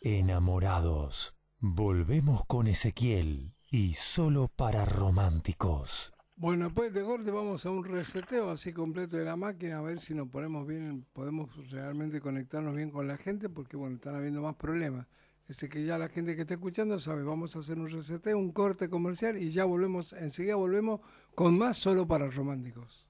Enamorados. 0.00 1.34
Volvemos 1.58 2.44
con 2.46 2.66
Ezequiel 2.66 3.54
y 3.70 3.94
solo 3.94 4.48
para 4.48 4.84
románticos. 4.84 6.12
Bueno, 6.36 6.64
después 6.64 6.92
de 6.94 7.02
corte 7.02 7.30
vamos 7.30 7.66
a 7.66 7.70
un 7.70 7.84
reseteo 7.84 8.50
así 8.50 8.72
completo 8.72 9.18
de 9.18 9.26
la 9.26 9.36
máquina, 9.36 9.78
a 9.78 9.82
ver 9.82 10.00
si 10.00 10.14
nos 10.14 10.28
ponemos 10.28 10.66
bien, 10.66 11.04
podemos 11.12 11.50
realmente 11.70 12.22
conectarnos 12.22 12.74
bien 12.74 12.90
con 12.90 13.06
la 13.06 13.18
gente, 13.18 13.50
porque 13.50 13.76
bueno, 13.76 13.96
están 13.96 14.14
habiendo 14.14 14.40
más 14.40 14.56
problemas. 14.56 15.06
Ese 15.48 15.68
que 15.68 15.84
ya 15.84 15.98
la 15.98 16.08
gente 16.08 16.34
que 16.36 16.42
está 16.42 16.54
escuchando 16.54 16.98
sabe, 16.98 17.24
vamos 17.24 17.54
a 17.56 17.58
hacer 17.58 17.78
un 17.78 17.90
reseteo, 17.90 18.38
un 18.38 18.52
corte 18.52 18.88
comercial 18.88 19.36
y 19.36 19.50
ya 19.50 19.66
volvemos, 19.66 20.14
enseguida 20.14 20.54
volvemos 20.54 21.00
con 21.34 21.58
más 21.58 21.76
solo 21.76 22.06
para 22.06 22.30
románticos. 22.30 23.09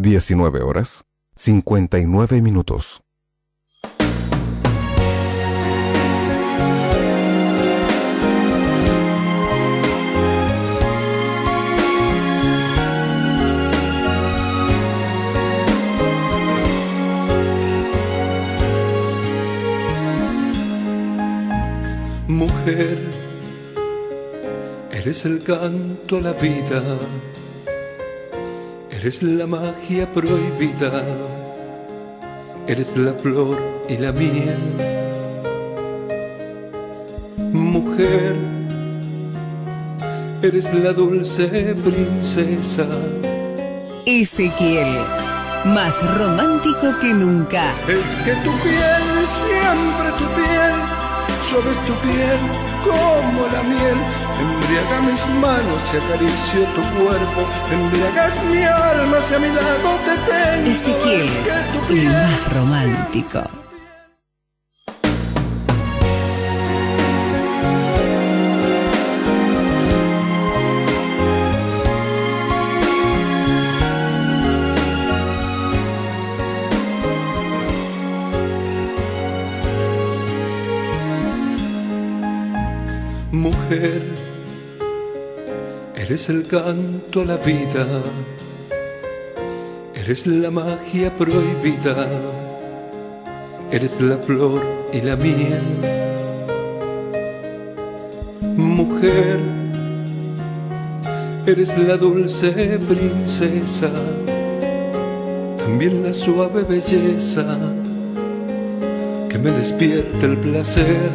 Diecinueve 0.00 0.62
horas, 0.62 1.06
cincuenta 1.34 1.98
y 1.98 2.06
nueve 2.06 2.40
minutos. 2.40 3.02
Mujer, 22.28 22.98
eres 24.92 25.24
el 25.24 25.42
canto 25.42 26.18
a 26.18 26.20
la 26.20 26.32
vida, 26.34 26.84
eres 28.98 29.22
la 29.22 29.46
magia 29.46 30.10
prohibida, 30.10 31.04
eres 32.66 32.96
la 32.96 33.12
flor 33.12 33.56
y 33.88 33.96
la 33.96 34.10
miel. 34.10 34.58
Mujer, 37.52 38.34
eres 40.42 40.74
la 40.74 40.92
dulce 40.92 41.76
princesa. 41.84 42.88
Ezequiel, 44.04 44.92
más 45.66 46.02
romántico 46.18 46.98
que 47.00 47.14
nunca. 47.14 47.72
Es 47.86 48.16
que 48.24 48.32
tu 48.42 48.52
piel, 48.64 49.04
siempre 49.40 50.08
tu 50.18 50.26
piel, 50.34 50.74
suave 51.48 51.70
es 51.70 51.78
tu 51.86 51.94
piel 52.02 52.67
como 52.84 53.46
la 53.52 53.62
miel. 53.62 53.98
Embriaga 54.40 55.00
mis 55.10 55.26
manos 55.40 55.82
y 55.92 55.96
acaricio 55.96 56.64
tu 56.74 56.82
cuerpo. 56.98 57.48
Embriagas 57.72 58.42
mi 58.44 58.62
alma 58.62 59.20
si 59.20 59.34
a 59.34 59.38
mi 59.38 59.48
lado 59.48 59.90
te 60.04 60.14
tengo. 60.30 60.70
Ezequiel, 60.70 61.28
el 61.90 62.04
más 62.06 62.54
romántico. 62.54 63.67
Eres 86.08 86.30
el 86.30 86.46
canto 86.46 87.20
a 87.20 87.24
la 87.26 87.36
vida, 87.36 87.86
eres 89.94 90.26
la 90.26 90.50
magia 90.50 91.12
prohibida, 91.12 92.08
eres 93.70 94.00
la 94.00 94.16
flor 94.16 94.62
y 94.90 95.02
la 95.02 95.16
miel. 95.16 95.60
Mujer, 98.56 99.38
eres 101.44 101.76
la 101.76 101.98
dulce 101.98 102.52
princesa, 102.88 103.90
también 105.58 106.02
la 106.02 106.14
suave 106.14 106.62
belleza 106.62 107.44
que 109.28 109.36
me 109.36 109.50
despierta 109.50 110.24
el 110.24 110.38
placer. 110.38 111.10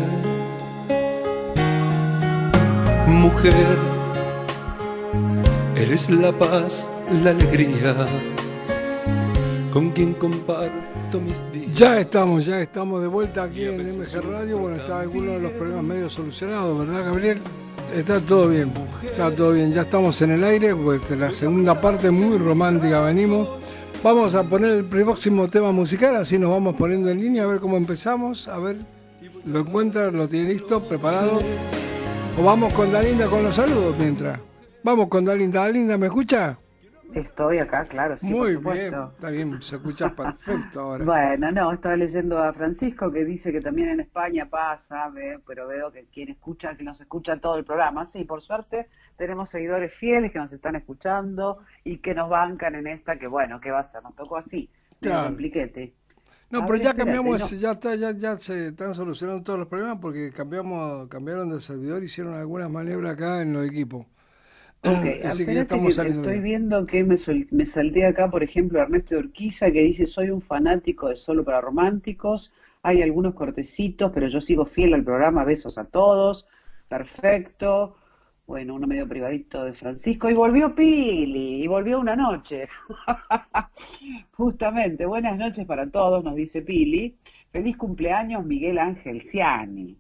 Mujer, 3.08 3.93
eres 5.84 6.09
la 6.09 6.31
paz, 6.31 6.89
la 7.23 7.31
alegría, 7.31 8.07
con 9.71 9.91
quien 9.91 10.13
comparto 10.13 11.19
mis 11.19 11.41
días. 11.51 11.73
Ya 11.73 11.99
estamos, 11.99 12.45
ya 12.45 12.61
estamos 12.61 13.01
de 13.01 13.07
vuelta 13.07 13.43
aquí 13.43 13.65
en 13.65 13.84
MG 13.84 14.21
Radio. 14.31 14.59
Bueno, 14.59 14.77
está 14.77 15.01
alguno 15.01 15.34
de 15.34 15.39
los 15.39 15.51
problemas 15.51 15.84
medio 15.84 16.09
solucionados, 16.09 16.79
¿verdad, 16.79 17.03
Gabriel? 17.03 17.39
Está 17.93 18.21
todo 18.21 18.47
bien, 18.47 18.71
está 19.03 19.29
todo 19.29 19.51
bien. 19.51 19.73
Ya 19.73 19.81
estamos 19.81 20.21
en 20.21 20.31
el 20.31 20.43
aire, 20.45 20.73
pues 20.73 21.09
la 21.11 21.34
segunda 21.34 21.79
parte 21.79 22.09
muy 22.09 22.38
romántica 22.38 23.01
venimos. 23.01 23.49
Vamos 24.01 24.36
a 24.36 24.43
poner 24.43 24.71
el 24.71 24.86
próximo 24.86 25.49
tema 25.49 25.73
musical, 25.73 26.15
así 26.15 26.39
nos 26.39 26.49
vamos 26.49 26.75
poniendo 26.75 27.09
en 27.09 27.19
línea, 27.19 27.43
a 27.43 27.47
ver 27.47 27.59
cómo 27.59 27.75
empezamos. 27.75 28.47
A 28.47 28.57
ver, 28.57 28.77
lo 29.45 29.59
encuentra, 29.59 30.11
lo 30.11 30.29
tiene 30.29 30.53
listo, 30.53 30.81
preparado. 30.81 31.41
O 32.39 32.43
vamos 32.43 32.73
con 32.73 32.89
Dalinda 32.89 33.27
con 33.27 33.43
los 33.43 33.55
saludos 33.55 33.95
mientras. 33.99 34.39
Vamos 34.84 35.07
con 35.07 35.25
Dalinda. 35.25 35.61
Dalinda, 35.61 35.97
¿me 35.97 36.07
escucha? 36.07 36.57
Estoy 37.13 37.59
acá, 37.59 37.86
claro, 37.86 38.17
sí, 38.17 38.25
Muy 38.27 38.57
por 38.57 38.73
bien, 38.73 38.91
está 39.13 39.29
bien, 39.29 39.61
se 39.61 39.75
escucha 39.75 40.15
perfecto 40.15 40.79
ahora. 40.81 41.05
Bueno, 41.05 41.51
no, 41.51 41.71
estaba 41.71 41.95
leyendo 41.95 42.39
a 42.39 42.51
Francisco 42.53 43.11
que 43.11 43.23
dice 43.23 43.51
que 43.51 43.61
también 43.61 43.89
en 43.89 43.99
España 43.99 44.49
pasa, 44.49 45.09
ve- 45.09 45.39
pero 45.45 45.67
veo 45.67 45.91
que 45.91 46.05
quien 46.11 46.29
escucha, 46.29 46.75
que 46.75 46.84
nos 46.84 46.99
escucha 47.01 47.38
todo 47.38 47.57
el 47.59 47.65
programa. 47.65 48.03
Sí, 48.05 48.23
por 48.23 48.41
suerte 48.41 48.89
tenemos 49.15 49.49
seguidores 49.51 49.93
fieles 49.93 50.31
que 50.31 50.39
nos 50.39 50.51
están 50.53 50.75
escuchando 50.75 51.59
y 51.84 51.97
que 51.99 52.15
nos 52.15 52.29
bancan 52.31 52.73
en 52.73 52.88
esta, 52.88 53.19
que 53.19 53.27
bueno, 53.27 53.61
¿qué 53.61 53.69
va 53.69 53.81
a 53.81 53.84
ser? 53.84 54.01
Nos 54.01 54.15
tocó 54.15 54.38
así, 54.38 54.71
Claro. 54.99 55.36
No, 56.49 56.59
A 56.59 56.65
pero 56.65 56.73
ver, 56.73 56.81
ya 56.81 56.89
espérate, 56.91 56.97
cambiamos, 56.97 57.51
no. 57.51 57.57
ya 57.59 57.71
está, 57.73 57.95
ya, 57.95 58.11
ya 58.11 58.38
se 58.38 58.67
están 58.69 58.93
solucionando 58.93 59.43
todos 59.43 59.59
los 59.59 59.67
problemas 59.67 59.97
porque 59.99 60.31
cambiamos, 60.31 61.07
cambiaron 61.09 61.49
de 61.49 61.61
servidor, 61.61 62.03
hicieron 62.03 62.36
algunas 62.36 62.69
maniobras 62.71 63.13
acá 63.13 63.41
en 63.41 63.53
los 63.53 63.67
equipos. 63.67 64.05
Ok, 64.84 65.03
Así 65.23 65.45
que 65.47 65.55
ya 65.55 65.61
espérate 65.61 65.63
estamos 65.63 65.93
que 65.95 65.95
saliendo 65.95 66.21
estoy 66.21 66.34
bien. 66.34 66.41
viendo 66.41 66.86
que 66.86 67.03
me, 67.03 67.17
sol- 67.17 67.47
me 67.51 67.65
salté 67.65 68.05
acá, 68.05 68.29
por 68.29 68.43
ejemplo, 68.43 68.79
Ernesto 68.79 69.17
Urquiza, 69.17 69.71
que 69.71 69.81
dice, 69.81 70.05
soy 70.05 70.29
un 70.29 70.41
fanático 70.41 71.09
de 71.09 71.15
Solo 71.15 71.43
para 71.45 71.61
Románticos, 71.61 72.53
hay 72.84 73.01
algunos 73.01 73.34
cortecitos, 73.34 74.11
pero 74.13 74.27
yo 74.27 74.41
sigo 74.41 74.65
fiel 74.65 74.93
al 74.93 75.03
programa, 75.03 75.43
besos 75.45 75.77
a 75.77 75.86
todos, 75.86 76.47
perfecto. 76.89 77.95
Bueno, 78.45 78.75
uno 78.75 78.88
medio 78.88 79.07
privadito 79.07 79.63
de 79.63 79.71
Francisco, 79.73 80.29
y 80.29 80.34
volvió 80.34 80.75
Pili, 80.75 81.63
y 81.63 81.67
volvió 81.67 81.99
una 81.99 82.15
noche. 82.17 82.67
Justamente, 84.31 85.05
buenas 85.05 85.38
noches 85.38 85.65
para 85.65 85.89
todos, 85.89 86.23
nos 86.23 86.36
dice 86.36 86.61
Pili. 86.61 87.17
Feliz 87.51 87.77
cumpleaños, 87.77 88.45
Miguel 88.45 88.79
Ángel 88.79 89.21
Ciani. 89.21 89.97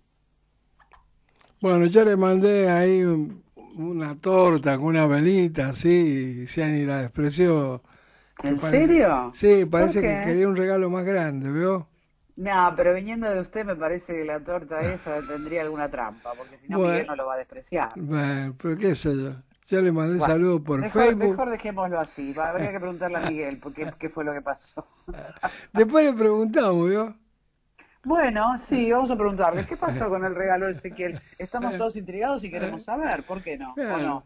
Bueno, 1.61 1.85
yo 1.87 2.03
le 2.05 2.15
mandé 2.15 2.69
ahí 2.69 3.01
un- 3.03 3.42
una 3.75 4.15
torta 4.19 4.77
con 4.77 4.85
una 4.87 5.05
velita, 5.07 5.69
así, 5.69 6.41
y 6.43 6.47
Ciani 6.47 6.85
la 6.85 7.01
despreció. 7.01 7.81
¿En 8.43 8.57
parece- 8.59 8.87
serio? 8.87 9.31
Sí, 9.33 9.65
parece 9.65 10.01
¿Por 10.01 10.09
que 10.09 10.21
quería 10.25 10.47
un 10.47 10.55
regalo 10.55 10.89
más 10.89 11.05
grande, 11.05 11.51
¿veo? 11.51 11.87
No, 12.35 12.73
pero 12.75 12.93
viniendo 12.95 13.29
de 13.29 13.39
usted 13.41 13.63
me 13.65 13.75
parece 13.75 14.13
que 14.13 14.25
la 14.25 14.39
torta 14.43 14.79
esa 14.81 15.19
tendría 15.27 15.61
alguna 15.61 15.89
trampa, 15.89 16.33
porque 16.37 16.57
si 16.57 16.67
no 16.67 16.79
Bueno. 16.79 16.93
Miguel 16.93 17.07
no 17.07 17.15
lo 17.15 17.27
va 17.27 17.35
a 17.35 17.37
despreciar. 17.37 17.91
Bueno, 17.95 18.55
pero 18.61 18.77
qué 18.77 18.95
sé 18.95 19.15
yo. 19.15 19.35
Yo 19.65 19.81
le 19.81 19.91
mandé 19.91 20.17
Bueno, 20.17 20.33
saludos 20.33 20.61
por 20.61 20.79
mejor, 20.79 21.03
Facebook. 21.03 21.29
mejor 21.29 21.49
dejémoslo 21.51 21.99
así, 21.99 22.33
habría 22.37 22.71
que 22.71 22.79
preguntarle 22.79 23.17
a 23.17 23.21
Miguel 23.29 23.59
por 23.59 23.73
qué, 23.73 23.93
qué 23.97 24.09
fue 24.09 24.23
lo 24.25 24.33
que 24.33 24.41
pasó. 24.41 24.85
Después 25.71 26.05
le 26.05 26.13
preguntamos, 26.13 26.89
¿vio? 26.89 27.15
Bueno, 28.03 28.57
sí, 28.57 28.91
vamos 28.91 29.11
a 29.11 29.15
preguntarle, 29.15 29.65
¿qué 29.65 29.77
pasó 29.77 30.09
con 30.09 30.23
el 30.25 30.35
regalo 30.35 30.65
de 30.65 30.73
Ezequiel? 30.73 31.21
Estamos 31.37 31.77
todos 31.77 31.95
intrigados 31.95 32.43
y 32.43 32.49
queremos 32.51 32.83
saber, 32.83 33.23
¿por 33.25 33.41
qué 33.41 33.57
no? 33.57 33.71
¿O 33.71 33.75
Claro. 33.75 33.97
no? 33.97 34.23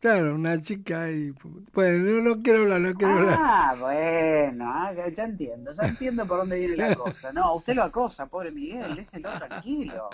Claro, 0.00 0.36
una 0.36 0.60
chica 0.60 1.04
ahí. 1.04 1.32
Bueno, 1.72 2.04
no, 2.04 2.22
no 2.36 2.42
quiero 2.42 2.60
hablar, 2.62 2.80
no 2.80 2.94
quiero 2.94 3.14
hablar. 3.14 3.38
Ah, 3.40 3.76
bueno, 3.80 4.70
ah, 4.72 4.92
ya 4.94 5.24
entiendo, 5.24 5.72
ya 5.72 5.88
entiendo 5.88 6.24
por 6.24 6.38
dónde 6.38 6.56
viene 6.58 6.76
la 6.76 6.94
cosa. 6.94 7.32
No, 7.32 7.54
usted 7.56 7.74
lo 7.74 7.82
acosa, 7.82 8.26
pobre 8.26 8.52
Miguel, 8.52 8.94
déjelo 8.94 9.28
tranquilo. 9.32 10.10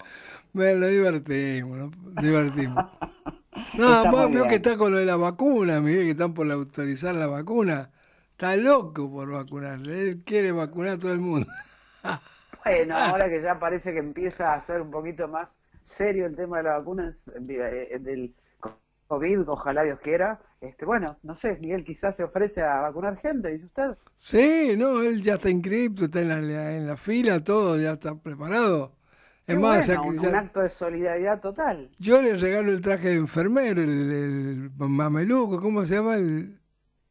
Me 0.55 0.75
lo 0.75 0.87
divertimos, 0.89 1.91
divertimos. 2.23 2.85
No, 3.73 4.11
vos 4.11 4.33
veo 4.33 4.47
que 4.49 4.57
está 4.57 4.77
con 4.77 4.93
lo 4.93 4.99
de 4.99 5.05
la 5.05 5.17
vacuna, 5.17 5.81
Miguel, 5.81 6.05
que 6.05 6.11
están 6.11 6.35
por 6.35 6.51
autorizar 6.51 7.15
la 7.15 7.27
vacuna. 7.29 7.91
Está 8.33 8.57
loco 8.57 9.11
por 9.11 9.31
vacunar. 9.31 9.81
Él 9.89 10.23
quiere 10.25 10.51
vacunar 10.53 10.95
a 10.95 10.99
todo 10.99 11.13
el 11.13 11.21
mundo. 11.21 11.47
Bueno, 12.65 12.97
ahora 12.97 13.29
que 13.29 13.43
ya 13.43 13.59
parece 13.59 13.93
que 13.93 13.99
empieza 13.99 14.55
a 14.55 14.61
ser 14.61 14.81
un 14.81 14.91
poquito 14.91 15.29
más 15.29 15.59
serio 15.83 16.27
el 16.27 16.35
tema 16.37 16.59
de 16.59 16.63
las 16.65 16.79
vacunas 16.79 17.31
eh, 17.49 17.99
del 18.01 18.35
COVID, 19.07 19.49
ojalá 19.49 19.83
Dios 19.85 20.01
quiera, 20.01 20.41
este, 20.61 20.87
bueno, 20.87 21.19
no 21.23 21.35
sé, 21.35 21.59
Miguel 21.61 21.85
quizás 21.85 22.17
se 22.17 22.25
ofrece 22.25 22.63
a 22.63 22.81
vacunar 22.81 23.19
gente, 23.19 23.51
dice 23.51 23.67
usted. 23.67 23.97
Sí, 24.17 24.75
no, 24.79 25.03
él 25.03 25.23
ya 25.23 25.35
está 25.35 25.51
inscripto, 25.51 26.07
está 26.07 26.21
en 26.21 26.29
la, 26.31 26.73
en 26.75 26.87
la 26.87 26.97
fila, 26.97 27.39
todo, 27.41 27.79
ya 27.79 27.93
está 27.93 28.15
preparado. 28.15 28.97
Es 29.47 29.55
Qué 29.55 29.61
más, 29.61 29.87
bueno, 29.87 30.03
un, 30.05 30.19
ya- 30.19 30.29
un 30.31 30.35
acto 30.37 30.61
de 30.63 30.71
solidaridad 30.71 31.39
total. 31.41 31.91
yo 31.99 32.23
le 32.23 32.35
regalo 32.37 32.73
el 32.73 32.81
traje 32.81 33.11
de 33.11 33.17
enfermero, 33.17 33.83
el, 33.83 33.91
el 34.11 34.71
mameluco, 34.79 35.61
¿cómo 35.61 35.85
se 35.85 35.97
llama? 35.97 36.15
El, 36.17 36.59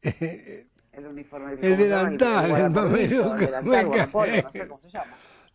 El 0.02 1.06
uniforme. 1.06 1.52
El 1.60 1.76
delantal, 1.76 2.50
el 2.50 2.70
mameluco, 2.70 3.34
el 3.34 3.40
delantal, 3.40 3.86
guardapolvo, 3.86 4.42
no 4.42 4.50
sé 4.50 4.68
cómo 4.68 4.80
se 4.82 4.90
llama. 4.90 5.12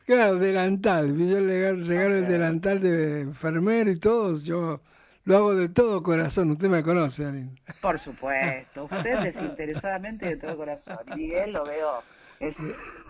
Claro, 0.10 0.38
delantal. 0.38 1.16
Yo 1.16 1.40
le 1.40 1.72
regalo, 1.76 2.16
el 2.16 2.28
delantal 2.28 2.80
de 2.82 3.22
enfermero 3.22 3.92
y 3.92 4.00
todo. 4.00 4.36
Yo 4.42 4.82
lo 5.24 5.38
hago 5.38 5.56
de 5.56 5.70
todo 5.70 6.02
corazón. 6.02 6.50
Usted 6.50 6.68
me 6.68 6.82
conoce, 6.82 7.26
Aline. 7.26 7.52
Por 7.80 8.00
supuesto, 8.00 8.86
usted 8.86 9.20
desinteresadamente 9.20 10.26
de 10.26 10.38
todo 10.38 10.58
corazón. 10.58 10.98
Y 11.14 11.16
Miguel 11.16 11.54
lo 11.54 11.64
veo. 11.64 12.02
es- 12.40 12.56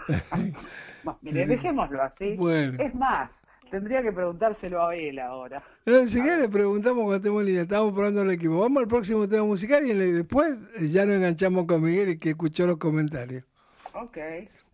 mire, 1.21 1.45
dejémoslo 1.45 2.01
así. 2.03 2.35
Bueno. 2.35 2.83
Es 2.83 2.93
más, 2.93 3.45
tendría 3.71 4.01
que 4.01 4.11
preguntárselo 4.11 4.85
a 4.85 4.93
él 4.93 5.19
ahora. 5.19 5.63
Eh, 5.85 6.05
Si 6.05 6.21
le 6.21 6.49
preguntamos 6.49 6.97
cuando 7.03 7.15
estemos 7.15 7.39
en 7.39 7.45
línea. 7.47 7.61
Estamos 7.61 7.93
probando 7.93 8.23
el 8.23 8.31
equipo. 8.31 8.59
Vamos 8.59 8.81
al 8.83 8.89
próximo 8.89 9.25
tema 9.25 9.45
musical 9.45 9.87
y 9.87 9.93
después 9.93 10.57
ya 10.91 11.05
nos 11.05 11.15
enganchamos 11.15 11.65
con 11.65 11.81
Miguel 11.81 12.09
y 12.09 12.17
que 12.17 12.31
escuchó 12.31 12.67
los 12.67 12.75
comentarios. 12.75 13.45
Ok. 13.93 14.17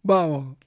Vamos. 0.01 0.57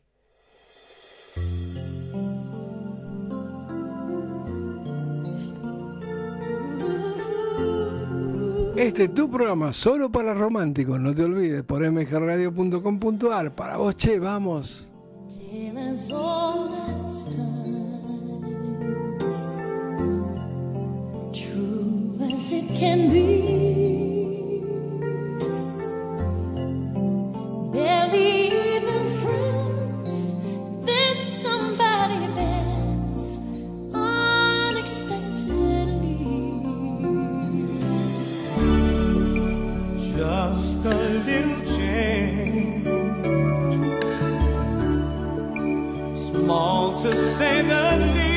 Este 8.79 9.05
es 9.05 9.15
tu 9.15 9.29
programa 9.29 9.73
solo 9.73 10.09
para 10.09 10.33
románticos. 10.35 11.01
No 11.01 11.13
te 11.13 11.25
olvides 11.25 11.65
por 11.65 11.83
mgradio.com.ar. 11.91 13.51
Para 13.51 13.77
vos, 13.77 13.97
che, 13.97 14.21
vamos. 14.21 14.89
Small 46.49 46.91
to 46.91 47.15
say 47.15 47.61
the 47.61 48.13
least, 48.15 48.28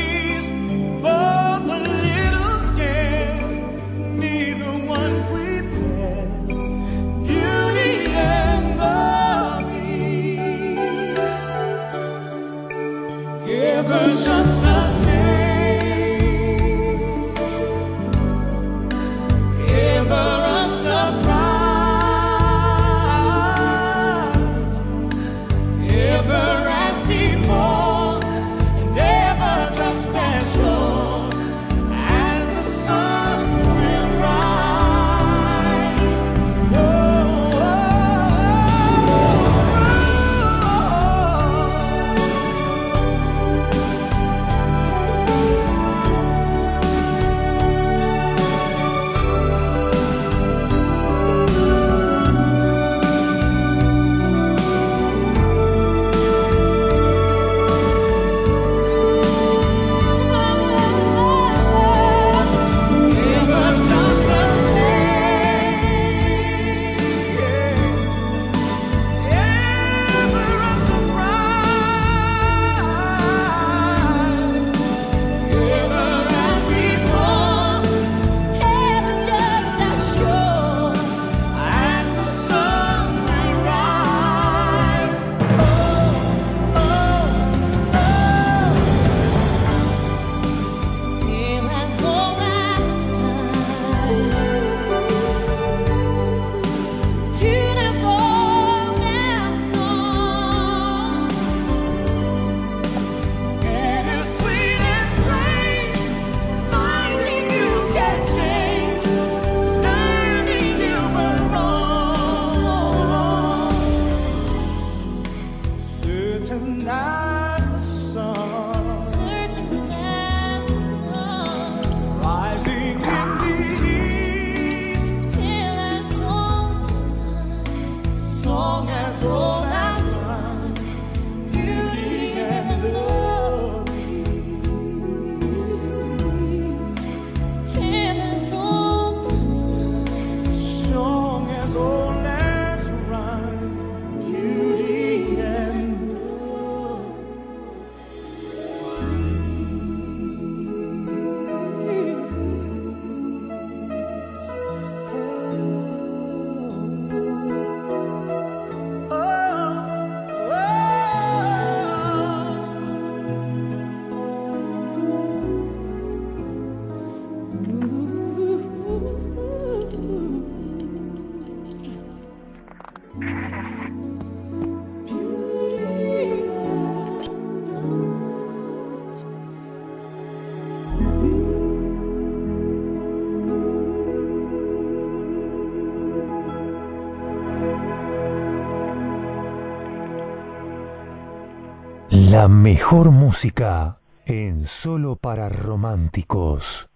La 192.42 192.48
mejor 192.48 193.12
música 193.12 194.00
en 194.26 194.66
Solo 194.66 195.16
para 195.16 195.48
Románticos. 195.48 196.90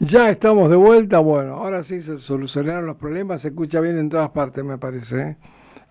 Ya 0.00 0.30
estamos 0.30 0.68
de 0.68 0.74
vuelta. 0.74 1.20
Bueno, 1.20 1.58
ahora 1.58 1.84
sí 1.84 2.02
se 2.02 2.18
solucionaron 2.18 2.86
los 2.86 2.96
problemas. 2.96 3.42
Se 3.42 3.50
escucha 3.50 3.78
bien 3.78 3.98
en 3.98 4.08
todas 4.08 4.30
partes, 4.30 4.64
me 4.64 4.78
parece. 4.78 5.20
¿eh? 5.20 5.36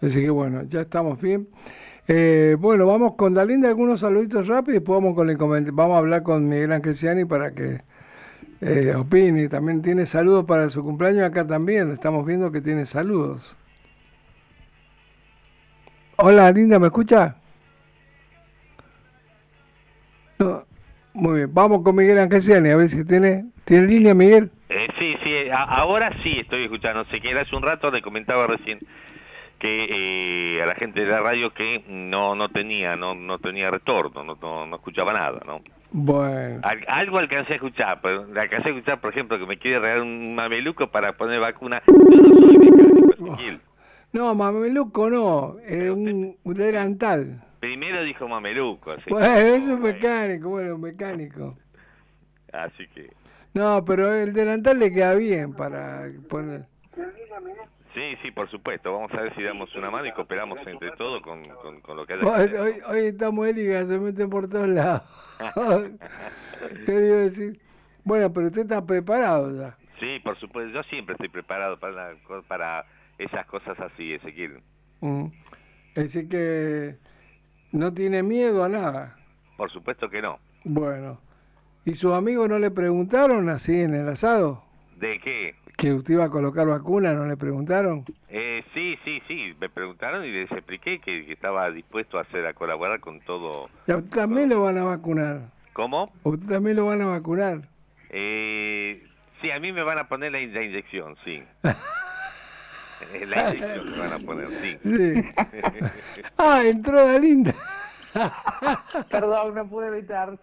Así 0.01 0.19
que 0.19 0.29
bueno, 0.29 0.63
ya 0.63 0.81
estamos 0.81 1.21
bien. 1.21 1.47
Eh, 2.09 2.57
bueno, 2.59 2.85
vamos 2.85 3.15
con 3.15 3.33
Dalinda, 3.33 3.69
algunos 3.69 4.01
saluditos 4.01 4.45
rápidos 4.47 4.83
y 4.83 4.85
vamos, 4.85 5.15
con 5.15 5.29
el 5.29 5.71
vamos 5.71 5.95
a 5.95 5.99
hablar 5.99 6.21
con 6.21 6.49
Miguel 6.49 6.73
Ángel 6.73 7.27
para 7.27 7.51
que 7.51 7.79
eh, 8.59 8.93
opine. 8.97 9.47
También 9.47 9.81
tiene 9.81 10.05
saludos 10.05 10.43
para 10.43 10.69
su 10.69 10.83
cumpleaños 10.83 11.23
acá 11.23 11.47
también. 11.47 11.89
Estamos 11.93 12.25
viendo 12.25 12.51
que 12.51 12.59
tiene 12.59 12.85
saludos. 12.85 13.55
Hola, 16.17 16.51
Linda, 16.51 16.79
¿me 16.79 16.87
escucha? 16.87 17.37
Muy 21.21 21.35
bien, 21.35 21.53
vamos 21.53 21.83
con 21.83 21.95
Miguel 21.95 22.17
Ángel 22.17 22.41
Ciani, 22.41 22.69
a 22.71 22.75
ver 22.77 22.89
si 22.89 23.05
tiene, 23.05 23.45
¿tiene 23.63 23.85
línea, 23.85 24.15
Miguel. 24.15 24.49
Eh, 24.69 24.87
sí, 24.97 25.13
sí, 25.23 25.49
a- 25.53 25.65
ahora 25.65 26.11
sí 26.23 26.31
estoy 26.39 26.63
escuchando. 26.63 27.05
Sé 27.11 27.21
que 27.21 27.31
hace 27.37 27.55
un 27.55 27.61
rato 27.61 27.91
le 27.91 28.01
comentaba 28.01 28.47
recién 28.47 28.79
que 29.59 30.55
eh, 30.57 30.63
a 30.63 30.65
la 30.65 30.73
gente 30.73 31.01
de 31.01 31.05
la 31.05 31.19
radio 31.19 31.53
que 31.53 31.83
no 31.87 32.33
no 32.33 32.49
tenía 32.49 32.95
no 32.95 33.13
no 33.13 33.37
tenía 33.37 33.69
retorno, 33.69 34.23
no, 34.23 34.35
no, 34.41 34.65
no 34.65 34.75
escuchaba 34.77 35.13
nada, 35.13 35.41
¿no? 35.45 35.61
Bueno. 35.91 36.59
Al- 36.63 36.85
algo 36.87 37.19
alcancé 37.19 37.53
a 37.53 37.55
escuchar, 37.57 37.99
pero 38.01 38.25
le 38.25 38.41
alcancé 38.41 38.69
a 38.69 38.71
escuchar, 38.71 38.99
por 38.99 39.11
ejemplo, 39.11 39.37
que 39.37 39.45
me 39.45 39.59
quiere 39.59 39.77
regalar 39.77 40.01
un 40.01 40.33
mameluco 40.33 40.87
para 40.87 41.13
poner 41.13 41.39
vacuna. 41.39 41.83
Yo 43.19 43.35
no 44.13 44.35
mameluco 44.35 45.09
no, 45.09 45.57
es 45.65 45.89
un, 45.89 46.37
un 46.43 46.53
delantal. 46.53 47.43
Primero 47.59 48.03
dijo 48.03 48.27
mameluco, 48.27 48.91
así, 48.91 49.09
Bueno, 49.09 49.27
eso 49.35 49.73
es 49.73 49.79
mecánico, 49.79 50.49
bueno, 50.49 50.77
mecánico. 50.77 51.55
así 52.51 52.87
que... 52.87 53.11
No, 53.53 53.83
pero 53.85 54.13
el 54.13 54.33
delantal 54.33 54.79
le 54.79 54.91
queda 54.91 55.13
bien 55.15 55.53
para 55.53 56.09
poner. 56.29 56.65
Sí, 57.93 58.15
sí, 58.23 58.31
por 58.31 58.49
supuesto. 58.49 58.93
Vamos 58.93 59.13
a 59.13 59.21
ver 59.21 59.35
si 59.35 59.43
damos 59.43 59.75
una 59.75 59.91
mano 59.91 60.05
y 60.07 60.11
cooperamos 60.13 60.57
entre 60.65 60.91
todos 60.91 61.21
con, 61.21 61.43
con, 61.61 61.81
con 61.81 61.97
lo 61.97 62.05
que 62.05 62.13
haya 62.13 62.21
que 62.21 62.27
Hoy, 62.29 62.53
hoy, 62.55 62.81
hoy 62.87 62.99
estamos 63.07 63.45
Eliga, 63.47 63.85
se 63.85 63.99
mete 63.99 64.25
por 64.27 64.49
todos 64.49 64.69
lados. 64.69 65.01
¿Qué 66.85 66.91
le 66.93 67.07
iba 67.07 67.15
a 67.17 67.19
decir? 67.21 67.59
Bueno, 68.05 68.31
pero 68.31 68.47
usted 68.47 68.61
está 68.61 68.85
preparado 68.85 69.53
ya. 69.59 69.75
Sí, 69.99 70.19
por 70.23 70.37
supuesto. 70.39 70.71
Yo 70.73 70.81
siempre 70.83 71.13
estoy 71.13 71.27
preparado 71.29 71.77
para, 71.77 72.13
la- 72.13 72.17
para 72.47 72.85
esas 73.23 73.45
cosas 73.47 73.79
así, 73.79 74.13
Ezequiel. 74.13 74.59
Mm. 75.01 75.25
Así 75.95 76.27
que 76.29 76.95
no 77.71 77.93
tiene 77.93 78.23
miedo 78.23 78.63
a 78.63 78.69
nada. 78.69 79.17
Por 79.57 79.71
supuesto 79.71 80.09
que 80.09 80.21
no. 80.21 80.39
Bueno, 80.63 81.19
¿y 81.85 81.95
sus 81.95 82.13
amigos 82.13 82.47
no 82.49 82.59
le 82.59 82.71
preguntaron 82.71 83.49
así 83.49 83.79
en 83.81 83.95
el 83.95 84.07
asado? 84.09 84.63
¿De 84.97 85.19
qué? 85.19 85.55
¿Que 85.77 85.93
usted 85.93 86.13
iba 86.13 86.25
a 86.25 86.29
colocar 86.29 86.67
vacuna? 86.67 87.13
¿No 87.13 87.25
le 87.25 87.35
preguntaron? 87.37 88.05
Eh, 88.29 88.63
sí, 88.73 88.97
sí, 89.03 89.19
sí. 89.27 89.55
Me 89.59 89.67
preguntaron 89.69 90.23
y 90.23 90.29
les 90.31 90.51
expliqué 90.51 90.99
que, 90.99 91.25
que 91.25 91.33
estaba 91.33 91.71
dispuesto 91.71 92.19
a 92.19 92.21
hacer 92.21 92.45
a 92.45 92.53
colaborar 92.53 92.99
con 92.99 93.19
todo. 93.21 93.67
¿Y 93.87 93.91
a 93.91 93.97
usted 93.97 94.11
también 94.15 94.49
lo 94.49 94.61
van 94.61 94.77
a 94.77 94.83
vacunar? 94.83 95.49
¿Cómo? 95.73 96.13
¿A 96.23 96.29
usted 96.29 96.47
también 96.47 96.75
lo 96.77 96.85
van 96.85 97.01
a 97.01 97.07
vacunar? 97.07 97.61
Eh, 98.11 99.01
sí, 99.41 99.49
a 99.49 99.59
mí 99.59 99.71
me 99.71 99.81
van 99.81 99.97
a 99.97 100.07
poner 100.07 100.31
la, 100.33 100.39
in- 100.41 100.53
la 100.53 100.61
inyección, 100.61 101.15
sí. 101.25 101.41
Eh, 103.13 103.25
la 103.27 103.49
inyección 103.55 103.91
me 103.91 103.97
van 103.97 104.13
a 104.13 104.19
poner, 104.19 104.49
sí. 104.61 104.77
Sí. 104.83 105.31
ah, 106.37 106.63
entró 106.63 107.05
Dalinda. 107.05 107.55
Perdón, 109.09 109.55
no 109.55 109.67
pude 109.67 109.87
evitar. 109.87 110.37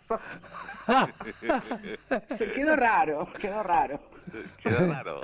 quedó 2.54 2.76
raro, 2.76 3.28
quedó 3.40 3.62
raro. 3.62 4.00
Quedó 4.62 4.92
raro. 4.92 5.20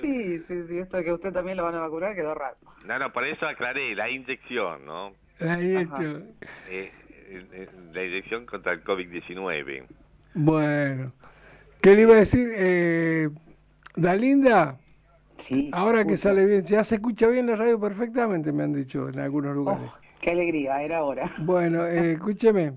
Sí, 0.00 0.38
sí, 0.46 0.64
sí, 0.68 0.78
esto 0.78 0.96
de 0.96 1.04
que 1.04 1.12
usted 1.12 1.32
también 1.32 1.56
lo 1.56 1.64
van 1.64 1.74
a 1.74 1.80
vacunar 1.80 2.14
quedó 2.14 2.34
raro. 2.34 2.56
No, 2.84 2.98
no, 2.98 3.12
por 3.12 3.24
eso 3.24 3.46
aclaré, 3.46 3.94
la 3.94 4.08
inyección, 4.08 4.84
¿no? 4.84 5.12
La 5.38 5.60
inyección. 5.60 6.32
Eh, 6.68 6.92
eh, 7.28 7.68
la 7.92 8.04
inyección 8.04 8.46
contra 8.46 8.72
el 8.72 8.84
COVID-19. 8.84 9.84
Bueno, 10.34 11.12
¿qué 11.80 11.94
le 11.94 12.02
iba 12.02 12.14
a 12.14 12.18
decir? 12.18 12.52
Eh, 12.54 13.28
Dalinda, 13.96 14.76
Sí, 15.40 15.70
ahora 15.72 16.04
que 16.04 16.16
sale 16.16 16.44
bien, 16.46 16.64
ya 16.64 16.82
se 16.84 16.96
escucha 16.96 17.28
bien 17.28 17.46
la 17.46 17.56
radio 17.56 17.78
perfectamente, 17.78 18.52
me 18.52 18.64
han 18.64 18.72
dicho 18.72 19.08
en 19.08 19.18
algunos 19.20 19.54
lugares. 19.54 19.90
Qué 20.20 20.30
alegría, 20.30 20.82
era 20.82 21.04
hora. 21.04 21.32
Bueno, 21.38 21.84
eh, 21.86 22.12
escúcheme. 22.14 22.72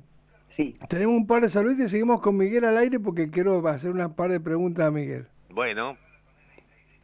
Sí. 0.49 0.77
Tenemos 0.89 1.15
un 1.15 1.25
par 1.25 1.41
de 1.41 1.49
saludos 1.49 1.79
y 1.79 1.89
seguimos 1.89 2.21
con 2.21 2.35
Miguel 2.37 2.65
al 2.65 2.77
aire 2.77 2.99
porque 2.99 3.29
quiero 3.29 3.65
hacer 3.67 3.91
una 3.91 4.09
par 4.15 4.29
de 4.31 4.39
preguntas 4.39 4.85
a 4.87 4.91
Miguel. 4.91 5.27
Bueno, 5.51 5.97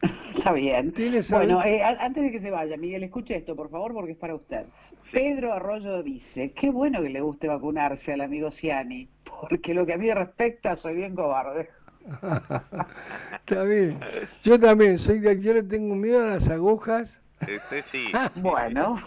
Está 0.36 0.52
bien. 0.52 0.92
¿Tiene 0.92 1.22
Bueno, 1.30 1.60
salud? 1.60 1.64
eh, 1.64 1.82
antes 1.82 2.22
de 2.22 2.30
que 2.30 2.40
se 2.40 2.50
vaya, 2.50 2.76
Miguel, 2.76 3.02
escuche 3.04 3.34
esto, 3.34 3.56
por 3.56 3.70
favor, 3.70 3.94
porque 3.94 4.12
es 4.12 4.18
para 4.18 4.34
usted. 4.34 4.66
Pedro 5.10 5.52
Arroyo 5.54 6.02
dice, 6.02 6.52
qué 6.52 6.68
bueno 6.70 7.00
que 7.00 7.08
le 7.08 7.20
guste 7.22 7.48
vacunarse 7.48 8.12
al 8.12 8.20
amigo 8.20 8.50
Ciani, 8.50 9.08
porque 9.40 9.72
lo 9.72 9.86
que 9.86 9.94
a 9.94 9.98
mí 9.98 10.12
respecta 10.12 10.76
soy 10.76 10.96
bien 10.96 11.14
cobarde. 11.14 11.68
Está 13.32 13.62
bien. 13.64 14.00
Yo 14.44 14.58
también, 14.58 14.98
soy 14.98 15.18
de, 15.18 15.40
yo 15.40 15.54
le 15.54 15.62
tengo 15.62 15.94
miedo 15.94 16.24
a 16.24 16.30
las 16.30 16.48
agujas. 16.48 17.20
este 17.40 17.82
sí. 17.90 18.12
Bueno. 18.36 19.02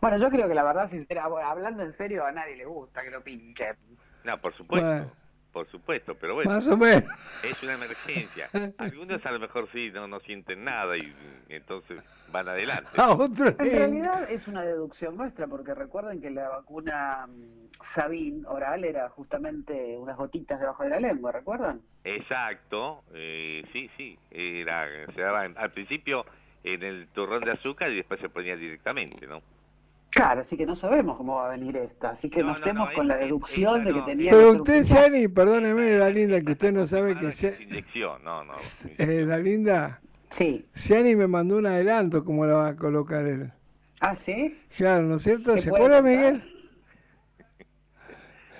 Bueno, 0.00 0.16
yo 0.16 0.30
creo 0.30 0.48
que 0.48 0.54
la 0.54 0.62
verdad, 0.64 0.90
sincera, 0.90 1.24
hablando 1.24 1.82
en 1.82 1.94
serio, 1.98 2.24
a 2.24 2.32
nadie 2.32 2.56
le 2.56 2.64
gusta 2.64 3.02
que 3.02 3.10
lo 3.10 3.20
pinchen. 3.22 3.76
No, 4.24 4.40
por 4.40 4.54
supuesto. 4.54 4.86
Bueno. 4.86 5.21
Por 5.52 5.66
supuesto, 5.70 6.14
pero 6.14 6.34
bueno. 6.34 6.50
Más 6.50 6.66
o 6.68 6.76
menos. 6.76 7.04
Es 7.42 7.62
una 7.62 7.74
emergencia. 7.74 8.48
Algunos 8.78 9.24
a 9.26 9.30
lo 9.32 9.38
mejor 9.40 9.68
sí 9.72 9.90
no, 9.90 10.06
no 10.06 10.20
sienten 10.20 10.64
nada 10.64 10.96
y 10.96 11.12
entonces 11.50 12.00
van 12.30 12.48
adelante. 12.48 12.88
A 12.96 13.12
otro 13.12 13.46
En 13.48 13.56
realidad 13.58 14.30
es 14.30 14.46
una 14.48 14.62
deducción 14.62 15.16
nuestra, 15.16 15.46
porque 15.46 15.74
recuerden 15.74 16.20
que 16.22 16.30
la 16.30 16.48
vacuna 16.48 17.26
mm, 17.26 17.82
Sabin 17.94 18.46
oral 18.46 18.84
era 18.84 19.08
justamente 19.10 19.96
unas 19.98 20.16
gotitas 20.16 20.58
debajo 20.60 20.84
de 20.84 20.90
la 20.90 21.00
lengua, 21.00 21.32
¿recuerdan? 21.32 21.82
Exacto, 22.04 23.02
eh, 23.12 23.62
sí, 23.72 23.90
sí. 23.96 24.18
Era, 24.30 24.86
se 25.14 25.20
daba 25.20 25.44
en- 25.44 25.58
al 25.58 25.70
principio 25.72 26.24
en 26.64 26.82
el 26.82 27.08
turrón 27.08 27.42
de 27.44 27.50
azúcar 27.52 27.90
y 27.90 27.96
después 27.96 28.20
se 28.20 28.28
ponía 28.30 28.56
directamente, 28.56 29.26
¿no? 29.26 29.42
Claro, 30.14 30.42
así 30.42 30.56
que 30.58 30.66
no 30.66 30.76
sabemos 30.76 31.16
cómo 31.16 31.36
va 31.36 31.46
a 31.48 31.56
venir 31.56 31.74
esta, 31.76 32.10
así 32.10 32.28
que 32.28 32.40
No, 32.40 32.48
no, 32.48 32.52
no, 32.52 32.58
estemos 32.58 32.88
no, 32.90 32.94
con 32.94 33.08
la 33.08 33.16
deducción 33.16 33.78
esta 33.80 33.88
de 33.88 33.92
que 33.94 33.98
no. 34.00 34.04
tenía 34.04 34.30
Pero 34.30 34.52
que 34.52 34.58
usted. 34.60 34.84
Gianni, 34.84 35.28
perdóneme, 35.28 35.90
Dalinda, 35.96 36.40
que 36.42 36.52
usted 36.52 36.72
no 36.72 36.86
sabe 36.86 37.14
que... 37.16 37.62
Inyección, 37.62 38.22
no, 38.22 38.44
no. 38.44 38.54
Eh, 38.98 39.24
Dalinda, 39.26 40.00
Sí. 40.30 40.64
Ciani 40.74 41.14
me 41.14 41.26
mandó 41.26 41.56
un 41.58 41.66
adelanto 41.66 42.24
cómo 42.24 42.46
lo 42.46 42.56
va 42.56 42.68
a 42.68 42.76
colocar 42.76 43.26
él. 43.26 43.52
¿Ah, 44.00 44.16
sí? 44.24 44.58
Claro, 44.78 45.02
¿no 45.02 45.16
es 45.16 45.22
cierto? 45.22 45.52
¿Se 45.54 45.60
¿Se 45.62 45.68
puede 45.70 45.84
acuerda? 45.84 46.02
Miguel? 46.02 46.42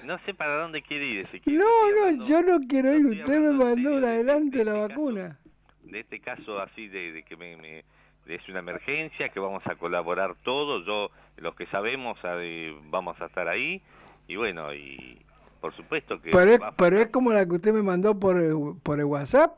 No 0.05 0.19
sé 0.27 0.35
para 0.35 0.57
dónde 0.57 0.83
quiere 0.83 1.07
ir 1.07 1.19
Ezequiel. 1.27 1.59
No, 1.59 2.11
no, 2.11 2.25
yo 2.27 2.43
no 2.43 2.59
quiero 2.69 2.93
ir. 2.93 3.07
Usted 3.07 3.39
me 3.39 3.53
mandó 3.53 3.95
un 3.95 4.01
de- 4.01 4.09
adelanto 4.09 4.59
de 4.59 4.65
la 4.65 4.73
este 4.75 4.89
vacuna. 4.89 5.39
de 5.85 6.01
este 6.01 6.19
caso 6.21 6.61
así 6.61 6.89
de, 6.89 7.13
de 7.13 7.23
que 7.23 7.37
me, 7.37 7.57
me- 7.57 7.85
es 8.27 8.49
una 8.49 8.61
emergencia, 8.61 9.29
que 9.31 9.41
vamos 9.41 9.63
a 9.67 9.75
colaborar 9.77 10.35
todos, 10.45 10.85
yo, 10.87 11.11
los 11.39 11.55
que 11.55 11.67
sabemos, 11.67 12.19
eh, 12.25 12.75
vamos 12.91 13.21
a 13.21 13.27
estar 13.27 13.49
ahí, 13.49 13.81
y 14.29 14.37
bueno, 14.37 14.73
y 14.75 15.19
por 15.61 15.75
supuesto 15.75 16.21
que... 16.21 16.31
Pero 16.31 16.51
es, 16.53 16.61
pero 16.77 16.99
es 16.99 17.09
como 17.11 17.33
la 17.33 17.47
que 17.47 17.53
usted 17.55 17.73
me 17.73 17.83
mandó 17.83 18.19
por, 18.19 18.37
el- 18.41 18.75
por 18.83 18.99
el 18.99 19.05
WhatsApp. 19.07 19.53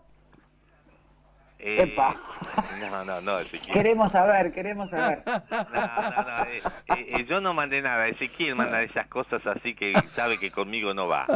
Eh, 1.66 1.82
Epa. 1.82 2.14
No, 2.90 3.04
no, 3.06 3.20
no, 3.22 3.38
Ezequiel. 3.40 3.72
Queremos 3.72 4.12
saber, 4.12 4.52
queremos 4.52 4.90
saber. 4.90 5.22
No, 5.50 5.62
no, 5.72 6.22
no, 6.22 6.44
eh, 6.44 6.62
eh, 6.88 7.06
eh, 7.18 7.24
yo 7.28 7.40
no 7.40 7.54
mandé 7.54 7.80
nada, 7.80 8.06
Ezequiel 8.08 8.54
manda 8.54 8.82
esas 8.82 9.06
cosas 9.08 9.44
así 9.46 9.74
que 9.74 9.94
sabe 10.14 10.38
que 10.38 10.50
conmigo 10.50 10.92
no 10.92 11.08
va. 11.08 11.26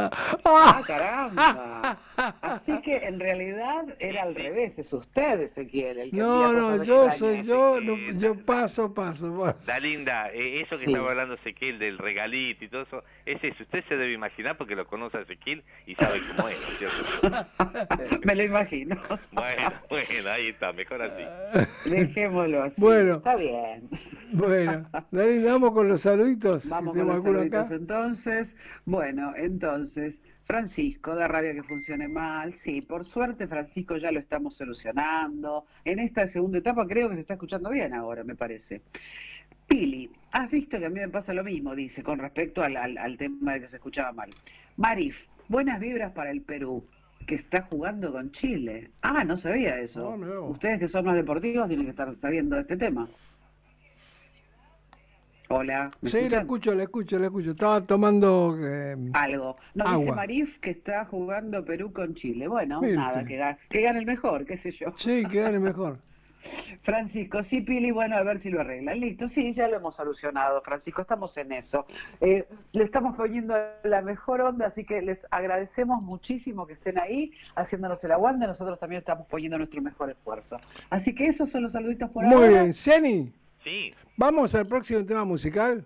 ¡Ah, 0.45 0.81
caramba! 0.85 1.97
Así 2.41 2.79
que 2.81 2.97
en 2.97 3.19
realidad 3.19 3.85
era 3.99 4.23
al 4.23 4.35
revés, 4.35 4.77
es 4.77 4.91
usted, 4.93 5.41
Ezequiel, 5.41 5.97
el 5.99 6.11
que 6.11 6.17
No, 6.17 6.53
no, 6.53 6.83
yo 6.83 7.11
soy 7.11 7.43
yo, 7.43 7.79
no, 7.81 7.95
yo 8.19 8.35
paso, 8.45 8.93
paso, 8.93 9.35
paso. 9.37 9.65
Da 9.65 9.79
linda, 9.79 10.29
eh, 10.31 10.61
eso 10.61 10.77
que 10.77 10.85
Sí. 10.85 10.91
estaba 10.91 11.09
hablando 11.09 11.33
Ezequiel 11.35 11.79
del 11.79 11.97
regalito 11.97 12.65
y 12.65 12.67
todo 12.67 12.83
eso, 12.83 13.03
es 13.25 13.43
eso, 13.43 13.63
usted 13.63 13.83
se 13.87 13.97
debe 13.97 14.13
imaginar 14.13 14.57
porque 14.57 14.75
lo 14.75 14.85
conoce 14.85 15.17
a 15.17 15.21
Ezequiel 15.21 15.63
y 15.87 15.95
sabe 15.95 16.21
cómo 16.35 16.49
es, 16.49 16.59
¿no 16.59 16.67
es 16.67 16.77
¿cierto? 16.77 18.19
Me 18.25 18.35
lo 18.35 18.43
imagino. 18.43 18.95
Bueno, 19.31 19.73
bueno, 19.89 20.05
ahí 20.27 20.47
está, 20.49 20.71
mejor 20.73 21.01
así. 21.01 21.23
Dejémoslo 21.89 22.63
así. 22.63 22.75
Bueno. 22.77 23.15
Está 23.17 23.35
bien. 23.35 23.89
Bueno, 24.33 24.87
Dalinda, 25.11 25.51
vamos 25.53 25.71
con 25.73 25.87
los 25.89 26.01
saluditos. 26.01 26.67
Vamos 26.69 26.93
Si 26.93 26.99
con 26.99 27.07
los 27.07 27.17
acá. 27.17 27.23
saluditos 27.31 27.71
entonces. 27.71 28.47
Bueno, 28.85 29.33
entonces, 29.35 30.15
Francisco, 30.45 31.15
da 31.15 31.27
rabia 31.27 31.53
que 31.53 31.63
funcione 31.63 32.07
mal. 32.07 32.53
Sí, 32.55 32.81
por 32.81 33.05
suerte, 33.05 33.47
Francisco, 33.47 33.97
ya 33.97 34.11
lo 34.11 34.19
estamos 34.19 34.55
solucionando. 34.55 35.65
En 35.85 35.99
esta 35.99 36.27
segunda 36.29 36.57
etapa 36.59 36.85
creo 36.87 37.09
que 37.09 37.15
se 37.15 37.21
está 37.21 37.33
escuchando 37.33 37.69
bien 37.69 37.93
ahora, 37.93 38.23
me 38.23 38.35
parece. 38.35 38.81
Pili, 39.67 40.09
has 40.31 40.49
visto 40.49 40.79
que 40.79 40.85
a 40.85 40.89
mí 40.89 40.99
me 40.99 41.09
pasa 41.09 41.33
lo 41.33 41.43
mismo, 41.43 41.75
dice, 41.75 42.01
con 42.01 42.17
respecto 42.19 42.63
al, 42.63 42.75
al- 42.77 42.97
al 42.97 43.17
tema 43.17 43.53
de 43.53 43.61
que 43.61 43.67
se 43.69 43.75
escuchaba 43.77 44.11
mal. 44.11 44.29
Marif, 44.77 45.15
buenas 45.47 45.79
vibras 45.79 46.11
para 46.13 46.31
el 46.31 46.41
Perú, 46.41 46.85
que 47.29 47.35
está 47.35 47.61
jugando 47.61 48.11
con 48.11 48.31
Chile. 48.31 48.89
Ah, 49.03 49.23
no 49.23 49.37
sabía 49.37 49.77
eso. 49.79 50.09
Ustedes 50.49 50.79
que 50.79 50.87
son 50.87 51.05
más 51.05 51.15
deportivos 51.15 51.67
tienen 51.67 51.85
que 51.85 51.91
estar 51.91 52.11
sabiendo 52.19 52.55
de 52.55 52.63
este 52.63 52.75
tema. 52.75 53.07
Hola. 55.51 55.91
¿me 56.01 56.09
Sí, 56.09 56.27
la 56.27 56.41
escucho, 56.41 56.73
la 56.73 56.83
escucho, 56.83 57.19
la 57.19 57.25
escucho. 57.27 57.51
Estaba 57.51 57.81
tomando 57.85 58.57
eh, 58.63 58.95
Algo. 59.13 59.57
No, 59.75 59.99
dice. 59.99 60.11
Marif 60.11 60.59
que 60.59 60.71
está 60.71 61.05
jugando 61.05 61.63
Perú 61.63 61.93
con 61.93 62.15
Chile. 62.15 62.47
Bueno, 62.47 62.81
nada, 62.81 63.23
que, 63.23 63.39
ga- 63.39 63.57
que 63.69 63.81
gane 63.83 63.99
el 63.99 64.05
mejor, 64.07 64.45
qué 64.45 64.57
sé 64.57 64.71
yo. 64.71 64.87
Sí, 64.97 65.23
que 65.31 65.41
gane 65.41 65.59
mejor. 65.59 65.99
Francisco, 66.83 67.43
sí, 67.43 67.61
Pili, 67.61 67.91
bueno, 67.91 68.15
a 68.15 68.23
ver 68.23 68.41
si 68.41 68.49
lo 68.49 68.61
arreglan. 68.61 68.99
Listo, 68.99 69.27
sí, 69.29 69.53
ya 69.53 69.67
lo 69.67 69.77
hemos 69.77 69.95
solucionado, 69.95 70.61
Francisco, 70.61 71.01
estamos 71.01 71.35
en 71.37 71.51
eso. 71.51 71.85
Eh, 72.21 72.47
le 72.71 72.83
estamos 72.83 73.15
poniendo 73.15 73.55
la 73.83 74.01
mejor 74.01 74.41
onda, 74.41 74.67
así 74.67 74.83
que 74.85 75.01
les 75.01 75.19
agradecemos 75.31 76.01
muchísimo 76.01 76.65
que 76.65 76.73
estén 76.73 76.99
ahí, 76.99 77.31
haciéndonos 77.55 78.03
el 78.03 78.11
aguante, 78.11 78.47
nosotros 78.47 78.79
también 78.79 78.99
estamos 78.99 79.27
poniendo 79.27 79.57
nuestro 79.57 79.81
mejor 79.81 80.09
esfuerzo. 80.09 80.57
Así 80.89 81.13
que 81.13 81.27
esos 81.27 81.49
son 81.49 81.63
los 81.63 81.71
saluditos 81.71 82.09
por 82.11 82.23
Muy 82.23 82.33
ahora. 82.35 82.47
bien, 82.63 82.73
Jenny, 82.73 83.33
Sí, 83.63 83.93
vamos 84.15 84.55
al 84.55 84.65
próximo 84.65 85.05
tema 85.05 85.25
musical. 85.25 85.83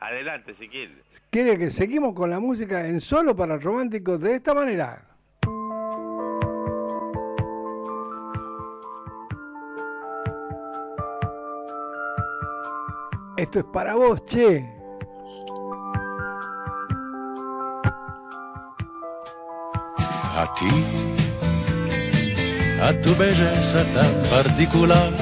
adelante, 0.00 0.50
Ezequiel. 0.52 1.02
Quiere 1.30 1.56
que 1.56 1.70
seguimos 1.70 2.14
con 2.14 2.30
la 2.30 2.40
música 2.40 2.86
en 2.86 3.00
solo 3.00 3.34
para 3.36 3.56
románticos 3.58 4.20
de 4.20 4.34
esta 4.34 4.52
manera. 4.54 5.02
Esto 13.36 13.58
es 13.58 13.66
para 13.66 13.94
vos, 13.94 14.24
che. 14.24 14.64
A 20.34 20.54
ti, 20.54 20.68
a 22.80 22.92
tu 23.02 23.14
belleza 23.16 23.84
tan 23.94 24.12
particular, 24.30 25.12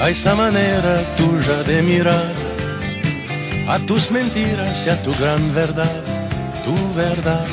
a 0.00 0.08
esa 0.08 0.34
manera 0.34 1.02
tuya 1.18 1.62
de 1.66 1.82
mirar, 1.82 2.32
a 3.68 3.78
tus 3.80 4.10
mentiras 4.10 4.86
y 4.86 4.88
a 4.88 5.02
tu 5.02 5.12
gran 5.20 5.54
verdad, 5.54 6.02
tu 6.64 6.74
verdad. 6.94 7.46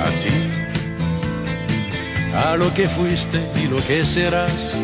A 0.00 0.08
ti, 0.22 0.36
a 2.34 2.56
lo 2.56 2.74
que 2.74 2.88
fuiste 2.88 3.40
y 3.62 3.68
lo 3.68 3.76
que 3.76 4.04
serás, 4.04 4.74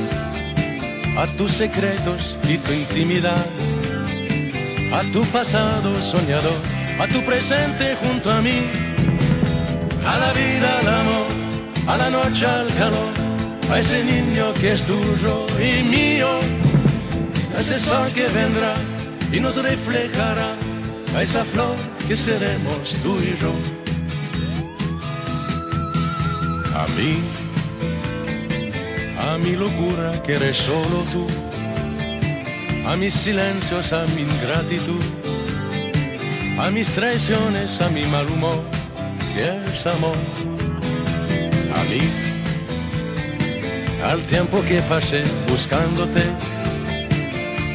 a 1.19 1.27
tus 1.37 1.53
secretos 1.53 2.39
y 2.49 2.57
tu 2.59 2.73
intimidad, 2.73 3.45
a 4.93 5.03
tu 5.13 5.21
pasado 5.33 6.01
soñador, 6.01 6.61
a 7.01 7.07
tu 7.09 7.21
presente 7.25 7.97
junto 7.97 8.31
a 8.31 8.41
mí 8.41 8.63
a 10.07 10.19
la 10.19 10.33
vida, 10.33 10.79
al 10.79 10.89
amor, 10.89 11.27
a 11.87 11.97
la 11.97 12.11
noche, 12.11 12.47
al 12.47 12.69
calor, 12.75 13.13
a 13.71 13.79
ese 13.79 14.05
niño 14.05 14.55
que 14.55 14.73
es 14.75 14.83
tuyo 14.85 15.47
y 15.59 15.83
mío, 15.83 16.39
a 17.57 17.61
ese 17.61 17.79
sol 17.79 18.09
que 18.15 18.27
vendrá 18.29 18.75
y 19.33 19.41
nos 19.41 19.57
reflejará, 19.57 20.55
a 21.17 21.23
esa 21.23 21.45
flor 21.45 21.75
que 22.07 22.17
seremos 22.17 22.95
tú 23.03 23.19
y 23.19 23.37
yo. 23.43 23.53
A 26.75 26.87
mí, 26.97 27.21
mi 29.39 29.57
locura 29.57 30.23
que 30.23 30.35
eres 30.35 30.57
solo 30.57 31.05
tú, 31.13 31.27
a 32.87 32.97
mis 32.97 33.15
silencios, 33.15 33.93
a 33.93 34.05
mi 34.15 34.23
ingratitud, 34.23 35.03
a 36.59 36.71
mis 36.71 36.89
traiciones, 36.89 37.81
a 37.81 37.89
mi 37.91 38.05
mal 38.05 38.27
humor 38.31 38.79
que 39.35 39.73
es 39.73 39.87
amor. 39.87 40.17
A 41.75 41.85
mí, 41.85 42.01
al 44.05 44.21
tiempo 44.23 44.61
que 44.69 44.81
pasé 44.83 45.23
buscándote, 45.49 46.25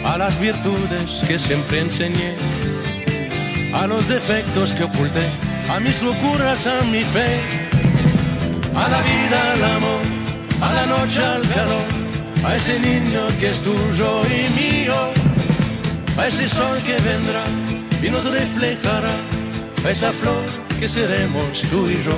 a 0.05 0.17
las 0.17 0.39
virtudes 0.39 1.23
que 1.27 1.39
siempre 1.39 1.79
enseñé, 1.79 2.35
a 3.73 3.87
los 3.87 4.07
defectos 4.07 4.73
que 4.73 4.83
oculté, 4.83 5.25
a 5.69 5.79
mis 5.79 6.01
locuras, 6.01 6.67
a 6.67 6.81
mi 6.81 7.03
fe, 7.03 7.39
a 8.75 8.89
la 8.89 9.01
vida, 9.01 9.53
al 9.53 9.63
amor, 9.77 10.22
a 10.63 10.73
la 10.73 10.85
noche, 10.85 11.21
al 11.23 11.41
calor, 11.41 11.87
a 12.45 12.55
ese 12.55 12.79
niño 12.79 13.27
que 13.39 13.49
es 13.49 13.59
tuyo 13.59 14.21
y 14.25 14.49
mío, 14.59 14.95
a 16.17 16.27
ese 16.27 16.47
sol 16.47 16.77
que 16.85 16.95
vendrá 17.09 17.43
y 18.01 18.09
nos 18.09 18.23
reflejará, 18.23 19.15
a 19.85 19.89
esa 19.89 20.11
flor 20.11 20.45
que 20.79 20.87
seremos 20.87 21.61
tú 21.69 21.87
y 21.87 22.01
yo. 22.07 22.17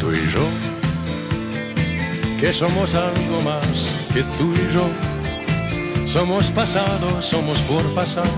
Tú 0.00 0.10
y 0.12 0.24
yo, 0.34 0.46
que 2.40 2.52
somos 2.54 2.94
algo 2.94 3.42
más 3.42 4.08
que 4.14 4.22
tú 4.38 4.52
y 4.54 4.74
yo. 4.74 4.86
Somos 6.06 6.46
pasado, 6.48 7.20
somos 7.20 7.58
por 7.60 7.84
pasar, 7.94 8.32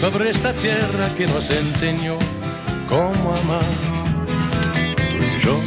sobre 0.00 0.30
esta 0.30 0.52
tierra 0.54 1.06
que 1.16 1.26
nos 1.26 1.50
enseñó 1.50 2.18
cómo 2.88 3.34
amar. 3.42 3.93
Yo, 5.44 5.60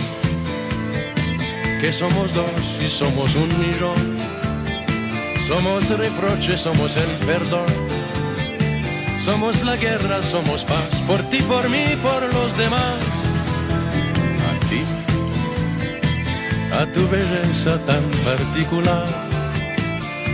que 1.79 1.93
somos 1.93 2.33
dos 2.33 2.51
y 2.83 2.89
somos 2.89 3.35
un 3.35 3.49
millón. 3.59 4.17
Somos 5.47 5.89
reproche, 5.89 6.57
somos 6.57 6.97
el 6.97 7.25
perdón. 7.25 7.65
Somos 9.19 9.63
la 9.63 9.75
guerra, 9.75 10.23
somos 10.23 10.63
paz, 10.63 10.89
por 11.05 11.21
ti, 11.29 11.39
por 11.39 11.69
mí, 11.69 11.85
por 12.01 12.21
los 12.33 12.57
demás. 12.57 13.01
A 14.49 14.69
ti, 14.69 14.81
a 16.71 16.85
tu 16.93 17.07
belleza 17.09 17.77
tan 17.85 18.03
particular, 18.23 19.05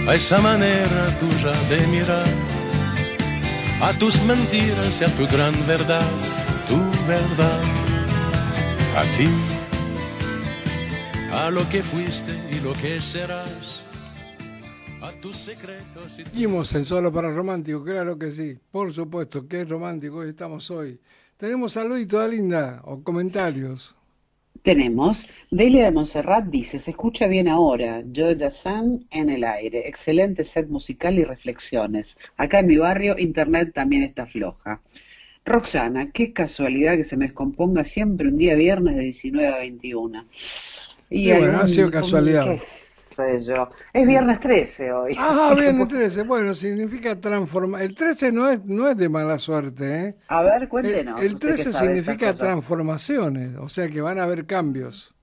a 0.07 0.13
esa 0.13 0.37
manera 0.39 1.17
tuya 1.19 1.53
de 1.69 1.87
mirar, 1.87 2.27
a 3.81 3.93
tus 3.93 4.21
mentiras 4.23 5.01
y 5.01 5.03
a 5.03 5.07
tu 5.07 5.25
gran 5.27 5.55
verdad, 5.65 6.11
tu 6.67 6.77
verdad. 7.07 7.82
A 8.95 9.01
ti, 9.17 9.27
a 11.31 11.49
lo 11.49 11.67
que 11.67 11.81
fuiste 11.81 12.31
y 12.51 12.59
lo 12.59 12.73
que 12.73 13.01
serás, 13.01 13.81
a 15.01 15.11
tus 15.19 15.35
secretos 15.35 16.19
y 16.19 16.25
Seguimos 16.25 16.75
en 16.75 16.85
Solo 16.85 17.11
para 17.11 17.31
Romántico, 17.31 17.83
claro 17.83 18.19
que 18.19 18.29
sí. 18.29 18.55
Por 18.71 18.93
supuesto 18.93 19.47
que 19.47 19.61
es 19.61 19.69
romántico, 19.69 20.17
hoy 20.17 20.29
estamos 20.29 20.69
hoy. 20.69 20.99
Tenemos 21.37 21.73
saludito 21.73 22.17
toda 22.17 22.27
linda 22.27 22.81
o 22.85 23.01
comentarios. 23.01 23.95
Tenemos, 24.61 25.27
Delia 25.49 25.85
de 25.85 25.91
Montserrat 25.91 26.45
dice, 26.45 26.77
se 26.77 26.91
escucha 26.91 27.25
bien 27.25 27.47
ahora, 27.47 28.03
Joe 28.15 28.35
Dassin 28.35 29.07
en 29.09 29.31
el 29.31 29.43
aire, 29.43 29.87
excelente 29.87 30.43
set 30.43 30.69
musical 30.69 31.17
y 31.17 31.23
reflexiones. 31.23 32.15
Acá 32.37 32.59
en 32.59 32.67
mi 32.67 32.77
barrio, 32.77 33.17
internet 33.17 33.73
también 33.73 34.03
está 34.03 34.27
floja. 34.27 34.81
Roxana, 35.45 36.11
qué 36.11 36.31
casualidad 36.33 36.95
que 36.95 37.03
se 37.03 37.17
me 37.17 37.25
descomponga 37.25 37.83
siempre 37.83 38.27
un 38.29 38.37
día 38.37 38.55
viernes 38.55 38.95
de 38.95 39.01
19 39.03 39.47
a 39.53 39.57
21. 39.57 40.25
Y 41.09 41.29
bueno, 41.31 41.45
algún- 41.45 41.61
ha 41.61 41.67
sido 41.67 41.91
casualidad. 41.91 42.45
¿Qué 42.45 42.59
sé 42.59 43.43
yo? 43.43 43.69
Es 43.91 44.07
viernes 44.07 44.39
13 44.39 44.91
hoy. 44.93 45.15
Ah, 45.19 45.53
bien, 45.59 45.81
el 45.81 45.87
13. 45.87 46.23
Bueno, 46.23 46.53
significa 46.55 47.19
transformar. 47.19 47.81
El 47.83 47.93
13 47.93 48.31
no 48.31 48.49
es, 48.49 48.63
no 48.65 48.87
es 48.87 48.97
de 48.97 49.09
mala 49.09 49.37
suerte, 49.37 50.05
¿eh? 50.05 50.15
A 50.29 50.41
ver, 50.43 50.67
cuéntenos. 50.67 51.19
El, 51.19 51.27
el 51.27 51.33
usted 51.35 51.49
que 51.49 51.53
13 51.55 51.71
sabe 51.73 51.91
esas 51.97 52.03
significa 52.05 52.33
transformaciones, 52.33 53.55
o 53.57 53.69
sea 53.69 53.89
que 53.89 54.01
van 54.01 54.19
a 54.19 54.23
haber 54.23 54.45
cambios. 54.45 55.13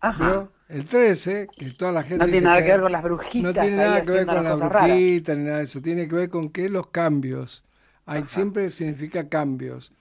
Ajá. 0.00 0.48
El 0.68 0.84
13, 0.86 1.48
que 1.56 1.70
toda 1.72 1.92
la 1.92 2.02
gente. 2.02 2.24
No 2.24 2.30
tiene 2.30 2.46
nada 2.46 2.64
que 2.64 2.68
ver 2.72 2.80
con 2.80 2.92
las 2.92 3.02
brujitas 3.02 3.42
No 3.54 3.60
tiene 3.60 3.76
nada 3.76 4.02
que 4.02 4.10
ver 4.10 4.26
con 4.26 4.44
las 4.44 4.60
brujitas 4.60 5.36
ni 5.36 5.44
nada 5.44 5.58
de 5.58 5.64
eso. 5.64 5.82
Tiene 5.82 6.08
que 6.08 6.14
ver 6.14 6.30
con 6.30 6.48
que 6.50 6.68
los 6.68 6.86
cambios. 6.88 7.64
Hay, 8.10 8.26
siempre 8.28 8.70
significa 8.70 9.28
cambios. 9.28 9.92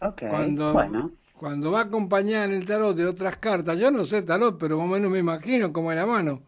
Ok, 0.00 0.22
Cuando, 0.26 0.66
bueno. 0.70 1.16
cuando 1.34 1.72
va 1.72 1.82
acompañada 1.82 2.46
en 2.46 2.52
el 2.52 2.66
tarot 2.66 2.96
de 2.96 3.06
otras 3.06 3.36
cartas, 3.38 3.78
yo 3.78 3.90
no 3.90 4.04
sé 4.04 4.22
tarot, 4.22 4.58
pero 4.58 4.78
más 4.78 4.86
o 4.86 4.90
menos 4.94 5.10
me 5.12 5.20
imagino 5.20 5.72
como 5.72 5.92
en 5.92 5.98
la 5.98 6.06
mano. 6.06 6.42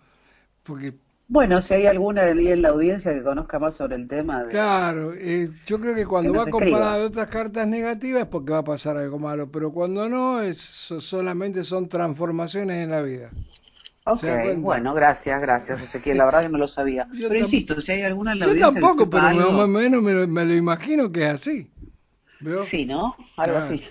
Porque 0.64 0.94
Bueno, 1.28 1.60
si 1.60 1.74
hay 1.74 1.84
alguna 1.86 2.26
en 2.30 2.62
la 2.62 2.70
audiencia 2.70 3.12
que 3.12 3.22
conozca 3.22 3.58
más 3.58 3.74
sobre 3.74 3.96
el 3.96 4.06
tema. 4.08 4.42
De... 4.44 4.54
Claro, 4.54 5.14
eh, 5.14 5.50
yo 5.66 5.80
creo 5.80 5.94
que 5.94 6.06
cuando 6.06 6.32
Que 6.32 6.38
va 6.38 6.48
comparada 6.48 6.98
de 6.98 7.04
otras 7.06 7.28
cartas 7.28 7.66
negativas 7.66 8.22
es 8.22 8.28
porque 8.28 8.52
va 8.52 8.58
a 8.58 8.64
pasar 8.64 8.96
algo 8.96 9.18
malo, 9.18 9.50
pero 9.50 9.72
cuando 9.72 10.08
no, 10.08 10.40
es 10.42 10.58
so- 10.60 11.00
solamente 11.00 11.64
son 11.64 11.88
transformaciones 11.88 12.82
en 12.84 12.90
la 12.90 13.02
vida. 13.02 13.34
Ok, 14.06 14.22
bueno, 14.58 14.92
gracias, 14.92 15.40
gracias, 15.40 15.80
Ezequiel. 15.80 16.18
La 16.18 16.26
verdad 16.26 16.42
que 16.42 16.48
no 16.50 16.58
lo 16.58 16.68
sabía. 16.68 17.08
Yo 17.14 17.28
pero 17.28 17.40
insisto, 17.40 17.80
si 17.80 17.92
hay 17.92 18.02
alguna 18.02 18.32
en 18.32 18.40
la 18.40 18.46
Yo 18.52 18.58
tampoco, 18.72 19.08
pero 19.08 19.22
me- 19.24 19.28
algo- 19.30 19.52
más 19.52 19.60
o 19.64 19.68
menos 19.68 20.02
me, 20.02 20.12
lo- 20.12 20.28
me 20.28 20.44
lo 20.44 20.54
imagino 20.54 21.10
que 21.10 21.24
es 21.24 21.30
así. 21.30 21.70
¿Veo? 22.40 22.64
Sí, 22.64 22.84
¿no? 22.84 23.16
Algo 23.36 23.58
Claro. 23.58 23.58
así. 23.58 23.82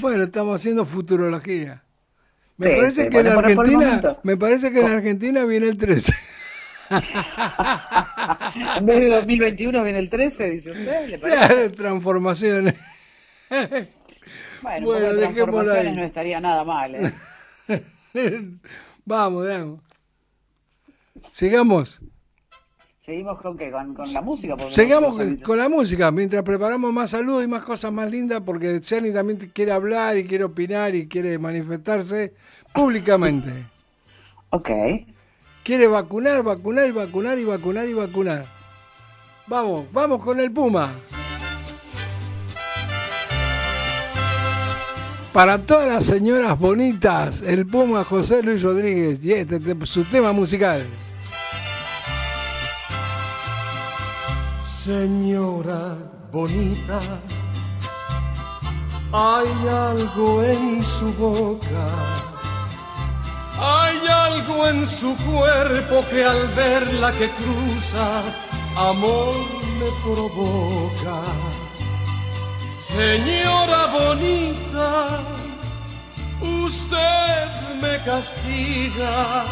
Bueno, 0.00 0.24
estamos 0.24 0.60
haciendo 0.60 0.84
futurología. 0.84 1.82
Me 2.56 2.68
Sí, 2.68 2.76
parece 2.76 3.02
sí, 3.04 3.08
que 3.10 3.18
en 3.18 3.28
Argentina, 3.28 4.16
me 4.24 4.36
parece 4.36 4.72
que 4.72 4.80
en 4.80 4.88
Argentina 4.88 5.44
viene 5.44 5.68
el 5.68 5.76
13. 5.76 6.12
En 8.76 8.86
vez 8.86 9.00
de 9.00 9.08
2021 9.08 9.82
viene 9.84 9.98
el 9.98 10.10
13, 10.10 10.50
dice 10.50 10.70
usted. 10.72 11.08
¿Le 11.08 11.18
parece? 11.18 11.38
Claro, 11.46 11.72
transformaciones. 11.72 12.74
Bueno, 14.62 14.86
Bueno, 14.86 15.06
de 15.12 15.18
transformaciones 15.18 15.94
no 15.96 16.02
estaría 16.02 16.40
nada 16.40 16.64
mal. 16.64 16.94
¿eh? 16.94 17.12
vamos, 19.04 19.46
vamos. 19.46 19.80
Sigamos. 21.30 22.00
¿Seguimos 23.04 23.38
con 23.40 23.58
qué? 23.58 23.70
¿Con, 23.70 23.94
con 23.94 24.10
la 24.12 24.22
música? 24.22 24.56
Nosotros 24.56 25.16
con, 25.16 25.36
con 25.36 25.58
la 25.58 25.68
música, 25.68 26.10
mientras 26.10 26.42
preparamos 26.42 26.90
más 26.90 27.10
saludos 27.10 27.44
y 27.44 27.48
más 27.48 27.62
cosas 27.62 27.92
más 27.92 28.10
lindas, 28.10 28.40
porque 28.46 28.80
Ceni 28.82 29.12
también 29.12 29.38
quiere 29.52 29.72
hablar 29.72 30.16
y 30.16 30.24
quiere 30.24 30.44
opinar 30.44 30.94
y 30.94 31.06
quiere 31.06 31.38
manifestarse 31.38 32.32
públicamente. 32.72 33.66
Ok. 34.48 34.70
Quiere 35.62 35.86
vacunar, 35.86 36.42
vacunar 36.42 36.88
y 36.88 36.92
vacunar 36.92 37.38
y 37.38 37.44
vacunar 37.44 37.88
y 37.88 37.92
vacunar. 37.92 38.46
Vamos, 39.46 39.86
vamos 39.92 40.24
con 40.24 40.40
el 40.40 40.50
Puma. 40.50 40.94
Para 45.34 45.58
todas 45.66 45.88
las 45.88 46.06
señoras 46.06 46.56
bonitas, 46.56 47.42
el 47.42 47.66
Puma 47.66 48.04
José 48.04 48.40
Luis 48.40 48.62
Rodríguez 48.62 49.18
y 49.24 49.32
este, 49.32 49.58
te- 49.58 49.84
su 49.84 50.04
tema 50.04 50.30
musical. 50.32 50.86
Señora 54.62 55.96
bonita, 56.30 57.00
hay 59.12 59.68
algo 59.68 60.44
en 60.44 60.84
su 60.84 61.12
boca, 61.14 61.88
hay 63.58 63.96
algo 64.08 64.68
en 64.68 64.86
su 64.86 65.16
cuerpo 65.16 66.04
que 66.10 66.24
al 66.24 66.46
verla 66.54 67.10
que 67.12 67.28
cruza, 67.30 68.22
amor 68.76 69.34
me 69.80 69.90
provoca. 70.04 71.22
Señora 72.96 73.86
bonita, 73.86 75.18
usted 76.40 77.48
me 77.82 77.98
castiga. 78.04 79.44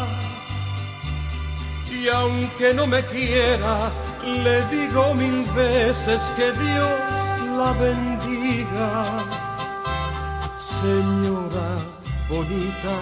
Y 1.91 2.07
aunque 2.07 2.73
no 2.73 2.87
me 2.87 3.03
quiera, 3.03 3.91
le 4.23 4.65
digo 4.67 5.13
mil 5.15 5.43
veces 5.53 6.31
que 6.37 6.53
Dios 6.53 6.99
la 7.57 7.73
bendiga. 7.73 9.03
Señora 10.57 11.69
bonita, 12.29 12.95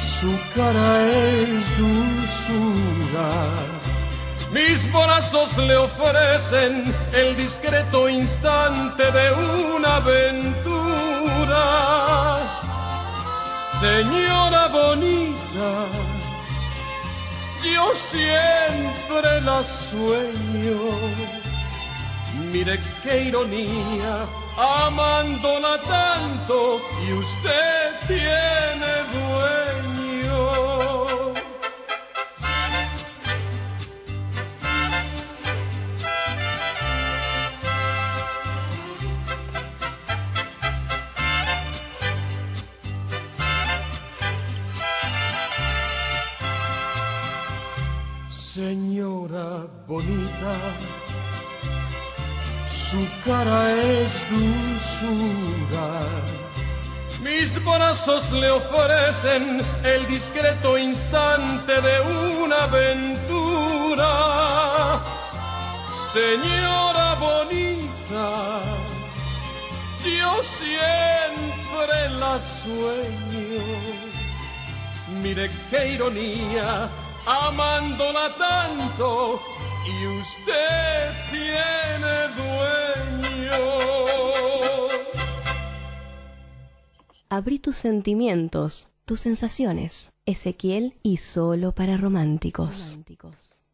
su 0.00 0.32
cara 0.56 1.06
es 1.06 1.78
dulzura. 1.78 3.30
Mis 4.52 4.90
brazos 4.92 5.58
le 5.58 5.76
ofrecen 5.76 6.94
el 7.12 7.36
discreto 7.36 8.08
instante 8.08 9.10
de 9.10 9.32
una 9.74 9.96
aventura. 9.96 11.56
Señora 13.80 14.68
bonita, 14.68 15.86
yo 17.62 17.94
siempre 17.94 19.40
la 19.42 19.62
sueño. 19.64 20.78
Mire 22.52 22.78
qué 23.02 23.24
ironía, 23.24 24.26
amándola 24.56 25.78
tanto 25.80 26.80
y 27.06 27.12
usted 27.12 28.06
tiene 28.06 28.92
dueño. 29.12 29.95
Señora 48.56 49.68
bonita, 49.86 50.54
su 52.66 53.06
cara 53.22 53.70
es 53.74 54.24
dulzura. 54.30 55.88
Mis 57.20 57.62
brazos 57.62 58.32
le 58.32 58.50
ofrecen 58.50 59.62
el 59.84 60.06
discreto 60.06 60.78
instante 60.78 61.82
de 61.82 62.00
una 62.42 62.62
aventura. 62.64 64.12
Señora 65.92 67.14
bonita, 67.16 68.62
yo 70.00 70.42
siempre 70.42 72.08
la 72.18 72.40
sueño. 72.40 73.60
Mire 75.22 75.50
qué 75.68 75.92
ironía, 75.92 76.88
amándola 77.26 78.34
tanto 78.38 79.40
y 79.84 80.06
usted 80.18 81.10
tiene 81.30 82.28
dueño. 82.36 83.66
Abrí 87.28 87.58
tus 87.58 87.76
sentimientos, 87.76 88.88
tus 89.04 89.20
sensaciones. 89.20 90.12
Ezequiel 90.26 90.94
y 91.02 91.18
solo 91.18 91.72
para 91.72 91.96
románticos. 91.96 92.98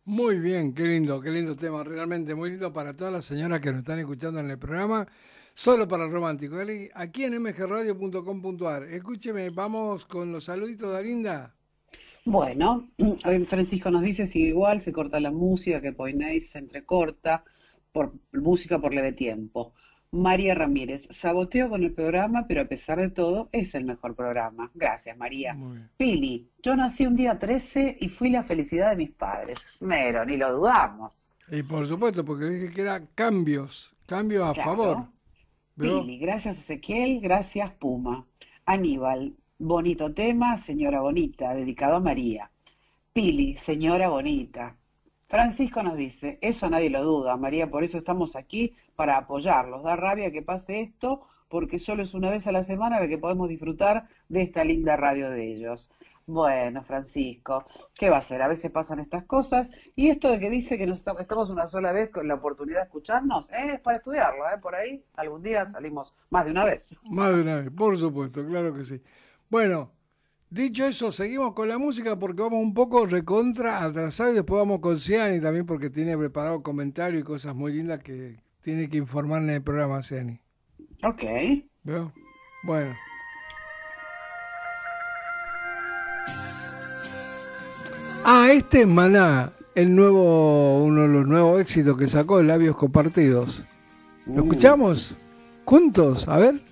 Muy 0.04 0.38
bien, 0.38 0.74
qué 0.74 0.84
lindo, 0.84 1.20
qué 1.20 1.30
lindo 1.30 1.56
tema, 1.56 1.82
realmente 1.82 2.34
muy 2.34 2.50
lindo 2.50 2.72
para 2.72 2.94
todas 2.94 3.12
las 3.12 3.24
señoras 3.24 3.60
que 3.60 3.70
nos 3.70 3.78
están 3.78 4.00
escuchando 4.00 4.40
en 4.40 4.50
el 4.50 4.58
programa, 4.58 5.06
solo 5.54 5.88
para 5.88 6.08
románticos. 6.08 6.58
Aquí 6.94 7.24
en 7.24 7.40
mgradio.com.ar. 7.40 8.82
Escúcheme, 8.84 9.48
vamos 9.50 10.04
con 10.04 10.30
los 10.32 10.44
saluditos 10.44 10.90
de 10.90 10.98
Alinda. 10.98 11.54
Bueno, 12.24 12.88
hoy 13.24 13.44
Francisco 13.46 13.90
nos 13.90 14.02
dice 14.02 14.26
si 14.26 14.42
igual 14.44 14.80
se 14.80 14.92
corta 14.92 15.20
la 15.20 15.30
música, 15.30 15.80
que 15.80 15.92
Poinéis 15.92 16.50
se 16.50 16.58
entrecorta 16.58 17.44
por 17.92 18.14
música 18.32 18.78
por 18.78 18.94
leve 18.94 19.12
tiempo. 19.12 19.74
María 20.14 20.54
Ramírez, 20.54 21.08
saboteo 21.10 21.70
con 21.70 21.82
el 21.84 21.94
programa, 21.94 22.44
pero 22.46 22.60
a 22.60 22.64
pesar 22.66 22.98
de 22.98 23.08
todo 23.08 23.48
es 23.50 23.74
el 23.74 23.86
mejor 23.86 24.14
programa. 24.14 24.70
Gracias, 24.74 25.16
María. 25.16 25.56
Pili, 25.96 26.50
yo 26.62 26.76
nací 26.76 27.06
un 27.06 27.16
día 27.16 27.38
13 27.38 27.96
y 27.98 28.08
fui 28.10 28.28
la 28.30 28.42
felicidad 28.42 28.90
de 28.90 28.96
mis 28.96 29.10
padres. 29.10 29.58
Mero, 29.80 30.24
ni 30.26 30.36
lo 30.36 30.52
dudamos. 30.54 31.30
Y 31.50 31.62
por 31.62 31.86
supuesto, 31.88 32.24
porque 32.26 32.44
dije 32.44 32.72
que 32.74 32.82
era 32.82 33.06
cambios, 33.14 33.94
cambios 34.06 34.44
a 34.44 34.52
Claro. 34.52 34.70
favor. 34.70 35.06
¿Veo? 35.76 36.00
Pili, 36.02 36.18
gracias 36.18 36.58
Ezequiel, 36.58 37.20
gracias 37.20 37.70
Puma. 37.72 38.26
Aníbal, 38.66 39.34
bonito 39.62 40.12
tema, 40.12 40.58
señora 40.58 41.00
bonita, 41.00 41.54
dedicado 41.54 41.96
a 41.96 42.00
María. 42.00 42.50
Pili, 43.12 43.56
señora 43.56 44.08
bonita. 44.08 44.76
Francisco 45.28 45.82
nos 45.82 45.96
dice, 45.96 46.38
eso 46.42 46.68
nadie 46.68 46.90
lo 46.90 47.04
duda, 47.04 47.36
María, 47.36 47.70
por 47.70 47.84
eso 47.84 47.96
estamos 47.96 48.34
aquí 48.34 48.74
para 48.96 49.16
apoyarlos. 49.16 49.82
Da 49.84 49.94
rabia 49.96 50.32
que 50.32 50.42
pase 50.42 50.80
esto 50.80 51.22
porque 51.48 51.78
solo 51.78 52.02
es 52.02 52.12
una 52.14 52.30
vez 52.30 52.46
a 52.46 52.52
la 52.52 52.64
semana 52.64 52.98
la 52.98 53.06
que 53.08 53.18
podemos 53.18 53.48
disfrutar 53.48 54.08
de 54.28 54.42
esta 54.42 54.64
linda 54.64 54.96
radio 54.96 55.30
de 55.30 55.52
ellos. 55.54 55.90
Bueno, 56.26 56.82
Francisco, 56.82 57.64
¿qué 57.94 58.10
va 58.10 58.18
a 58.18 58.22
ser? 58.22 58.42
A 58.42 58.48
veces 58.48 58.70
pasan 58.70 59.00
estas 59.00 59.24
cosas 59.24 59.70
y 59.94 60.08
esto 60.08 60.30
de 60.30 60.38
que 60.40 60.50
dice 60.50 60.78
que 60.78 60.86
nos 60.86 60.98
esta- 60.98 61.14
estamos 61.20 61.50
una 61.50 61.66
sola 61.66 61.92
vez 61.92 62.10
con 62.10 62.26
la 62.26 62.34
oportunidad 62.34 62.78
de 62.78 62.84
escucharnos, 62.84 63.48
eh, 63.50 63.74
es 63.74 63.80
para 63.80 63.98
estudiarlo, 63.98 64.44
¿eh? 64.48 64.58
Por 64.60 64.74
ahí 64.74 65.04
algún 65.14 65.42
día 65.42 65.66
salimos 65.66 66.14
más 66.30 66.44
de 66.46 66.50
una 66.52 66.64
vez. 66.64 66.98
Más 67.04 67.34
de 67.34 67.42
una 67.42 67.56
vez, 67.60 67.70
por 67.70 67.96
supuesto, 67.96 68.44
claro 68.46 68.74
que 68.74 68.84
sí. 68.84 69.00
Bueno, 69.52 69.92
dicho 70.48 70.86
eso, 70.86 71.12
seguimos 71.12 71.52
con 71.52 71.68
la 71.68 71.76
música 71.76 72.18
porque 72.18 72.40
vamos 72.40 72.62
un 72.62 72.72
poco 72.72 73.04
recontra 73.04 73.82
atrasado 73.84 74.30
y 74.32 74.34
después 74.36 74.58
vamos 74.58 74.80
con 74.80 74.98
Ciani 74.98 75.42
también 75.42 75.66
porque 75.66 75.90
tiene 75.90 76.16
preparado 76.16 76.62
comentarios 76.62 77.20
y 77.20 77.22
cosas 77.22 77.54
muy 77.54 77.74
lindas 77.74 78.00
que 78.02 78.40
tiene 78.62 78.88
que 78.88 78.96
informar 78.96 79.42
en 79.42 79.50
el 79.50 79.62
programa 79.62 80.00
Ciani. 80.02 80.40
Ok. 81.04 81.22
¿Veo? 81.82 82.14
Bueno. 82.62 82.94
Ah, 88.24 88.48
este 88.54 88.80
es 88.82 88.86
Maná, 88.88 89.52
el 89.74 89.94
nuevo, 89.94 90.82
uno 90.82 91.02
de 91.02 91.08
los 91.08 91.26
nuevos 91.26 91.60
éxitos 91.60 91.98
que 91.98 92.08
sacó, 92.08 92.42
Labios 92.42 92.74
Compartidos. 92.76 93.66
¿Lo 94.24 94.34
Uh. 94.34 94.44
escuchamos? 94.44 95.14
Juntos, 95.66 96.26
a 96.26 96.38
ver. 96.38 96.71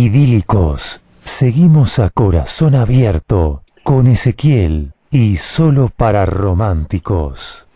Idílicos, 0.00 1.00
seguimos 1.24 1.98
a 1.98 2.10
corazón 2.10 2.76
abierto 2.76 3.64
con 3.82 4.06
Ezequiel 4.06 4.92
y 5.10 5.38
solo 5.38 5.88
para 5.88 6.24
románticos. 6.24 7.66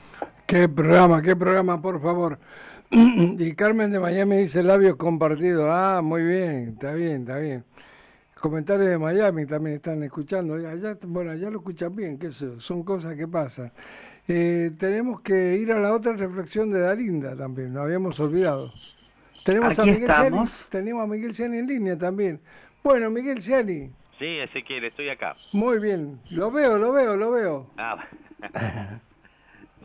Qué 0.47 0.69
programa, 0.69 1.20
qué 1.20 1.35
programa, 1.35 1.82
por 1.82 2.01
favor. 2.01 2.39
Y 2.93 3.55
Carmen 3.55 3.90
de 3.90 3.99
Miami 3.99 4.36
dice 4.36 4.62
labios 4.62 4.94
compartidos. 4.94 5.66
Ah, 5.69 6.01
muy 6.01 6.23
bien, 6.23 6.74
está 6.74 6.93
bien, 6.94 7.23
está 7.23 7.39
bien. 7.39 7.65
Comentarios 8.40 8.89
de 8.89 8.99
Miami 8.99 9.44
también 9.47 9.77
están 9.77 10.01
escuchando. 10.05 10.61
Y 10.61 10.65
Allá, 10.65 10.97
bueno, 11.03 11.32
allá 11.32 11.51
lo 11.51 11.59
escuchan 11.59 11.97
bien, 11.97 12.20
yo, 12.20 12.61
son 12.61 12.85
cosas 12.85 13.16
que 13.16 13.27
pasan. 13.27 13.73
Eh, 14.28 14.70
tenemos 14.78 15.23
que 15.23 15.57
ir 15.57 15.73
a 15.73 15.81
la 15.81 15.93
otra 15.93 16.12
reflexión 16.12 16.70
de 16.70 16.82
Dalinda 16.82 17.35
también, 17.35 17.73
nos 17.73 17.82
habíamos 17.82 18.20
olvidado. 18.20 18.70
Tenemos 19.44 19.78
a 19.78 19.82
Aquí 19.82 19.90
Miguel 19.90 20.06
Ciani, 20.09 20.24
estamos. 20.27 20.66
tenemos 20.70 21.02
a 21.02 21.06
Miguel 21.06 21.35
Ciani 21.35 21.59
en 21.59 21.66
línea 21.66 21.98
también. 21.98 22.40
Bueno, 22.82 23.10
Miguel 23.10 23.43
Ciani, 23.43 23.90
Sí, 24.19 24.39
Ezequiel, 24.39 24.85
estoy 24.85 25.09
acá. 25.09 25.35
muy 25.52 25.78
bien, 25.81 26.20
lo 26.31 26.51
veo, 26.51 26.78
lo 26.78 26.93
veo, 26.93 27.16
lo 27.16 27.31
veo. 27.32 27.70
Ah, 27.77 28.05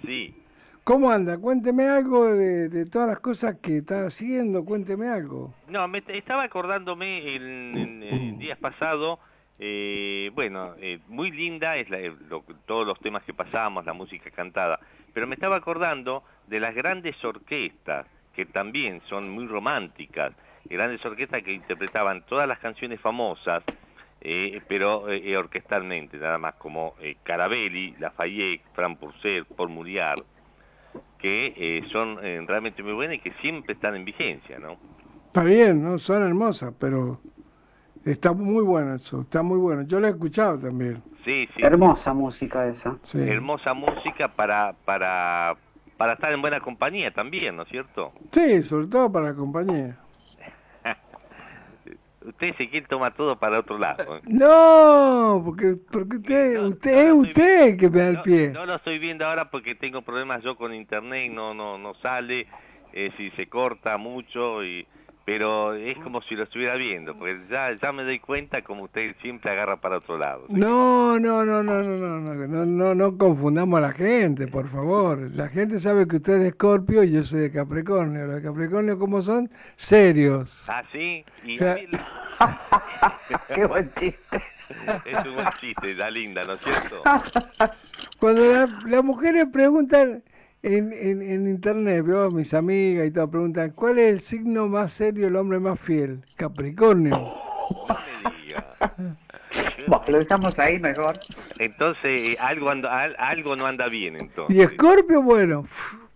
sí. 0.05 0.35
¿Cómo 0.83 1.11
anda? 1.11 1.37
Cuénteme 1.37 1.85
algo 1.87 2.25
de, 2.25 2.69
de 2.69 2.85
todas 2.85 3.09
las 3.09 3.19
cosas 3.19 3.57
que 3.61 3.77
está 3.79 4.05
haciendo, 4.05 4.63
cuénteme 4.63 5.09
algo. 5.09 5.53
No, 5.67 5.85
me 5.87 6.01
estaba 6.07 6.43
acordándome 6.43 7.35
el, 7.35 7.43
en- 7.77 8.03
en 8.03 8.37
días 8.39 8.57
pasados 8.59 9.19
Eh, 9.59 10.29
bueno, 10.35 10.75
eh, 10.77 10.99
muy 11.07 11.31
linda 11.31 11.77
es 11.77 11.89
la- 11.89 11.97
eh, 11.99 12.13
lo- 12.29 12.43
todos 12.67 12.85
los 12.85 12.99
temas 12.99 13.23
que 13.23 13.33
pasamos, 13.33 13.83
la 13.87 13.93
música 13.93 14.29
cantada, 14.29 14.79
pero 15.15 15.25
me 15.25 15.33
estaba 15.33 15.55
acordando 15.55 16.23
de 16.45 16.59
las 16.59 16.75
grandes 16.75 17.15
orquestas, 17.25 18.05
que 18.37 18.45
también 18.45 19.01
son 19.09 19.31
muy 19.31 19.47
románticas, 19.47 20.31
grandes 20.65 21.03
orquestas 21.03 21.41
que 21.41 21.53
interpretaban 21.53 22.21
todas 22.21 22.47
las 22.47 22.59
canciones 22.59 23.01
famosas, 23.01 23.63
eh, 24.21 24.61
pero 24.67 25.11
eh, 25.11 25.35
orquestalmente, 25.35 26.17
nada 26.17 26.37
más 26.37 26.53
como 26.53 26.93
eh, 27.01 27.17
Carabelli, 27.23 27.95
Lafayette, 27.97 28.61
Fran 28.73 28.95
Purcell, 28.97 29.45
Paul 29.45 29.69
Muriar, 29.69 30.23
que 31.17 31.53
eh, 31.57 31.83
son 31.91 32.19
eh, 32.21 32.39
realmente 32.45 32.83
muy 32.83 32.93
buenas 32.93 33.15
y 33.15 33.19
que 33.21 33.33
siempre 33.41 33.73
están 33.73 33.95
en 33.95 34.05
vigencia, 34.05 34.59
¿no? 34.59 34.77
Está 35.25 35.43
bien, 35.43 35.83
¿no? 35.83 35.97
Son 35.97 36.21
hermosas, 36.21 36.75
pero 36.79 37.19
está 38.05 38.33
muy 38.33 38.63
bueno 38.63 38.93
eso, 38.93 39.21
está 39.21 39.41
muy 39.41 39.57
bueno. 39.57 39.81
Yo 39.81 39.99
lo 39.99 40.05
he 40.05 40.11
escuchado 40.11 40.59
también. 40.59 41.01
Sí, 41.25 41.47
sí. 41.55 41.63
Hermosa 41.63 42.13
música 42.13 42.67
esa. 42.67 42.97
Sí. 43.01 43.17
Hermosa 43.19 43.73
música 43.73 44.27
para, 44.27 44.73
para, 44.85 45.55
para 45.97 46.13
estar 46.13 46.31
en 46.31 46.41
buena 46.41 46.59
compañía 46.59 47.11
también, 47.11 47.55
¿no 47.55 47.63
es 47.63 47.69
cierto? 47.69 48.13
Sí, 48.31 48.63
sobre 48.63 48.87
todo 48.87 49.11
para 49.11 49.29
la 49.29 49.33
compañía. 49.33 49.97
Usted 52.25 52.55
se 52.57 52.69
quiere 52.69 52.85
toma 52.87 53.11
todo 53.11 53.37
para 53.37 53.59
otro 53.59 53.77
lado. 53.77 54.17
¿eh? 54.17 54.21
No, 54.25 55.41
porque, 55.43 55.75
porque 55.91 56.17
usted, 56.17 56.59
usted 56.59 57.07
es 57.07 57.13
usted 57.13 57.77
que 57.77 57.89
me 57.89 57.99
da 57.99 58.07
el 58.09 58.21
pie. 58.21 58.49
No 58.49 58.65
lo 58.65 58.75
estoy 58.75 58.99
viendo 58.99 59.25
ahora 59.25 59.49
porque 59.49 59.75
tengo 59.75 60.01
problemas 60.01 60.43
yo 60.43 60.55
con 60.55 60.73
internet, 60.73 61.31
no 61.31 61.53
no 61.53 61.77
no 61.77 61.93
sale, 61.95 62.47
eh, 62.93 63.11
si 63.17 63.31
se 63.31 63.47
corta 63.47 63.97
mucho 63.97 64.63
y 64.63 64.85
pero 65.27 65.73
es 65.73 65.97
como 65.97 66.21
si 66.21 66.35
lo 66.35 66.43
estuviera 66.43 66.75
viendo, 66.75 67.13
porque 67.13 67.37
ya 67.51 67.73
ya 67.81 67.91
me 67.91 68.03
doy 68.05 68.17
cuenta 68.17 68.61
como 68.61 68.83
usted 68.83 69.13
siempre 69.21 69.51
agarra 69.51 69.75
para 69.75 69.97
otro 69.97 70.17
lado. 70.17 70.45
No, 70.47 71.19
no, 71.19 71.43
no, 71.43 71.61
no, 71.61 71.83
no, 71.83 71.97
no, 71.97 72.17
no, 72.17 72.47
no, 72.47 72.65
no, 72.65 72.95
no 72.95 73.17
confundamos 73.17 73.77
a 73.79 73.81
la 73.81 73.91
gente, 73.91 74.47
por 74.47 74.69
favor. 74.69 75.19
La 75.35 75.49
gente 75.49 75.81
sabe 75.81 76.07
que 76.07 76.15
usted 76.15 76.39
es 76.41 76.47
Escorpio 76.47 77.03
y 77.03 77.11
yo 77.11 77.23
soy 77.25 77.41
de 77.41 77.51
Capricornio. 77.51 78.25
Los 78.25 78.35
de 78.37 78.41
Capricornio, 78.41 78.97
como 78.97 79.21
son? 79.21 79.49
Serios. 79.75 80.63
Ah, 80.69 80.81
sí, 80.93 81.25
y. 81.43 81.57
Qué 83.53 83.65
buen 83.65 83.91
chiste. 83.99 84.43
es 85.05 85.25
un 85.25 85.35
buen 85.35 85.47
chiste, 85.59 85.93
la 85.95 86.09
linda, 86.09 86.45
¿no 86.45 86.53
es 86.53 86.61
cierto? 86.61 87.01
Cuando 88.19 88.45
la- 88.45 88.79
las 88.85 89.03
mujeres 89.03 89.45
preguntan 89.51 90.23
en, 90.71 90.93
en, 90.93 91.21
en 91.21 91.47
internet, 91.47 92.03
veo 92.05 92.29
mis 92.31 92.53
amigas 92.53 93.07
y 93.07 93.11
todo, 93.11 93.29
preguntan, 93.29 93.71
¿cuál 93.71 93.99
es 93.99 94.07
el 94.11 94.21
signo 94.21 94.67
más 94.67 94.93
serio, 94.93 95.27
el 95.27 95.35
hombre 95.35 95.59
más 95.59 95.79
fiel? 95.79 96.21
Capricornio. 96.35 97.33
Bueno, 99.87 100.03
lo 100.07 100.19
dejamos 100.19 100.57
ahí 100.59 100.79
mejor. 100.79 101.17
Entonces, 101.59 102.37
algo 102.39 102.69
anda, 102.69 103.01
al- 103.03 103.15
algo 103.17 103.55
no 103.55 103.65
anda 103.65 103.87
bien 103.87 104.15
entonces. 104.17 104.55
Y 104.55 104.61
Escorpio, 104.61 105.21
bueno, 105.21 105.65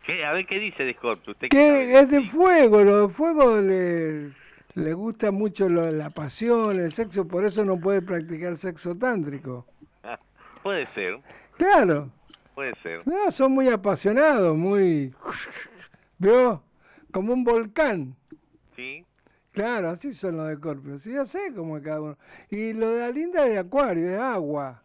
¿Qué? 0.06 0.26
A 0.26 0.34
ver 0.34 0.46
qué 0.46 0.60
dice 0.60 0.84
de 0.84 0.94
Scorpio. 0.94 1.32
¿Usted 1.34 1.48
qué 1.50 1.58
sabe? 1.58 1.86
que 1.86 2.00
es 2.00 2.10
de 2.10 2.22
fuego, 2.30 2.84
lo 2.84 3.08
de 3.08 3.14
fuego 3.14 3.62
le, 3.62 4.32
le 4.74 4.94
gusta 4.94 5.32
mucho 5.32 5.70
lo- 5.70 5.90
la 5.92 6.10
pasión, 6.10 6.80
el 6.80 6.92
sexo, 6.94 7.28
por 7.28 7.46
eso 7.46 7.64
no 7.64 7.80
puede 7.80 8.02
practicar 8.02 8.58
sexo 8.58 8.96
tántrico. 8.98 9.66
Ah, 10.04 10.20
puede 10.64 10.88
ser, 10.88 11.20
Claro, 11.58 12.10
puede 12.62 12.76
ser. 12.84 13.08
no, 13.08 13.32
son 13.32 13.54
muy 13.54 13.70
apasionados, 13.70 14.56
muy... 14.56 15.14
¿Veo? 16.20 16.64
Como 17.12 17.34
un 17.34 17.44
volcán. 17.44 18.16
Sí. 18.76 19.04
Claro, 19.52 19.90
así 19.90 20.14
son 20.14 20.38
los 20.38 20.48
de 20.48 20.54
Escorpio. 20.54 21.00
Sí, 21.00 21.12
yo 21.12 21.26
sé 21.26 21.52
cómo 21.56 21.78
es 21.78 21.84
cada 21.84 22.02
uno. 22.02 22.18
Y 22.50 22.74
lo 22.74 22.92
de 22.92 23.00
la 23.00 23.10
linda 23.10 23.46
es 23.46 23.54
de 23.54 23.58
Acuario, 23.58 24.10
es 24.10 24.18
agua. 24.18 24.84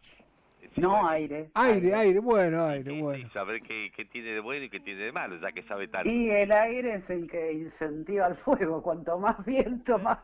No, 0.77 1.07
aire. 1.07 1.49
Aire, 1.53 1.95
aire, 1.95 2.19
bueno, 2.19 2.65
aire, 2.65 2.93
Y 2.93 3.01
bueno. 3.01 3.29
saber 3.31 3.61
qué, 3.61 3.91
qué 3.95 4.05
tiene 4.05 4.29
de 4.29 4.39
bueno 4.39 4.65
y 4.65 4.69
qué 4.69 4.79
tiene 4.79 5.03
de 5.03 5.11
malo, 5.11 5.39
ya 5.41 5.51
que 5.51 5.63
sabe 5.63 5.87
tanto. 5.87 6.09
Y 6.09 6.29
el 6.29 6.51
aire 6.51 6.95
es 6.95 7.09
el 7.09 7.29
que 7.29 7.53
incentiva 7.53 8.27
el 8.27 8.35
fuego. 8.37 8.81
Cuanto 8.81 9.17
más 9.17 9.43
viento, 9.45 9.97
más. 9.99 10.19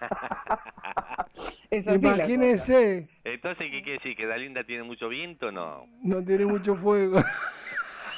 Imagínese, 1.70 3.08
Entonces, 3.24 3.70
¿qué 3.70 3.82
quiere 3.82 3.98
decir? 3.98 4.16
¿Que 4.16 4.26
Dalinda 4.26 4.64
tiene 4.64 4.82
mucho 4.82 5.08
viento? 5.08 5.50
No. 5.50 5.86
no 6.02 6.22
tiene 6.22 6.46
mucho 6.46 6.76
fuego. 6.76 7.22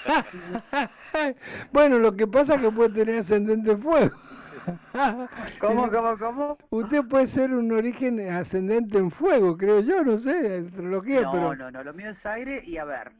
bueno, 1.73 1.99
lo 1.99 2.17
que 2.17 2.27
pasa 2.27 2.55
es 2.55 2.61
que 2.61 2.71
puede 2.71 2.91
tener 2.91 3.21
ascendente 3.21 3.77
fuego. 3.77 4.17
¿Cómo, 5.61 5.91
cómo, 5.91 6.19
cómo? 6.19 6.59
Usted 6.71 7.03
puede 7.09 7.27
ser 7.27 7.53
un 7.53 7.73
origen 7.73 8.21
ascendente 8.31 8.99
en 8.99 9.11
fuego, 9.11 9.57
creo 9.57 9.81
yo, 9.81 10.03
no 10.05 10.17
sé, 10.17 10.65
astrología, 10.67 11.23
No, 11.23 11.33
pero... 11.33 11.57
no, 11.57 11.71
no, 11.71 11.85
lo 11.85 11.93
mío 11.95 12.11
es 12.11 12.27
aire 12.27 12.63
y 12.65 12.77
a 12.77 12.85
ver, 12.85 13.13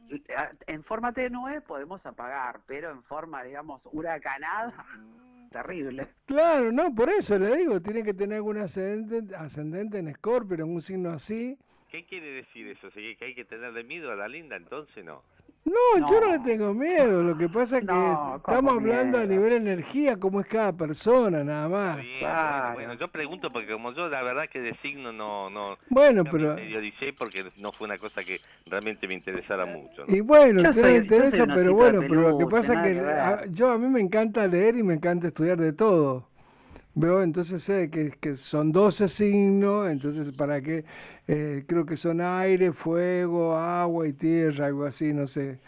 en 0.67 0.83
forma 0.83 1.13
tenue 1.13 1.61
podemos 1.61 2.05
apagar, 2.05 2.59
pero 2.65 2.91
en 2.91 3.03
forma, 3.03 3.43
digamos, 3.43 3.81
huracanada, 3.91 4.73
terrible. 5.51 6.07
Claro, 6.25 6.71
no, 6.71 6.93
por 6.93 7.09
eso 7.09 7.37
le 7.37 7.57
digo, 7.57 7.81
tiene 7.81 8.03
que 8.03 8.13
tener 8.13 8.37
algún 8.37 8.57
ascendente, 8.57 9.35
ascendente 9.35 9.99
en 9.99 10.07
Escorpio, 10.07 10.55
en 10.55 10.63
un 10.63 10.81
signo 10.81 11.11
así. 11.11 11.57
¿Qué 11.89 12.05
quiere 12.05 12.31
decir 12.31 12.67
eso? 12.67 12.89
¿Que 12.89 13.17
hay 13.19 13.35
que 13.35 13.43
tenerle 13.43 13.83
miedo 13.83 14.11
a 14.11 14.15
Dalinda? 14.15 14.55
Entonces 14.55 15.03
no. 15.03 15.23
No, 15.63 16.09
yo 16.09 16.19
no 16.21 16.31
le 16.31 16.39
tengo 16.39 16.73
miedo, 16.73 17.21
lo 17.21 17.37
que 17.37 17.47
pasa 17.47 17.77
es 17.77 17.81
que 17.85 17.91
No, 17.93 18.37
estamos 18.37 18.41
¿cómo 18.43 18.71
hablando 18.71 19.19
a 19.19 19.25
nivel 19.25 19.53
energía, 19.53 20.17
cómo 20.17 20.41
es 20.41 20.47
cada 20.47 20.73
persona, 20.73 21.43
nada 21.43 21.69
más. 21.69 21.97
Bien, 21.97 22.19
bueno, 22.21 22.73
bueno, 22.73 22.93
yo 22.95 23.07
pregunto 23.09 23.51
porque 23.53 23.71
como 23.71 23.93
yo 23.93 24.09
la 24.09 24.23
verdad 24.23 24.49
que 24.51 24.59
de 24.59 24.73
signo 24.81 25.11
no 25.13 25.51
no, 25.51 25.77
Bueno, 25.89 26.23
no 26.23 26.31
pero- 26.31 26.55
me 26.55 27.13
porque 27.17 27.45
no 27.57 27.71
fue 27.73 27.85
una 27.85 27.99
cosa 27.99 28.23
que 28.23 28.39
realmente 28.65 29.07
me 29.07 29.13
interesara 29.13 29.67
mucho. 29.67 30.03
¿no? 30.07 30.15
Y 30.15 30.21
bueno, 30.21 30.63
Yo 30.63 30.73
soy- 30.73 30.81
soy 30.81 30.95
interesa, 30.95 31.45
pero 31.45 31.73
bueno, 31.75 31.99
pero 32.01 32.29
lo 32.31 32.37
que 32.39 32.45
pasa 32.47 32.73
es 32.73 32.79
que 32.87 32.93
que 32.95 33.01
ver. 33.01 33.19
a- 33.19 33.45
yo 33.45 33.69
a 33.71 33.77
mí 33.77 33.87
me 33.87 34.01
encanta 34.01 34.47
leer 34.47 34.75
y 34.77 34.83
me 34.83 34.95
encanta 34.95 35.27
estudiar 35.27 35.57
de 35.59 35.73
todo. 35.73 36.27
Veo, 36.93 37.21
entonces 37.23 37.63
sé 37.63 37.89
que, 37.89 38.11
que 38.19 38.35
son 38.35 38.71
12 38.73 39.07
signos, 39.07 39.89
entonces 39.89 40.35
para 40.35 40.61
qué, 40.61 40.83
eh, 41.27 41.63
creo 41.65 41.85
que 41.85 41.95
son 41.95 42.19
aire, 42.19 42.73
fuego, 42.73 43.55
agua 43.55 44.07
y 44.09 44.13
tierra, 44.13 44.65
algo 44.65 44.83
así, 44.85 45.13
no 45.13 45.25
sé. 45.25 45.59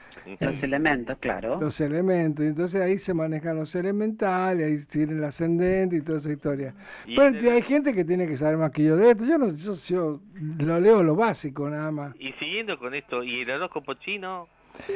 Los 0.42 0.62
elementos, 0.62 1.18
claro. 1.20 1.60
Los 1.62 1.80
elementos, 1.80 2.44
y 2.44 2.50
entonces 2.50 2.82
ahí 2.82 2.98
se 2.98 3.14
manejan 3.14 3.56
los 3.56 3.74
elementales, 3.74 4.68
ahí 4.68 4.86
tienen 4.86 5.20
el 5.20 5.24
ascendente 5.24 5.96
y 5.96 6.02
toda 6.02 6.20
esa 6.20 6.32
historia. 6.32 6.74
Pero 7.06 7.28
el- 7.28 7.48
hay 7.50 7.62
gente 7.62 7.94
que 7.94 8.04
tiene 8.04 8.28
que 8.28 8.36
saber 8.36 8.58
más 8.58 8.72
que 8.72 8.84
yo 8.84 8.98
de 8.98 9.12
esto, 9.12 9.24
yo 9.26 9.38
no, 9.38 9.54
yo, 9.56 9.76
yo 9.76 10.20
lo 10.60 10.80
leo 10.82 11.04
lo 11.04 11.16
básico 11.16 11.70
nada 11.70 11.90
más. 11.92 12.14
Y 12.20 12.34
siguiendo 12.34 12.78
con 12.78 12.94
esto, 12.94 13.24
¿y 13.24 13.42
el 13.42 13.50
horóscopo 13.52 13.94
chino? 13.94 14.50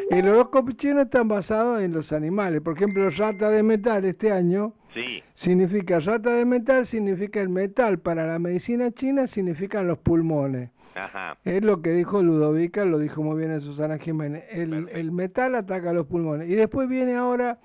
El 0.09 0.27
horóscopo 0.27 0.71
chino 0.71 1.01
está 1.01 1.23
basado 1.23 1.79
en 1.79 1.91
los 1.93 2.11
animales. 2.11 2.61
Por 2.61 2.75
ejemplo, 2.75 3.09
rata 3.09 3.49
de 3.49 3.63
metal 3.63 4.05
este 4.05 4.31
año 4.31 4.73
Sí. 4.93 5.21
significa 5.33 5.99
rata 5.99 6.31
de 6.33 6.45
metal, 6.45 6.85
significa 6.85 7.41
el 7.41 7.49
metal. 7.49 7.99
Para 7.99 8.25
la 8.27 8.39
medicina 8.39 8.91
china 8.91 9.27
significan 9.27 9.87
los 9.87 9.97
pulmones. 9.99 10.71
Ajá. 10.95 11.37
Es 11.45 11.61
lo 11.63 11.81
que 11.83 11.91
dijo 11.91 12.23
Ludovica, 12.23 12.83
lo 12.83 12.97
dijo 12.97 13.21
muy 13.21 13.37
bien 13.37 13.61
Susana 13.61 13.99
Jiménez. 13.99 14.45
El, 14.49 14.89
el 14.91 15.11
metal 15.11 15.53
ataca 15.55 15.93
los 15.93 16.07
pulmones. 16.07 16.49
Y 16.49 16.55
después 16.55 16.89
viene 16.89 17.15
ahora 17.15 17.59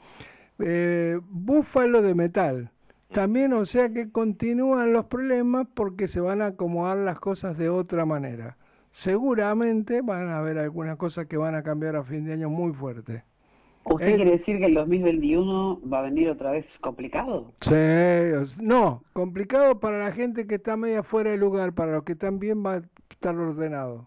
eh, 0.58 1.18
búfalo 1.30 2.02
de 2.02 2.14
metal. 2.14 2.70
También, 3.10 3.52
o 3.52 3.66
sea 3.66 3.90
que 3.92 4.10
continúan 4.10 4.92
los 4.92 5.06
problemas 5.06 5.66
porque 5.74 6.08
se 6.08 6.20
van 6.20 6.40
a 6.42 6.46
acomodar 6.46 6.96
las 6.98 7.18
cosas 7.20 7.58
de 7.58 7.68
otra 7.68 8.04
manera. 8.06 8.56
Seguramente 8.92 10.02
van 10.02 10.28
a 10.28 10.38
haber 10.38 10.58
algunas 10.58 10.96
cosas 10.98 11.26
que 11.26 11.36
van 11.36 11.54
a 11.54 11.62
cambiar 11.62 11.96
a 11.96 12.04
fin 12.04 12.24
de 12.24 12.34
año 12.34 12.50
muy 12.50 12.72
fuerte. 12.72 13.24
¿Usted 13.84 14.06
Eh, 14.08 14.16
quiere 14.16 14.30
decir 14.32 14.58
que 14.58 14.66
el 14.66 14.74
2021 14.74 15.80
va 15.90 16.00
a 16.00 16.02
venir 16.02 16.28
otra 16.28 16.52
vez 16.52 16.66
complicado? 16.80 17.52
Sí, 17.60 18.54
no, 18.60 19.02
complicado 19.12 19.80
para 19.80 19.98
la 19.98 20.12
gente 20.12 20.46
que 20.46 20.56
está 20.56 20.76
media 20.76 21.02
fuera 21.02 21.30
de 21.30 21.36
lugar, 21.38 21.72
para 21.72 21.92
los 21.92 22.04
que 22.04 22.12
están 22.12 22.38
bien 22.38 22.64
va 22.64 22.74
a 22.74 22.82
estar 23.10 23.34
ordenado. 23.34 24.06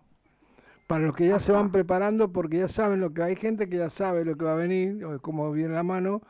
Para 0.87 1.07
los 1.07 1.15
que 1.15 1.27
ya 1.27 1.39
se 1.39 1.51
van 1.51 1.71
preparando 1.71 2.31
porque 2.31 2.59
ya 2.59 2.67
saben 2.67 3.01
lo 3.01 3.11
que 3.11 3.23
hay 3.23 3.35
gente 3.35 3.67
que 3.67 3.77
ya 3.77 3.89
sabe 3.89 4.23
lo 4.23 4.37
que 4.37 4.45
va 4.45 4.53
a 4.53 4.57
venir, 4.57 5.03
cómo 5.21 5.51
viene 5.51 5.73
la 5.73 5.83
mano. 5.83 6.21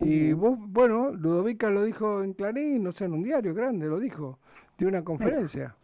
Y 0.00 0.32
vos, 0.32 0.56
bueno, 0.58 1.10
Ludovica 1.10 1.68
lo 1.68 1.82
dijo 1.82 2.22
en 2.22 2.32
Clarín, 2.32 2.84
no 2.84 2.92
sé, 2.92 3.06
en 3.06 3.14
un 3.14 3.24
diario 3.24 3.52
grande, 3.52 3.86
lo 3.88 3.98
dijo, 3.98 4.38
de 4.78 4.86
una 4.86 5.02
conferencia. 5.02 5.74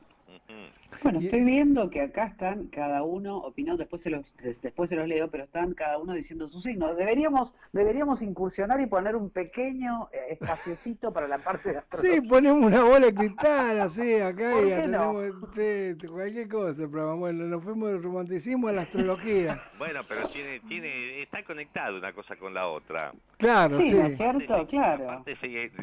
Bueno, 1.03 1.19
estoy 1.21 1.45
viendo 1.45 1.91
que 1.91 2.01
acá 2.03 2.27
están 2.27 2.67
cada 2.69 3.03
uno 3.03 3.37
opinando, 3.39 3.79
después 3.79 4.03
se 4.03 4.11
los 4.11 4.35
des- 4.39 4.61
después 4.63 4.89
se 4.89 4.97
los 4.97 5.07
leo, 5.09 5.29
pero 5.31 5.45
están 5.45 5.75
cada 5.75 5.99
uno 5.99 6.13
diciendo 6.15 6.49
su 6.49 6.61
signo. 6.61 6.95
Deberíamos 6.95 7.53
deberíamos 7.73 8.23
incursionar 8.23 8.81
y 8.81 8.87
poner 8.87 9.17
un 9.17 9.31
pequeño 9.31 10.09
eh, 10.13 10.33
espaciocito 10.33 11.13
para 11.13 11.29
la 11.29 11.39
parte 11.39 11.73
de 11.73 11.79
astrología. 11.79 12.21
Sí, 12.21 12.29
ponemos 12.29 12.63
una 12.65 12.83
bola 12.85 13.07
de 13.07 13.15
cristal 13.15 13.81
así 13.81 14.15
acá 14.15 14.53
¿Por 14.53 14.65
y 14.67 14.69
qué 14.71 14.87
no? 14.89 15.19
atendemos 15.19 16.01
sí, 16.01 16.07
cualquier 16.09 16.49
cosa, 16.49 16.83
pero 16.91 17.17
bueno, 17.17 17.45
nos 17.45 17.63
fuimos 17.65 17.91
del 17.91 18.03
romanticismo 18.03 18.69
a 18.69 18.73
la 18.73 18.83
astrología. 18.83 19.61
Bueno, 19.79 20.01
pero 20.09 20.27
tiene, 20.29 20.61
tiene, 20.61 21.21
está 21.23 21.43
conectado 21.43 21.99
una 21.99 22.13
cosa 22.13 22.37
con 22.37 22.55
la 22.55 22.69
otra. 22.69 23.13
Claro, 23.39 23.79
Sí, 23.79 23.89
sí. 23.89 23.95
¿no 23.95 24.07
es 24.07 24.17
cierto? 24.17 24.67
Claro. 24.69 25.11
Aparte, 25.11 25.37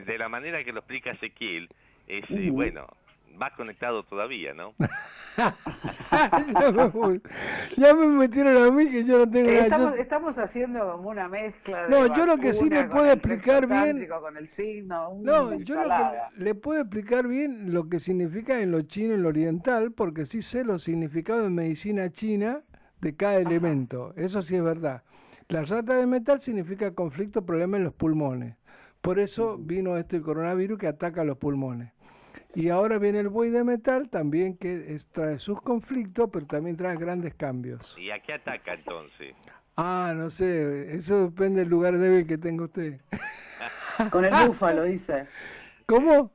de 0.05 0.17
la 0.17 0.29
manera 0.29 0.63
que 0.63 0.71
lo 0.71 0.79
explica 0.79 1.11
Ezequiel, 1.11 1.69
es, 2.07 2.23
eh, 2.29 2.49
bueno, 2.51 2.87
más 3.41 3.53
conectado 3.53 4.03
todavía, 4.03 4.53
¿no? 4.53 4.75
ya, 5.35 5.55
me, 6.93 7.21
ya 7.75 7.93
me 7.95 8.07
metieron 8.07 8.55
a 8.55 8.69
mí 8.71 8.87
que 8.89 9.03
yo 9.03 9.17
no 9.17 9.29
tengo. 9.29 9.49
Estamos, 9.49 9.91
Yo- 9.95 10.01
estamos 10.01 10.37
haciendo 10.37 10.91
como 10.91 11.09
una 11.09 11.27
mezcla 11.27 11.83
de 11.83 11.89
No, 11.89 12.15
yo 12.15 12.25
lo 12.27 12.37
que 12.37 12.53
sí 12.53 12.69
le 12.69 12.85
puedo 12.85 13.11
explicar 13.11 13.65
bien- 13.67 14.07
Con 14.07 14.37
el 14.37 14.47
signo, 14.47 15.09
No, 15.23 15.23
yo 15.23 15.75
lo 15.75 15.81
ensalada. 15.81 16.29
que 16.37 16.43
le 16.43 16.53
puedo 16.55 16.81
explicar 16.81 17.27
bien 17.27 17.73
lo 17.73 17.89
que 17.89 17.99
significa 17.99 18.61
en 18.61 18.69
lo 18.71 18.83
chino 18.83 19.13
y 19.13 19.15
en 19.15 19.23
lo 19.23 19.29
oriental, 19.29 19.91
porque 19.91 20.27
sí 20.27 20.43
sé 20.43 20.63
los 20.63 20.83
significados 20.83 21.47
en 21.47 21.55
medicina 21.55 22.11
china 22.11 22.61
de 22.99 23.15
cada 23.15 23.37
elemento. 23.37 24.13
Eso 24.17 24.43
sí 24.43 24.55
es 24.55 24.63
verdad. 24.63 25.01
La 25.47 25.63
rata 25.63 25.95
de 25.95 26.05
metal 26.05 26.41
significa 26.41 26.93
conflicto, 26.93 27.43
problema 27.43 27.77
en 27.77 27.85
los 27.85 27.93
pulmones. 27.93 28.55
Por 29.01 29.17
eso 29.19 29.57
vino 29.57 29.97
este 29.97 30.21
coronavirus 30.21 30.77
que 30.77 30.87
ataca 30.87 31.23
los 31.23 31.39
pulmones. 31.39 31.91
Y 32.53 32.69
ahora 32.69 32.97
viene 32.97 33.19
el 33.19 33.29
buey 33.29 33.49
de 33.49 33.63
metal 33.63 34.09
también 34.09 34.57
que 34.57 34.93
es- 34.95 35.05
trae 35.07 35.39
sus 35.39 35.61
conflictos, 35.61 36.29
pero 36.31 36.45
también 36.45 36.75
trae 36.75 36.97
grandes 36.97 37.33
cambios. 37.35 37.97
¿Y 37.97 38.11
a 38.11 38.19
qué 38.19 38.33
ataca 38.33 38.73
entonces? 38.73 39.35
Ah, 39.77 40.13
no 40.15 40.29
sé, 40.29 40.95
eso 40.95 41.29
depende 41.29 41.61
del 41.61 41.69
lugar 41.69 41.97
débil 41.97 42.27
que 42.27 42.37
tenga 42.37 42.65
usted. 42.65 42.99
Con 44.11 44.25
el 44.25 44.47
búfalo, 44.47 44.83
dice. 44.83 45.27
¿Cómo? 45.85 46.31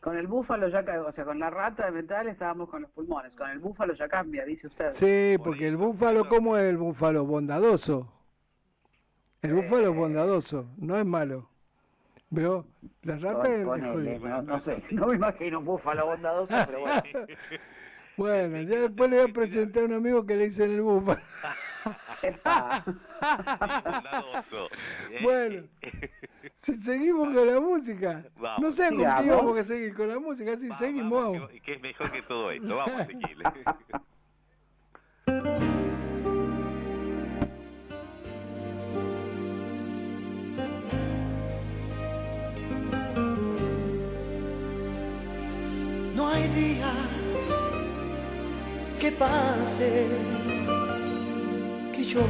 Con 0.00 0.18
el 0.18 0.26
búfalo 0.26 0.68
ya 0.68 0.84
o 1.06 1.12
sea, 1.12 1.24
con 1.24 1.38
la 1.38 1.48
rata 1.48 1.86
de 1.86 1.92
metal 1.92 2.28
estábamos 2.28 2.68
con 2.68 2.82
los 2.82 2.90
pulmones. 2.90 3.34
Con 3.34 3.48
el 3.48 3.58
búfalo 3.58 3.94
ya 3.94 4.06
cambia, 4.06 4.44
dice 4.44 4.66
usted. 4.66 4.92
Sí, 4.94 5.38
porque 5.42 5.66
el 5.66 5.78
búfalo, 5.78 6.28
¿cómo 6.28 6.58
es 6.58 6.64
el 6.64 6.76
búfalo? 6.76 7.24
Bondadoso. 7.24 8.12
El 9.40 9.54
búfalo 9.54 9.90
es 9.90 9.96
bondadoso, 9.96 10.66
no 10.76 10.98
es 10.98 11.06
malo. 11.06 11.48
¿Veo? 12.34 12.66
La 13.02 13.16
rata 13.16 13.48
no, 13.48 14.42
no 14.42 14.60
sé, 14.60 14.82
no 14.90 15.06
me 15.06 15.14
imagino 15.14 15.60
un 15.60 15.64
búfalo 15.64 16.06
bondadoso, 16.06 16.54
pero 16.66 16.80
bueno. 16.80 17.02
Bueno, 18.16 18.62
ya 18.62 18.78
después 18.78 19.10
le 19.10 19.20
voy 19.22 19.28
a 19.28 19.34
presentar 19.34 19.82
a 19.82 19.86
un 19.86 19.92
amigo 19.94 20.24
que 20.24 20.36
le 20.36 20.46
dicen 20.48 20.70
el 20.70 20.82
búfalo. 20.82 21.20
Bondadoso. 23.82 24.68
Bueno, 25.22 25.62
si 26.60 26.76
seguimos 26.80 27.34
con 27.34 27.46
la 27.46 27.60
música. 27.60 28.24
Vamos. 28.36 28.60
No 28.62 28.70
sé 28.70 28.88
con 28.88 28.98
qué 28.98 29.02
Sigamos. 29.04 29.26
íbamos 29.26 29.58
a 29.58 29.64
seguir 29.64 29.94
con 29.94 30.08
la 30.08 30.18
música, 30.20 30.56
si 30.56 30.70
seguimos. 30.74 31.24
vamos. 31.34 31.50
que- 31.50 31.60
que 31.60 31.72
es 31.74 31.80
mejor 31.82 32.12
que 32.12 32.22
todo 32.22 32.50
esto. 32.52 32.76
Vamos, 32.76 33.00
Ezequiel. 33.00 33.42
Que 49.04 49.12
pase 49.12 50.06
que 51.92 52.02
yo 52.02 52.22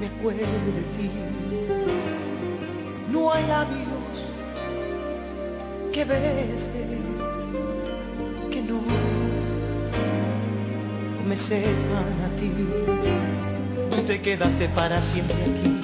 me 0.00 0.06
acuerde 0.06 0.46
de 0.78 0.84
ti. 0.96 1.10
No 3.12 3.34
hay 3.34 3.46
labios 3.46 4.16
que 5.92 6.06
bese 6.06 6.86
que 8.50 8.62
no, 8.62 8.80
no 11.16 11.28
me 11.28 11.36
sepan 11.36 12.14
a 12.24 12.28
ti. 12.38 12.50
Tú 13.90 14.02
te 14.06 14.22
quedaste 14.22 14.70
para 14.70 15.02
siempre 15.02 15.36
aquí 15.42 15.80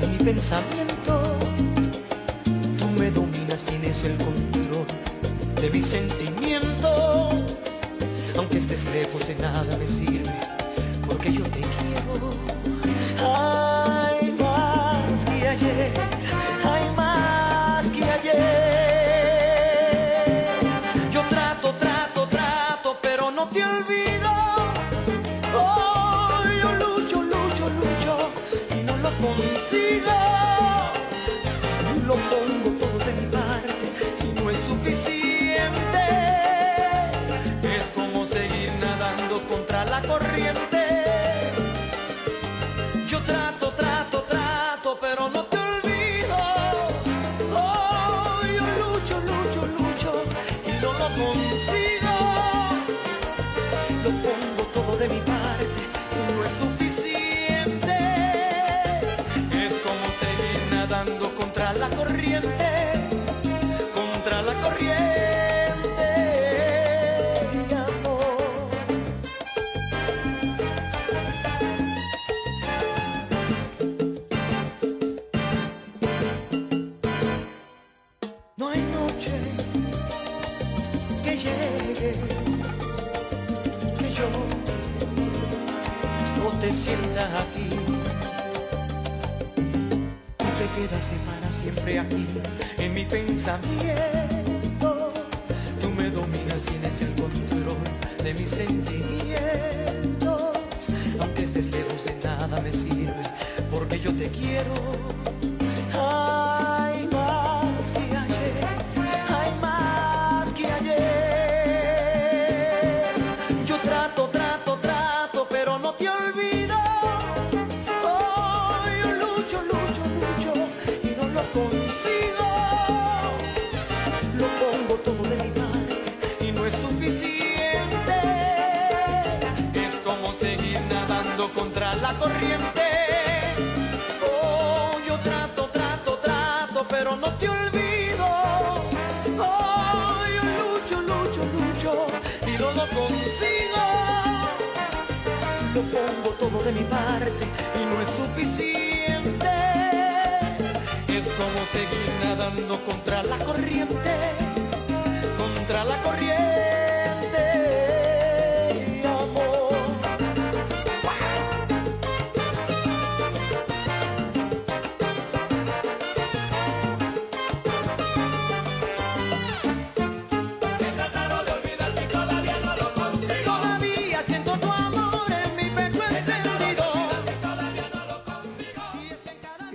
en 0.00 0.12
mi 0.12 0.18
pensamiento. 0.18 1.12
Tú 2.78 2.86
me 3.00 3.10
dominas, 3.10 3.64
tienes 3.64 4.04
el 4.04 4.16
control 4.18 4.86
de 5.60 5.70
mis 5.70 5.86
sentimientos. 5.86 7.33
Aunque 8.36 8.58
estés 8.58 8.84
lejos 8.86 9.26
de 9.28 9.34
nada 9.36 9.76
me 9.76 9.86
sirve, 9.86 10.32
contra 40.06 40.63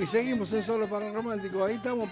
seguimos 0.10 0.52
en 0.53 0.64
Solo 0.64 0.88
para 0.88 1.11
Romántico. 1.11 1.64
Ahí 1.64 1.76
estamos 1.76 2.10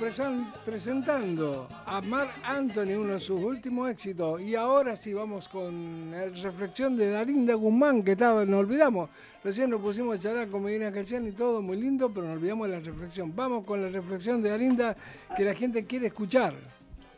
presentando 0.63 1.67
a 1.83 1.99
Mark 2.01 2.29
Anthony, 2.43 2.95
uno 2.95 3.13
de 3.13 3.19
sus 3.19 3.41
últimos 3.41 3.89
éxitos. 3.89 4.39
Y 4.39 4.53
ahora 4.53 4.95
sí 4.95 5.15
vamos 5.15 5.49
con 5.49 6.11
la 6.11 6.27
reflexión 6.27 6.95
de 6.95 7.09
Darinda 7.09 7.55
Guzmán, 7.55 8.03
que 8.03 8.11
estaba, 8.11 8.45
nos 8.45 8.59
olvidamos. 8.59 9.09
Recién 9.43 9.71
nos 9.71 9.81
pusimos 9.81 10.15
a 10.15 10.21
charlar 10.21 10.47
con 10.47 10.63
Medina 10.63 10.91
Calcián 10.91 11.27
y 11.27 11.31
todo 11.31 11.59
muy 11.63 11.77
lindo, 11.77 12.11
pero 12.13 12.27
nos 12.27 12.37
olvidamos 12.37 12.67
de 12.67 12.73
la 12.75 12.79
reflexión. 12.81 13.35
Vamos 13.35 13.65
con 13.65 13.81
la 13.81 13.89
reflexión 13.89 14.43
de 14.43 14.49
Darinda 14.51 14.95
que 15.35 15.43
la 15.43 15.55
gente 15.55 15.85
quiere 15.85 16.07
escuchar. 16.07 16.53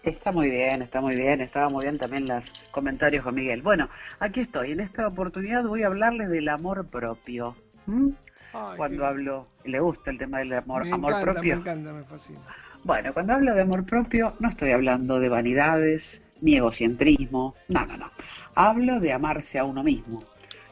Está 0.02 0.32
muy 0.32 0.50
bien, 0.50 0.82
está 0.82 1.02
muy 1.02 1.18
bien, 1.18 1.42
estaba 1.42 1.68
muy 1.68 1.84
bien 1.84 1.98
también 1.98 2.26
los 2.26 2.46
comentarios 2.72 3.26
con 3.26 3.36
Miguel. 3.36 3.62
Bueno, 3.62 3.90
aquí 4.20 4.40
estoy, 4.40 4.72
en 4.72 4.80
esta 4.80 5.10
oportunidad 5.10 5.66
voy 5.66 5.84
a 5.84 5.88
hablarles 5.88 6.30
del 6.30 6.48
amor 6.48 6.88
propio. 6.88 7.54
¿Mm? 7.86 8.12
Ay, 8.54 8.78
Cuando 8.78 9.06
hablo, 9.06 9.48
le 9.66 9.80
gusta 9.80 10.12
el 10.12 10.18
tema 10.18 10.40
del 10.40 10.54
amor, 10.54 10.86
me 10.86 10.92
amor 10.94 11.12
encanta, 11.12 11.34
propio. 11.34 11.56
me 11.56 11.62
encanta, 11.62 11.94
me 11.94 12.04
fascina. 12.04 12.40
Bueno, 12.84 13.14
cuando 13.14 13.34
hablo 13.34 13.54
de 13.54 13.62
amor 13.62 13.86
propio, 13.86 14.34
no 14.40 14.50
estoy 14.50 14.72
hablando 14.72 15.20
de 15.20 15.30
vanidades, 15.30 16.24
ni 16.42 16.56
egocentrismo, 16.56 17.56
no, 17.68 17.86
no, 17.86 17.98
no. 17.98 18.12
Hablo 18.56 19.00
de 19.00 19.14
amarse 19.14 19.60
a 19.60 19.66
uno 19.66 19.84
mismo, 19.84 20.24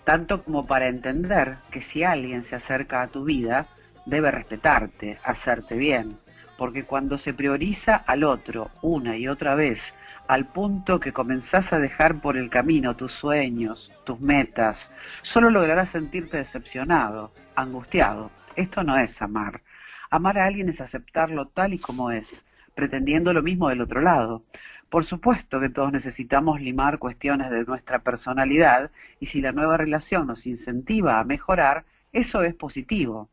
tanto 0.04 0.44
como 0.44 0.66
para 0.66 0.88
entender 0.88 1.58
que 1.70 1.82
si 1.82 2.04
alguien 2.04 2.44
se 2.44 2.56
acerca 2.56 3.02
a 3.02 3.08
tu 3.08 3.26
vida, 3.26 3.68
debe 4.06 4.32
respetarte, 4.32 5.20
hacerte 5.24 5.76
bien, 5.76 6.18
porque 6.58 6.86
cuando 6.86 7.18
se 7.18 7.34
prioriza 7.34 7.96
al 7.96 8.24
otro 8.24 8.72
una 8.82 9.18
y 9.18 9.28
otra 9.28 9.54
vez, 9.56 9.94
al 10.28 10.46
punto 10.46 11.00
que 11.00 11.14
comenzás 11.14 11.74
a 11.74 11.80
dejar 11.80 12.22
por 12.22 12.38
el 12.38 12.50
camino 12.50 12.96
tus 12.96 13.14
sueños, 13.14 13.92
tus 14.06 14.20
metas, 14.20 14.92
solo 15.22 15.50
lograrás 15.50 15.90
sentirte 15.90 16.38
decepcionado, 16.38 17.32
angustiado. 17.58 18.32
Esto 18.56 18.84
no 18.84 18.98
es 18.98 19.22
amar. 19.22 19.64
Amar 20.10 20.38
a 20.38 20.46
alguien 20.46 20.70
es 20.70 20.80
aceptarlo 20.80 21.48
tal 21.48 21.74
y 21.74 21.80
como 21.80 22.12
es, 22.12 22.46
pretendiendo 22.76 23.34
lo 23.34 23.44
mismo 23.44 23.68
del 23.68 23.82
otro 23.82 24.00
lado. 24.00 24.44
Por 24.90 25.04
supuesto 25.04 25.60
que 25.60 25.70
todos 25.70 25.92
necesitamos 25.92 26.62
limar 26.62 27.00
cuestiones 27.00 27.50
de 27.50 27.66
nuestra 27.66 28.00
personalidad 28.00 28.92
y 29.20 29.26
si 29.26 29.42
la 29.42 29.52
nueva 29.52 29.76
relación 29.76 30.28
nos 30.28 30.46
incentiva 30.46 31.20
a 31.20 31.24
mejorar, 31.24 31.86
eso 32.14 32.44
es 32.44 32.54
positivo. 32.54 33.30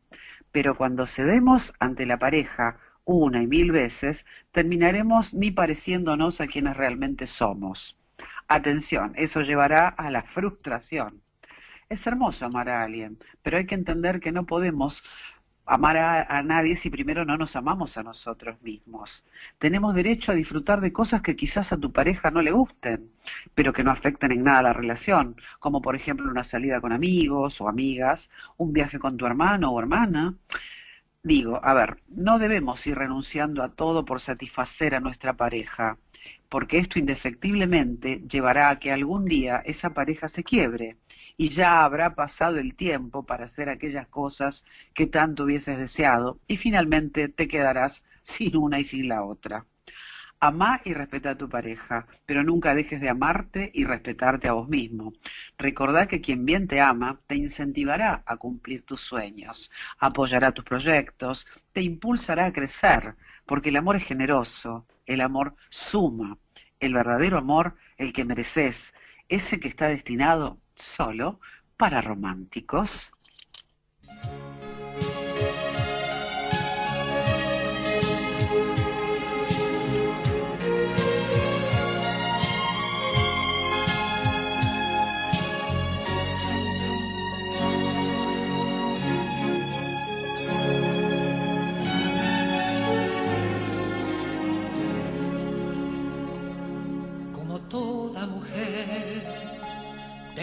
Pero 0.51 0.75
cuando 0.75 1.07
cedemos 1.07 1.73
ante 1.79 2.05
la 2.05 2.17
pareja 2.17 2.77
una 3.05 3.41
y 3.41 3.47
mil 3.47 3.71
veces, 3.71 4.25
terminaremos 4.51 5.33
ni 5.33 5.51
pareciéndonos 5.51 6.41
a 6.41 6.47
quienes 6.47 6.75
realmente 6.75 7.27
somos. 7.27 7.95
Atención, 8.47 9.13
eso 9.15 9.41
llevará 9.41 9.87
a 9.87 10.09
la 10.09 10.23
frustración. 10.23 11.21
Es 11.89 12.05
hermoso 12.07 12.45
amar 12.45 12.69
a 12.69 12.83
alguien, 12.83 13.17
pero 13.41 13.57
hay 13.57 13.65
que 13.65 13.75
entender 13.75 14.19
que 14.19 14.31
no 14.31 14.45
podemos 14.45 15.03
amar 15.65 15.97
a, 15.97 16.23
a 16.23 16.43
nadie 16.43 16.75
si 16.75 16.89
primero 16.89 17.25
no 17.25 17.37
nos 17.37 17.55
amamos 17.55 17.97
a 17.97 18.03
nosotros 18.03 18.61
mismos. 18.61 19.23
Tenemos 19.59 19.93
derecho 19.95 20.31
a 20.31 20.35
disfrutar 20.35 20.81
de 20.81 20.91
cosas 20.93 21.21
que 21.21 21.35
quizás 21.35 21.71
a 21.73 21.77
tu 21.77 21.91
pareja 21.91 22.31
no 22.31 22.41
le 22.41 22.51
gusten, 22.51 23.11
pero 23.53 23.73
que 23.73 23.83
no 23.83 23.91
afecten 23.91 24.31
en 24.31 24.43
nada 24.43 24.63
la 24.63 24.73
relación, 24.73 25.35
como 25.59 25.81
por 25.81 25.95
ejemplo 25.95 26.29
una 26.29 26.43
salida 26.43 26.81
con 26.81 26.91
amigos 26.91 27.61
o 27.61 27.67
amigas, 27.67 28.29
un 28.57 28.73
viaje 28.73 28.99
con 28.99 29.17
tu 29.17 29.25
hermano 29.27 29.71
o 29.71 29.79
hermana. 29.79 30.35
Digo, 31.23 31.59
a 31.63 31.73
ver, 31.73 32.01
no 32.09 32.39
debemos 32.39 32.85
ir 32.87 32.97
renunciando 32.97 33.63
a 33.63 33.69
todo 33.69 34.05
por 34.05 34.21
satisfacer 34.21 34.95
a 34.95 34.99
nuestra 34.99 35.33
pareja, 35.33 35.97
porque 36.49 36.77
esto 36.79 36.99
indefectiblemente 36.99 38.23
llevará 38.29 38.69
a 38.69 38.79
que 38.79 38.91
algún 38.91 39.25
día 39.25 39.61
esa 39.65 39.91
pareja 39.93 40.29
se 40.29 40.43
quiebre 40.43 40.97
y 41.37 41.49
ya 41.49 41.83
habrá 41.83 42.15
pasado 42.15 42.57
el 42.57 42.75
tiempo 42.75 43.25
para 43.25 43.45
hacer 43.45 43.69
aquellas 43.69 44.07
cosas 44.07 44.63
que 44.93 45.07
tanto 45.07 45.43
hubieses 45.43 45.77
deseado 45.77 46.39
y 46.47 46.57
finalmente 46.57 47.27
te 47.29 47.47
quedarás 47.47 48.03
sin 48.21 48.55
una 48.57 48.79
y 48.79 48.83
sin 48.83 49.07
la 49.09 49.23
otra. 49.23 49.65
Amá 50.39 50.81
y 50.83 50.93
respeta 50.93 51.31
a 51.31 51.37
tu 51.37 51.49
pareja, 51.49 52.07
pero 52.25 52.43
nunca 52.43 52.75
dejes 52.75 52.99
de 53.01 53.09
amarte 53.09 53.71
y 53.73 53.85
respetarte 53.85 54.47
a 54.47 54.53
vos 54.53 54.67
mismo. 54.67 55.13
Recordá 55.57 56.07
que 56.07 56.21
quien 56.21 56.45
bien 56.45 56.67
te 56.67 56.81
ama 56.81 57.19
te 57.25 57.35
incentivará 57.35 58.21
a 58.25 58.37
cumplir 58.37 58.85
tus 58.85 59.01
sueños, 59.01 59.71
apoyará 59.97 60.51
tus 60.51 60.65
proyectos, 60.65 61.47
te 61.71 61.81
impulsará 61.81 62.47
a 62.47 62.53
crecer, 62.53 63.15
porque 63.45 63.69
el 63.69 63.77
amor 63.77 63.95
es 63.95 64.03
generoso, 64.03 64.85
el 65.05 65.21
amor 65.21 65.55
suma, 65.69 66.37
el 66.79 66.93
verdadero 66.93 67.37
amor, 67.37 67.75
el 67.97 68.11
que 68.11 68.25
mereces, 68.25 68.93
ese 69.29 69.59
que 69.59 69.69
está 69.69 69.87
destinado 69.87 70.59
solo 70.75 71.39
para 71.77 72.01
románticos. 72.01 73.11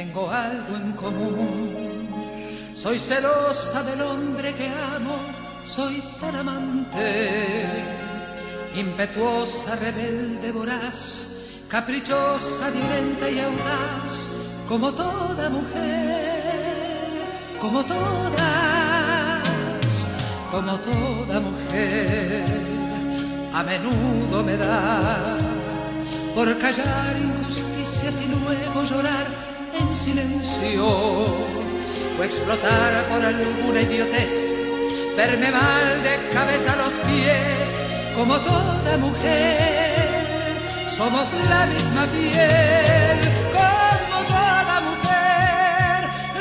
Tengo 0.02 0.28
algo 0.28 0.76
en 0.76 0.92
común. 0.92 2.08
Soy 2.74 2.98
celosa 2.98 3.84
del 3.84 4.00
hombre 4.00 4.52
que 4.54 4.68
amo, 4.96 5.16
soy 5.64 6.02
tan 6.20 6.34
amante. 6.34 7.06
Impetuosa, 8.74 9.76
rebelde, 9.76 10.50
voraz, 10.50 11.66
caprichosa, 11.68 12.70
violenta 12.70 13.30
y 13.30 13.38
audaz, 13.38 14.32
como 14.68 14.92
toda 14.92 15.48
mujer, 15.50 17.10
como 17.60 17.84
todas, 17.84 19.48
como 20.50 20.72
toda 20.78 21.40
mujer, 21.48 22.44
a 23.54 23.62
menudo 23.62 24.42
me 24.42 24.56
da 24.56 25.36
por 26.34 26.58
callar 26.58 27.16
injusticias 27.16 28.22
y 28.22 28.26
luego 28.34 28.82
llorar 28.84 29.51
en 29.92 29.96
silencio 29.96 30.86
o 32.18 32.24
explotar 32.24 33.04
por 33.10 33.22
alguna 33.22 33.80
idiotez, 33.82 34.64
verme 35.16 35.50
mal 35.50 36.02
de 36.06 36.14
cabeza 36.32 36.72
a 36.72 36.76
los 36.76 36.94
pies, 37.06 37.68
como 38.16 38.38
toda 38.38 38.96
mujer, 38.96 40.56
somos 40.88 41.26
la 41.50 41.66
misma 41.66 42.06
piel, 42.16 43.18
como 43.56 44.16
toda 44.34 44.74
mujer, 44.88 45.98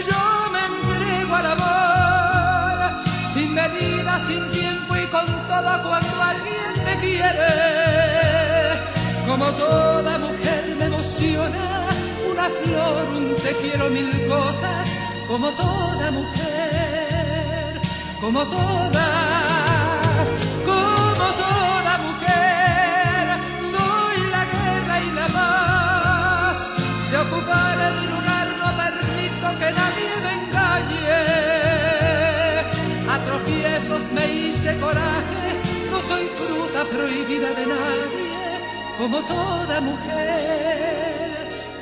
yo 0.10 0.22
me 0.54 0.62
entrego 0.72 1.36
al 1.36 1.48
amor, 1.58 2.78
sin 3.34 3.54
medida, 3.54 4.20
sin 4.28 4.44
tiempo 4.52 4.96
y 4.96 5.06
con 5.08 5.26
todo 5.26 5.72
cuando 5.88 6.16
alguien 6.32 6.74
me 6.86 6.96
quiere. 7.04 7.52
Como 9.28 9.46
toda 9.54 10.18
mujer 10.18 10.61
una 12.42 12.50
flor, 12.50 13.06
un 13.18 13.36
te 13.36 13.56
quiero, 13.58 13.90
mil 13.90 14.10
cosas. 14.28 14.88
Como 15.28 15.52
toda 15.52 16.12
mujer, 16.12 17.82
como 18.20 18.44
todas, 18.46 20.28
como 20.66 21.26
toda 21.44 21.98
mujer, 22.08 23.24
soy 23.74 24.18
la 24.36 24.44
guerra 24.56 24.96
y 25.08 25.12
la 25.12 25.28
paz. 25.28 26.58
Se 27.10 27.18
ocupará 27.18 27.92
mi 28.00 28.08
lugar, 28.08 28.48
no 28.62 28.68
permito 28.84 29.48
que 29.60 29.70
nadie 29.80 30.12
me 30.26 30.32
engañe. 30.40 31.22
A 33.14 33.16
tropiezos 33.26 34.04
me 34.16 34.26
hice 34.34 34.78
coraje, 34.80 35.46
no 35.92 35.98
soy 36.02 36.26
fruta 36.36 36.84
prohibida 36.94 37.50
de 37.60 37.66
nadie 37.68 38.32
como 39.02 39.20
toda 39.24 39.82
mujer, 39.82 41.01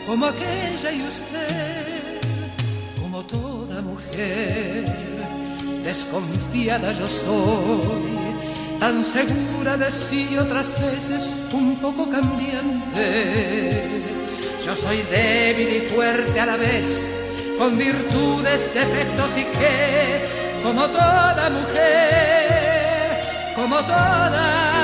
como 0.10 0.26
aquella 0.26 0.92
y 0.92 1.04
usted, 1.04 2.20
como 3.00 3.24
toda 3.26 3.80
mujer, 3.84 4.84
desconfiada 5.84 6.92
yo 6.94 7.08
soy, 7.08 8.40
tan 8.80 9.04
segura 9.04 9.78
de 9.78 9.92
sí 9.92 10.36
otras 10.36 10.74
veces 10.82 11.32
un 11.54 11.76
poco 11.76 12.10
cambiante. 12.10 13.04
Yo 14.66 14.76
soy 14.76 14.98
débil 15.12 15.76
y 15.78 15.82
fuerte 15.82 16.40
a 16.40 16.48
la 16.48 16.58
vez, 16.58 17.16
con 17.60 17.78
virtudes, 17.78 18.74
defectos 18.74 19.38
y 19.38 19.44
que, 19.44 20.26
como 20.64 20.88
toda 20.88 21.52
mujer, 21.52 23.22
como 23.56 23.76
todas 23.86 24.79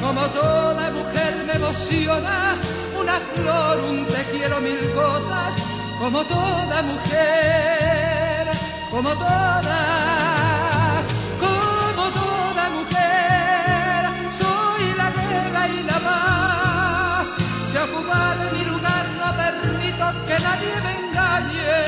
Como 0.00 0.22
toda 0.30 0.90
mujer 0.90 1.32
me 1.46 1.52
emociona 1.54 2.56
una 3.00 3.20
flor, 3.34 3.78
un 3.88 4.06
te 4.06 4.22
quiero 4.32 4.60
mil 4.60 4.78
cosas. 4.92 5.52
Como 5.98 6.24
toda 6.24 6.82
mujer, 6.82 8.48
como 8.90 9.10
todas, 9.10 11.04
como 11.38 12.04
toda 12.20 12.70
mujer, 12.78 14.00
soy 14.40 14.84
la 14.96 15.10
guerra 15.10 15.68
y 15.68 15.82
la 15.82 15.98
paz. 16.08 17.26
Si 17.70 17.76
ocupar 17.76 18.36
mi 18.54 18.64
lugar 18.64 19.04
no 19.20 19.28
permito 19.42 20.04
que 20.26 20.36
nadie 20.46 20.74
me 20.84 20.92
engañe. 21.00 21.80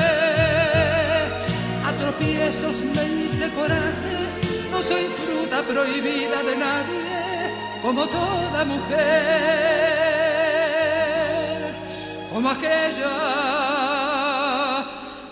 A 1.87 1.89
tropiezos 1.99 2.77
me 2.95 3.03
hice 3.15 3.49
coraje, 3.57 4.17
soy 4.87 5.05
fruta 5.15 5.61
prohibida 5.63 6.43
de 6.43 6.55
nadie, 6.55 7.51
como 7.81 8.05
toda 8.07 8.65
mujer, 8.65 8.93
como 12.31 12.49
aquella 12.49 13.15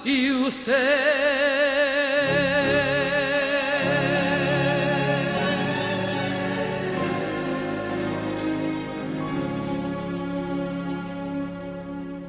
y 0.05 0.31
usted. 0.31 1.51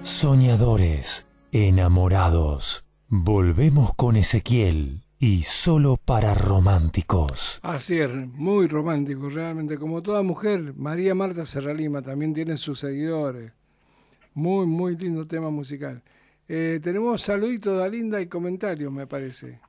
Soñadores, 0.02 1.26
enamorados. 1.52 2.84
Volvemos 3.08 3.92
con 3.94 4.16
Ezequiel 4.16 5.02
y 5.22 5.42
solo 5.42 5.98
para 6.04 6.34
románticos. 6.34 7.60
Así 7.62 8.00
es, 8.00 8.12
muy 8.12 8.66
romántico, 8.66 9.28
realmente. 9.28 9.78
Como 9.78 10.02
toda 10.02 10.24
mujer, 10.24 10.74
María 10.76 11.14
Marta 11.14 11.46
Serralima 11.46 12.02
también 12.02 12.34
tiene 12.34 12.56
sus 12.56 12.80
seguidores. 12.80 13.52
Muy, 14.34 14.66
muy 14.66 14.96
lindo 14.96 15.24
tema 15.24 15.48
musical. 15.48 16.02
Eh, 16.48 16.80
tenemos 16.82 17.22
saluditos 17.22 17.78
de 17.78 17.84
Alinda 17.84 18.20
y 18.20 18.26
comentarios, 18.26 18.92
me 18.92 19.06
parece. 19.06 19.60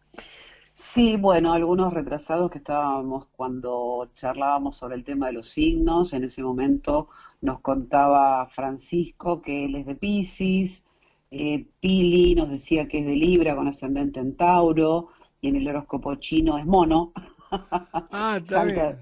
Sí, 0.73 1.17
bueno, 1.17 1.53
algunos 1.53 1.93
retrasados 1.93 2.49
que 2.49 2.57
estábamos 2.57 3.27
cuando 3.27 4.09
charlábamos 4.15 4.77
sobre 4.77 4.95
el 4.95 5.03
tema 5.03 5.27
de 5.27 5.33
los 5.33 5.49
signos. 5.49 6.13
En 6.13 6.23
ese 6.23 6.41
momento 6.41 7.09
nos 7.41 7.59
contaba 7.59 8.47
Francisco 8.47 9.43
que 9.43 9.65
él 9.65 9.75
es 9.75 9.85
de 9.85 9.93
Piscis, 9.93 10.83
eh, 11.29 11.67
Pili 11.79 12.33
nos 12.33 12.49
decía 12.49 12.87
que 12.87 13.01
es 13.01 13.05
de 13.05 13.15
Libra 13.15 13.55
con 13.55 13.67
ascendente 13.67 14.19
en 14.19 14.35
Tauro 14.35 15.09
y 15.43 15.49
en 15.49 15.57
el 15.57 15.67
horóscopo 15.67 16.15
chino 16.15 16.57
es 16.57 16.65
mono. 16.65 17.11
Ah, 17.51 18.37
está 18.41 18.59
Salta- 18.61 18.73
bien. 18.91 18.97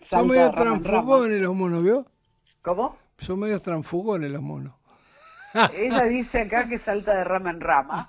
Son 0.00 0.26
medio 0.28 0.50
transfugones 0.50 1.40
los 1.40 1.54
monos, 1.54 1.82
¿vio? 1.82 2.06
¿Cómo? 2.62 2.96
Son 3.18 3.38
medio 3.38 3.60
transfugones 3.60 4.30
los 4.30 4.42
monos. 4.42 4.74
Ella 5.76 6.04
dice 6.08 6.40
acá 6.40 6.68
que 6.68 6.78
salta 6.78 7.14
de 7.16 7.24
rama 7.24 7.50
en 7.50 7.60
rama. 7.60 8.08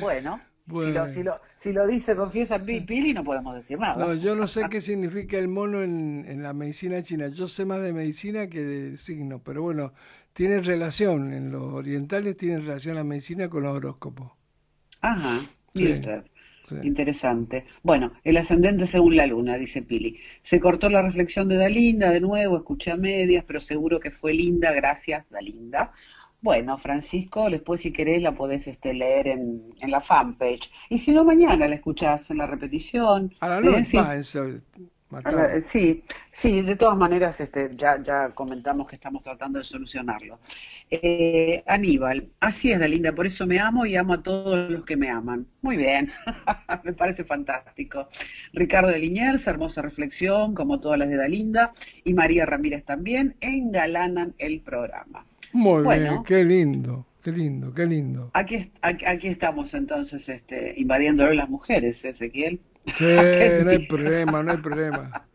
Bueno, 0.64 0.86
Si, 0.86 0.92
lo, 0.92 1.08
si, 1.08 1.22
lo, 1.24 1.40
si 1.56 1.72
lo 1.72 1.86
dice, 1.88 2.14
confiesa 2.14 2.58
Pi- 2.64 2.82
Pili, 2.82 3.12
no 3.12 3.24
podemos 3.24 3.54
decir 3.56 3.78
nada. 3.80 3.96
No, 4.06 4.14
yo 4.14 4.36
no 4.36 4.46
sé 4.46 4.62
qué 4.70 4.80
significa 4.80 5.36
el 5.36 5.48
mono 5.48 5.82
en, 5.82 6.24
en 6.28 6.42
la 6.42 6.52
medicina 6.52 7.02
china. 7.02 7.26
Yo 7.28 7.48
sé 7.48 7.64
más 7.64 7.80
de 7.82 7.92
medicina 7.92 8.46
que 8.46 8.64
de 8.64 8.96
signos, 8.96 9.40
pero 9.44 9.60
bueno, 9.62 9.92
tiene 10.32 10.60
relación. 10.60 11.32
En 11.32 11.50
los 11.50 11.72
orientales 11.72 12.36
tiene 12.36 12.60
relación 12.60 12.94
la 12.94 13.02
medicina 13.04 13.48
con 13.48 13.64
los 13.64 13.72
horóscopos. 13.76 14.30
Ajá, 15.00 15.40
mire 15.74 15.94
Sí, 15.94 16.00
usted. 16.00 16.24
Sí. 16.80 16.86
Interesante. 16.86 17.64
Bueno, 17.82 18.12
el 18.24 18.36
ascendente 18.36 18.86
según 18.86 19.16
la 19.16 19.26
luna, 19.26 19.58
dice 19.58 19.82
Pili. 19.82 20.18
Se 20.42 20.60
cortó 20.60 20.88
la 20.88 21.02
reflexión 21.02 21.48
de 21.48 21.56
Dalinda 21.56 22.10
de 22.10 22.20
nuevo, 22.20 22.56
escuché 22.56 22.90
a 22.92 22.96
medias, 22.96 23.44
pero 23.46 23.60
seguro 23.60 24.00
que 24.00 24.10
fue 24.10 24.32
linda, 24.34 24.72
gracias, 24.72 25.28
Dalinda. 25.30 25.92
Bueno, 26.40 26.76
Francisco, 26.76 27.48
después 27.50 27.82
si 27.82 27.92
querés 27.92 28.20
la 28.20 28.34
podés 28.34 28.66
este, 28.66 28.94
leer 28.94 29.28
en, 29.28 29.62
en 29.80 29.90
la 29.90 30.00
fanpage. 30.00 30.70
Y 30.88 30.98
si 30.98 31.12
no, 31.12 31.24
mañana 31.24 31.68
la 31.68 31.76
escuchás 31.76 32.30
en 32.30 32.38
la 32.38 32.48
repetición. 32.48 33.32
A 33.38 33.48
la 33.48 33.60
¿eh? 33.60 34.60
Noche, 35.12 35.60
Sí. 35.60 36.04
Sí, 36.30 36.62
de 36.62 36.76
todas 36.76 36.96
maneras 36.96 37.40
este, 37.40 37.70
ya, 37.76 38.02
ya 38.02 38.30
comentamos 38.30 38.86
que 38.88 38.96
estamos 38.96 39.22
tratando 39.22 39.58
de 39.58 39.64
solucionarlo. 39.64 40.40
Eh, 40.90 41.62
Aníbal, 41.66 42.30
así 42.40 42.72
es, 42.72 42.78
Dalinda, 42.80 43.14
por 43.14 43.26
eso 43.26 43.46
me 43.46 43.58
amo 43.58 43.84
y 43.86 43.96
amo 43.96 44.14
a 44.14 44.22
todos 44.22 44.70
los 44.70 44.84
que 44.84 44.96
me 44.96 45.10
aman. 45.10 45.46
Muy 45.62 45.76
bien, 45.76 46.10
me 46.84 46.92
parece 46.94 47.24
fantástico. 47.24 48.08
Ricardo 48.52 48.88
de 48.90 48.98
Liniers, 48.98 49.46
hermosa 49.46 49.82
reflexión, 49.82 50.54
como 50.54 50.80
todas 50.80 50.98
las 50.98 51.08
de 51.08 51.16
Dalinda, 51.16 51.72
y 52.04 52.14
María 52.14 52.46
Ramírez 52.46 52.84
también, 52.84 53.36
engalanan 53.40 54.34
el 54.38 54.60
programa. 54.60 55.26
Muy 55.52 55.82
Bueno. 55.82 56.22
bien, 56.22 56.24
qué 56.24 56.44
lindo, 56.44 57.06
qué 57.22 57.32
lindo, 57.32 57.72
qué 57.74 57.86
lindo. 57.86 58.34
Aquí, 58.34 58.70
aquí, 58.82 59.04
aquí 59.06 59.28
estamos 59.28 59.74
entonces 59.74 60.28
este, 60.28 60.74
invadiéndolo 60.78 61.32
las 61.34 61.48
mujeres, 61.48 62.04
Ezequiel. 62.04 62.60
Sí, 62.96 63.04
no 63.64 63.70
hay 63.70 63.86
problema, 63.86 64.42
no 64.42 64.50
hay 64.52 64.58
problema. 64.58 65.26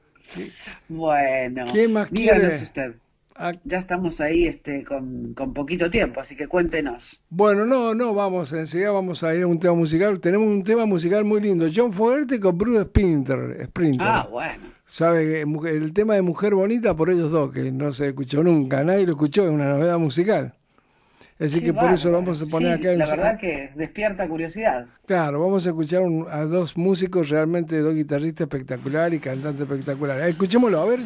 Bueno, 0.88 1.66
¿Quién 1.72 1.94
más 1.94 2.10
quiere? 2.10 2.64
usted. 2.64 2.96
Ah, 3.40 3.54
Ya 3.64 3.80
estamos 3.80 4.20
ahí 4.20 4.48
este, 4.48 4.84
con, 4.84 5.34
con 5.36 5.54
poquito 5.54 5.92
tiempo, 5.92 6.20
así 6.20 6.36
que 6.36 6.48
cuéntenos. 6.48 7.22
Bueno, 7.30 7.66
no, 7.66 7.94
no, 7.94 8.14
vamos, 8.14 8.52
enseguida 8.54 8.92
vamos 8.92 9.24
a 9.24 9.36
ir 9.36 9.44
a 9.44 9.48
un 9.48 9.60
tema 9.60 9.76
musical. 9.76 10.20
Tenemos 10.20 10.48
un 10.48 10.64
tema 10.64 10.86
musical 10.86 11.24
muy 11.24 11.40
lindo. 11.42 11.68
John 11.74 11.92
Fogerty 11.92 12.40
con 12.40 12.58
Bruce 12.58 12.84
Sprinter. 12.86 13.64
Sprinter. 13.66 14.08
Ah, 14.08 14.28
bueno. 14.30 14.64
¿Sabe? 14.88 15.42
El 15.42 15.94
tema 15.94 16.16
de 16.16 16.22
Mujer 16.24 16.56
Bonita 16.56 16.96
por 16.96 17.10
ellos 17.12 17.30
dos, 17.30 17.52
que 17.52 17.72
no 17.72 17.92
se 17.94 18.08
escuchó 18.08 18.42
nunca, 18.42 18.84
nadie 18.84 19.06
lo 19.06 19.12
escuchó, 19.12 19.44
es 19.44 19.52
una 19.52 19.70
novedad 19.70 20.00
musical. 20.00 20.57
Así 21.40 21.60
Qué 21.60 21.68
que 21.68 21.74
por 21.74 21.92
eso 21.92 22.10
lo 22.10 22.18
vamos 22.20 22.42
a 22.42 22.46
poner 22.48 22.74
Sí, 22.76 22.80
acá 22.82 22.94
en 22.94 23.00
La 23.00 23.06
verdad 23.06 23.38
que 23.40 23.70
despierta 23.76 24.28
curiosidad. 24.28 24.88
Claro, 25.06 25.40
vamos 25.40 25.68
a 25.68 25.70
escuchar 25.70 26.02
un- 26.02 26.26
a 26.32 26.42
dos 26.46 26.76
músicos 26.76 27.30
realmente, 27.30 27.78
dos 27.80 27.94
guitarristas 27.94 28.46
espectaculares 28.46 29.18
y 29.18 29.22
cantantes 29.22 29.62
espectaculares. 29.62 30.30
Escuchémoslo, 30.30 30.80
a 30.82 30.86
ver. 30.86 31.00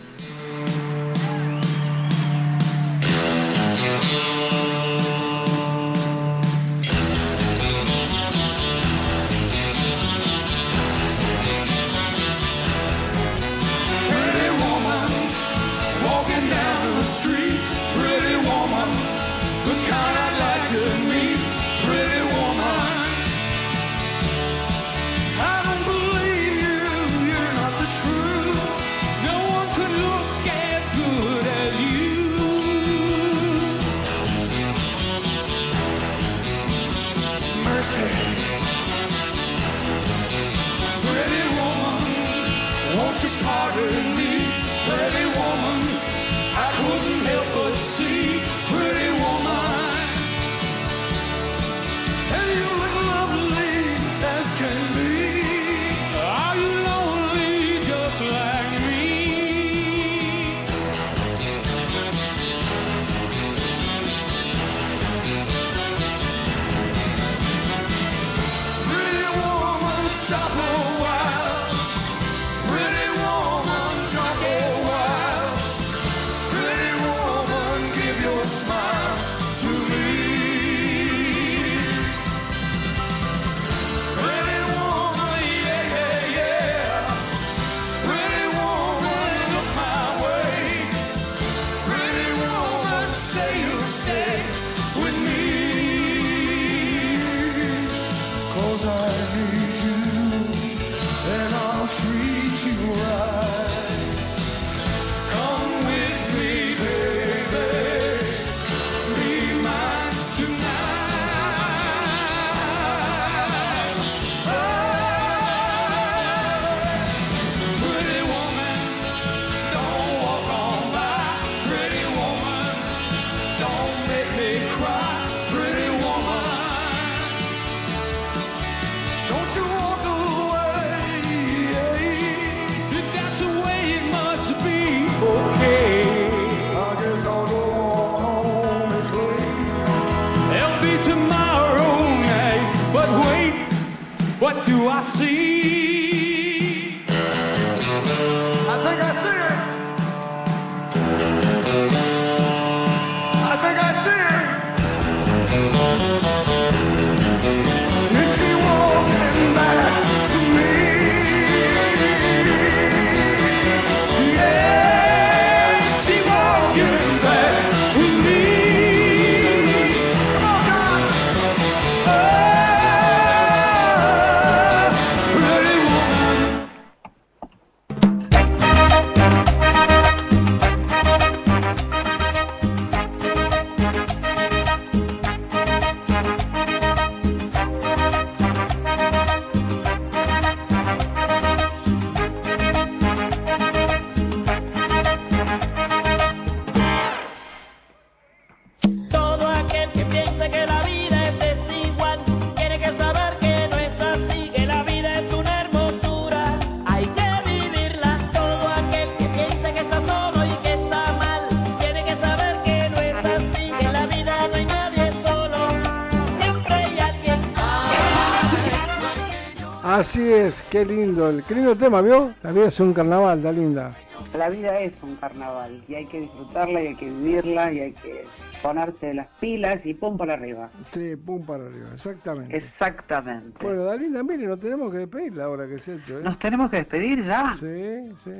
Qué 220.71 220.83
lindo, 220.85 221.29
el- 221.29 221.43
qué 221.43 221.53
lindo 221.55 221.75
tema, 221.75 222.01
¿vio? 222.01 222.33
La 222.41 222.51
vida 222.51 222.65
es 222.67 222.79
un 222.79 222.93
carnaval, 222.93 223.37
está 223.39 223.51
linda. 223.51 223.91
La 224.33 224.49
vida 224.49 224.79
es 224.79 224.93
un 225.03 225.15
carnaval 225.17 225.83
y 225.87 225.95
hay 225.95 226.05
que 226.05 226.21
disfrutarla 226.21 226.81
y 226.83 226.87
hay 226.87 226.95
que 226.95 227.05
vivirla 227.05 227.73
y 227.73 227.79
hay 227.81 227.91
que 227.93 228.25
ponerse 228.63 229.13
las 229.13 229.27
pilas 229.39 229.85
y 229.85 229.93
pum 229.93 230.17
para 230.17 230.33
arriba. 230.33 230.69
Sí, 230.91 231.15
pum 231.15 231.45
para 231.45 231.65
arriba, 231.65 231.89
exactamente. 231.93 232.55
Exactamente. 232.55 233.57
Bueno, 233.65 233.83
Dalinda, 233.83 234.23
mire, 234.23 234.45
nos 234.47 234.59
tenemos 234.59 234.91
que 234.91 234.99
despedir 234.99 235.35
la 235.35 235.49
hora 235.49 235.67
que 235.67 235.79
se 235.79 235.91
ha 235.91 235.95
hecho, 235.95 236.19
¿eh? 236.19 236.23
¿Nos 236.23 236.39
tenemos 236.39 236.69
que 236.69 236.77
despedir 236.77 237.23
ya? 237.25 237.55
Sí, 237.59 238.13
sí. 238.23 238.31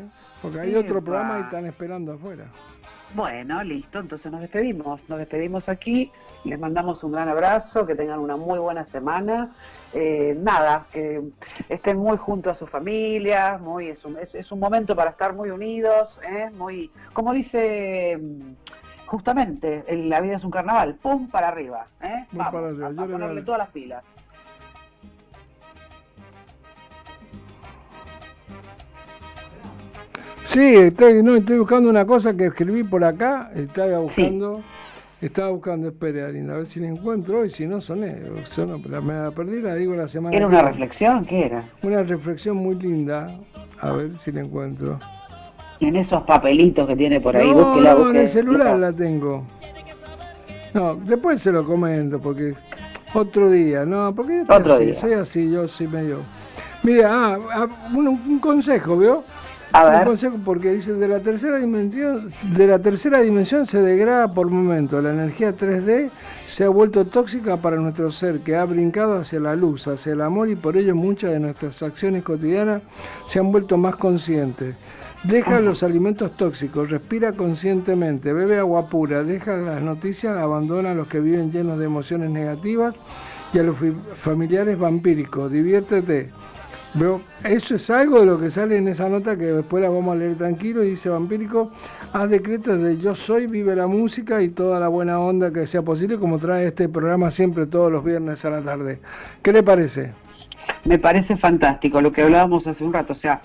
Porque 0.41 0.60
hay 0.62 0.76
otro 0.76 1.03
programa 1.03 1.40
y 1.40 1.41
están 1.44 1.66
esperando 1.66 2.14
afuera. 2.14 2.45
Bueno, 3.13 3.61
listo, 3.63 3.99
entonces 3.99 4.31
nos 4.31 4.41
despedimos. 4.41 5.01
Nos 5.09 5.19
despedimos 5.19 5.67
aquí, 5.67 6.11
les 6.45 6.57
mandamos 6.59 7.03
un 7.03 7.11
gran 7.11 7.27
abrazo, 7.27 7.85
que 7.85 7.95
tengan 7.95 8.19
una 8.19 8.38
muy 8.38 8.57
buena 8.59 8.85
semana. 8.85 9.51
Eh, 9.93 10.35
nada, 10.39 10.85
que 10.93 11.21
estén 11.67 11.97
muy 11.97 12.17
junto 12.17 12.49
a 12.49 12.53
sus 12.53 12.69
familias, 12.69 13.59
muy, 13.59 13.89
es, 13.89 14.05
un, 14.05 14.17
es, 14.17 14.33
es 14.35 14.49
un 14.51 14.59
momento 14.59 14.95
para 14.95 15.09
estar 15.11 15.33
muy 15.33 15.49
unidos, 15.49 16.17
¿eh? 16.25 16.49
muy, 16.51 16.89
como 17.11 17.33
dice 17.33 18.17
mm, 18.17 18.53
justamente, 19.07 19.83
el- 19.88 20.07
la 20.09 20.21
vida 20.21 20.38
es 20.38 20.45
un 20.45 20.51
carnaval, 20.51 20.95
pum 21.01 21.27
para 21.29 21.49
arriba, 21.49 21.88
¿eh? 22.01 22.25
Vamos, 22.31 22.53
para 22.53 22.67
arriba, 22.67 23.03
a- 23.03 23.07
ponerle 23.07 23.41
todas 23.45 23.59
las 23.59 23.69
pilas. 23.69 24.03
Sí, 30.52 30.76
estoy, 30.76 31.23
no, 31.23 31.36
estoy 31.38 31.60
buscando 31.60 31.90
una 31.90 32.06
cosa 32.06 32.36
que 32.36 32.48
escribí 32.48 32.84
por 32.84 33.03
acá. 33.06 33.52
Estaba 33.56 33.99
buscando, 33.99 34.60
estaba 35.22 35.49
buscando, 35.49 35.88
espere, 35.88 36.22
Dalinda, 36.23 36.56
a 36.56 36.57
ver 36.57 36.65
si 36.65 36.82
la 36.82 36.88
encuentro 36.88 37.40
hoy, 37.40 37.52
si 37.52 37.65
no 37.65 37.80
soné. 37.80 38.18
la- 38.90 38.99
me 39.02 39.14
la 39.14 39.32
perdí, 39.32 39.61
la 39.61 39.76
digo 39.76 39.95
la 39.95 40.10
semana 40.10 40.36
¿Era 40.36 40.48
una 40.48 40.61
reflexión? 40.61 41.26
¿Qué 41.26 41.45
era? 41.45 41.64
Una 41.82 42.03
reflexión 42.03 42.57
muy 42.57 42.76
linda. 42.76 43.34
A 43.80 43.94
ver 43.94 44.18
si 44.18 44.32
la 44.34 44.41
encuentro. 44.41 44.99
En 45.80 45.95
esos 45.95 46.22
papelitos 46.23 46.86
que 46.86 46.95
tiene 46.98 47.22
por 47.22 47.36
ahí, 47.38 47.49
no, 47.49 47.56
búsquela, 47.56 47.95
no, 47.95 48.10
en 48.10 48.18
el 48.18 48.30
celular 48.30 48.78
la 48.78 48.91
tengo. 48.91 49.45
No, 50.73 50.95
después 50.95 51.41
se 51.41 51.52
lo 51.52 51.65
comento, 51.65 52.19
porque 52.19 52.53
otro 53.14 53.49
día, 53.49 53.86
no, 53.86 54.14
porque 54.14 54.44
yo 54.48 54.56
Otro 54.56 54.73
así, 54.76 54.86
día. 54.86 54.95
soy 54.95 55.14
así, 55.14 55.49
yo 55.49 55.68
soy 55.69 55.88
medio... 55.88 56.18
Mira, 56.84 57.10
ah, 57.14 57.38
ah, 57.53 57.68
un, 57.95 58.07
un 58.07 58.40
consejo, 58.40 58.98
¿vio? 58.98 59.23
A 59.73 59.99
un 59.99 60.03
consejo 60.03 60.38
porque 60.43 60.73
dice, 60.73 60.93
de 60.93 61.07
la 61.07 61.19
tercera 61.19 61.57
dimensión, 61.57 62.31
de 62.56 62.68
la 62.68 62.80
tercera 62.80 63.22
dimensión 63.22 63.68
se 63.68 63.81
degrada 63.81 64.34
por 64.34 64.49
momento, 64.49 65.02
la 65.02 65.11
energía 65.11 65.56
3D 65.56 66.10
se 66.45 66.65
ha 66.65 66.69
vuelto 66.69 67.06
tóxica 67.06 67.57
para 67.57 67.77
nuestro 67.77 68.11
ser, 68.11 68.41
que 68.41 68.57
ha 68.57 68.65
brincado 68.65 69.19
hacia 69.19 69.39
la 69.39 69.56
luz, 69.56 69.88
hacia 69.88 70.11
el 70.11 70.22
amor 70.22 70.49
y 70.49 70.57
por 70.57 70.76
ello 70.76 70.93
muchas 70.93 71.31
de 71.31 71.39
nuestras 71.39 71.81
acciones 71.84 72.23
cotidianas 72.23 72.81
se 73.26 73.39
han 73.39 73.52
vuelto 73.52 73.77
más 73.77 73.95
conscientes. 73.95 74.76
Deja 75.23 75.61
los 75.61 75.84
alimentos 75.84 76.35
tóxicos, 76.35 76.89
respira 76.89 77.34
conscientemente, 77.34 78.34
bebe 78.34 78.57
agua 78.57 78.89
pura, 78.89 79.23
deja 79.23 79.56
las 79.56 79.81
noticias, 79.81 80.35
abandona 80.35 80.91
a 80.91 80.95
los 80.95 81.07
que 81.07 81.19
viven 81.19 81.52
llenos 81.52 81.80
de 81.80 81.85
emociones 81.85 82.30
negativas 82.30 82.95
y 83.53 83.60
a 83.60 83.64
los 83.64 83.77
familiares 84.15 84.77
vampíricos, 84.77 85.52
diviértete. 85.52 86.31
Veo, 86.93 87.22
eso 87.45 87.76
es 87.76 87.89
algo 87.89 88.19
de 88.19 88.26
lo 88.26 88.38
que 88.39 88.51
sale 88.51 88.76
en 88.76 88.89
esa 88.89 89.07
nota 89.07 89.38
que 89.38 89.45
después 89.45 89.81
la 89.81 89.89
vamos 89.89 90.13
a 90.13 90.19
leer 90.19 90.35
tranquilo 90.35 90.84
y 90.84 90.89
dice 90.89 91.07
vampírico, 91.07 91.72
haz 92.11 92.30
decretos 92.30 92.81
de 92.81 92.97
yo 92.97 93.15
soy, 93.15 93.47
vive 93.47 93.76
la 93.77 93.88
música 93.88 94.41
y 94.41 94.49
toda 94.49 94.77
la 94.77 94.89
buena 94.89 95.18
onda 95.19 95.53
que 95.53 95.68
sea 95.68 95.81
posible 95.84 96.18
como 96.19 96.38
trae 96.38 96.68
este 96.68 96.89
programa 96.89 97.31
siempre 97.31 97.65
todos 97.65 97.89
los 97.89 98.03
viernes 98.03 98.43
a 98.43 98.49
la 98.49 98.61
tarde. 98.61 98.99
¿Qué 99.41 99.53
le 99.53 99.63
parece? 99.63 100.11
Me 100.84 100.99
parece 100.99 101.38
fantástico 101.38 102.01
lo 102.01 102.11
que 102.11 102.23
hablábamos 102.23 102.68
hace 102.68 102.84
un 102.84 102.91
rato, 102.91 103.13
o 103.13 103.15
sea, 103.15 103.41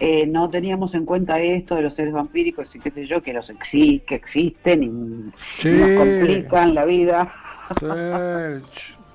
eh, 0.00 0.26
no 0.26 0.50
teníamos 0.50 0.92
en 0.94 1.04
cuenta 1.04 1.38
esto 1.38 1.76
de 1.76 1.82
los 1.82 1.94
seres 1.94 2.12
vampíricos 2.12 2.74
y 2.74 2.80
qué 2.80 2.90
sé 2.90 3.06
yo, 3.06 3.22
que 3.22 3.32
los 3.32 3.48
exi 3.48 4.02
que 4.06 4.16
existen 4.16 4.82
y 4.82 5.32
Sí. 5.60 5.70
nos 5.70 5.90
complican 5.98 6.74
la 6.74 6.84
vida. 6.84 7.32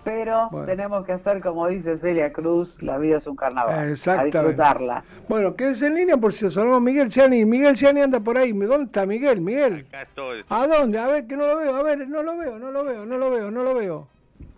Pero 0.04 0.50
Bueno. 0.52 0.66
tenemos 0.66 1.06
que 1.06 1.14
hacer 1.14 1.40
como 1.42 1.68
dice 1.68 1.98
Celia 2.00 2.34
Cruz, 2.34 2.82
la 2.84 2.98
vida 2.98 3.18
es 3.18 3.28
un 3.28 3.36
carnaval. 3.36 3.74
A 3.80 3.90
Exactamente. 3.90 4.38
disfrutarla. 4.38 5.04
Bueno, 5.30 5.56
quédese 5.56 5.88
en 5.88 5.96
línea 5.96 6.18
por 6.18 6.34
si 6.34 6.50
sonamos 6.52 6.82
Miguel 6.82 7.12
Ciani. 7.12 7.46
Miguel 7.46 7.78
Ciani 7.78 8.02
anda 8.02 8.20
por 8.20 8.38
ahí. 8.38 8.52
¿Dónde 8.52 8.86
está 8.86 9.06
Miguel? 9.06 9.40
Miguel. 9.42 9.86
Acá 9.88 10.02
estoy, 10.02 10.44
¿A 10.50 10.68
dónde? 10.68 11.00
A 11.00 11.08
ver, 11.08 11.26
que 11.28 11.38
no 11.38 11.48
lo 11.48 11.58
veo. 11.58 11.76
A 11.76 11.84
ver, 11.84 12.08
no 12.08 12.22
lo 12.22 12.38
veo, 12.38 12.60
no 12.60 12.72
lo 12.72 12.84
veo, 12.84 13.06
no 13.06 13.18
lo 13.18 13.30
veo, 13.32 13.52
no 13.52 13.64
lo 13.64 13.74
veo. 13.76 14.08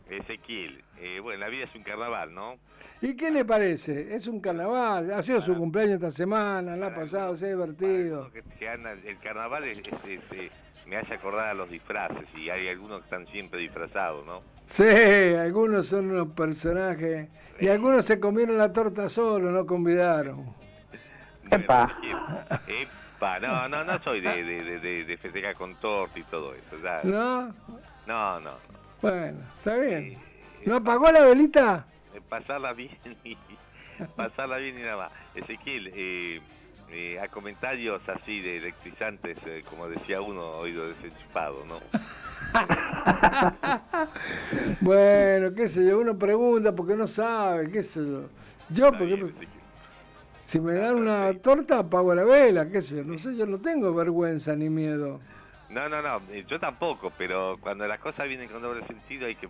Ezequiel. 0.10 0.84
Eh, 1.00 1.20
bueno, 1.22 1.40
la 1.42 1.50
vida 1.50 1.66
es 1.66 1.76
un 1.76 1.84
carnaval, 1.84 2.34
¿no? 2.34 2.56
¿Y 3.02 3.16
qué 3.16 3.30
le 3.30 3.46
parece? 3.46 4.16
Es 4.16 4.26
un 4.28 4.40
carnaval. 4.40 5.12
Ha 5.14 5.22
sido 5.22 5.42
su 5.42 5.56
cumpleaños 5.56 5.96
esta 5.96 6.12
semana, 6.12 6.76
la 6.76 6.88
ha 6.88 6.96
pasado, 6.96 7.36
se 7.38 7.46
ha 7.46 7.50
divertido. 7.50 8.32
Que, 8.32 8.42
que 8.58 8.70
anda- 8.70 8.94
el 8.94 9.20
carnaval 9.20 9.66
es- 9.66 9.80
es- 9.80 10.06
es, 10.06 10.32
eh, 10.32 10.50
me 10.88 10.98
hace 10.98 11.14
acordar 11.16 11.50
a 11.50 11.54
los 11.54 11.70
disfraces 11.70 12.26
y 12.36 12.50
hay 12.50 12.68
algunos 12.70 13.00
que 13.00 13.04
están 13.06 13.28
siempre 13.28 13.60
disfrazados, 13.60 14.26
¿no? 14.26 14.42
Sí, 14.70 14.84
algunos 14.84 15.88
son 15.88 16.12
unos 16.12 16.30
personajes. 16.30 17.30
Y 17.60 17.68
algunos 17.70 18.06
se 18.06 18.20
comieron 18.20 18.58
la 18.58 18.72
torta 18.74 19.08
solo, 19.10 19.50
no 19.52 19.66
convidaron. 19.66 20.54
Epa. 21.50 21.98
Epa, 22.68 23.40
no, 23.40 23.70
no, 23.70 23.84
no 23.84 24.00
soy 24.04 24.20
de, 24.22 24.44
de, 24.44 24.64
de, 24.64 24.80
de- 24.80 25.04
de 25.06 25.18
festejar 25.18 25.56
con 25.56 25.76
torta 25.76 26.20
y 26.20 26.24
todo 26.24 26.54
eso. 26.54 26.76
¿No? 27.04 27.54
No, 28.08 28.40
no. 28.42 28.52
Bueno, 29.02 29.40
está 29.60 29.78
bien. 29.78 30.18
¿No 30.66 30.78
apagó 30.78 31.12
la 31.12 31.22
velita? 31.22 31.86
Eh, 32.14 32.20
Pasarla 32.28 32.74
bien 32.74 32.98
y 33.24 33.38
pasarla 34.16 34.58
bien 34.58 34.80
y 34.80 34.82
nada 34.82 34.98
más. 34.98 35.12
Ezequiel, 35.36 35.92
eh, 35.96 36.42
eh, 36.90 37.20
a 37.22 37.28
comentarios 37.30 38.02
así 38.10 38.42
de 38.42 38.58
electrizantes, 38.58 39.38
eh, 39.46 39.62
como 39.70 39.88
decía 39.88 40.22
uno, 40.22 40.44
oído 40.58 40.88
desenchufado, 40.90 41.64
¿no? 41.66 41.80
Bueno, 44.82 45.54
qué 45.54 45.68
sé 45.68 45.86
yo, 45.86 46.00
uno 46.00 46.18
pregunta 46.18 46.74
porque 46.76 46.96
no 46.96 47.08
sabe, 47.08 47.70
qué 47.70 47.84
sé 47.84 48.00
yo. 48.00 48.30
Yo, 48.70 48.92
por 48.92 49.04
ejemplo, 49.04 49.30
si 50.48 50.60
me 50.60 50.74
dan 50.74 50.96
una 50.96 51.34
torta, 51.40 51.80
apago 51.80 52.14
la 52.16 52.24
vela, 52.24 52.70
qué 52.70 52.82
sé 52.82 52.98
yo. 52.98 53.04
No 53.04 53.18
sé, 53.18 53.36
yo 53.36 53.46
no 53.46 53.60
tengo 53.60 53.94
vergüenza 53.94 54.56
ni 54.56 54.70
miedo. 54.70 55.20
No, 55.70 55.90
no, 55.90 56.02
no, 56.02 56.22
eh, 56.32 56.46
yo 56.48 56.60
tampoco, 56.60 57.12
pero 57.18 57.58
cuando 57.60 57.88
las 57.88 58.00
cosas 58.00 58.28
vienen 58.28 58.48
con 58.50 58.62
doble 58.62 58.86
sentido 58.86 59.26
hay 59.28 59.36
que, 59.36 59.48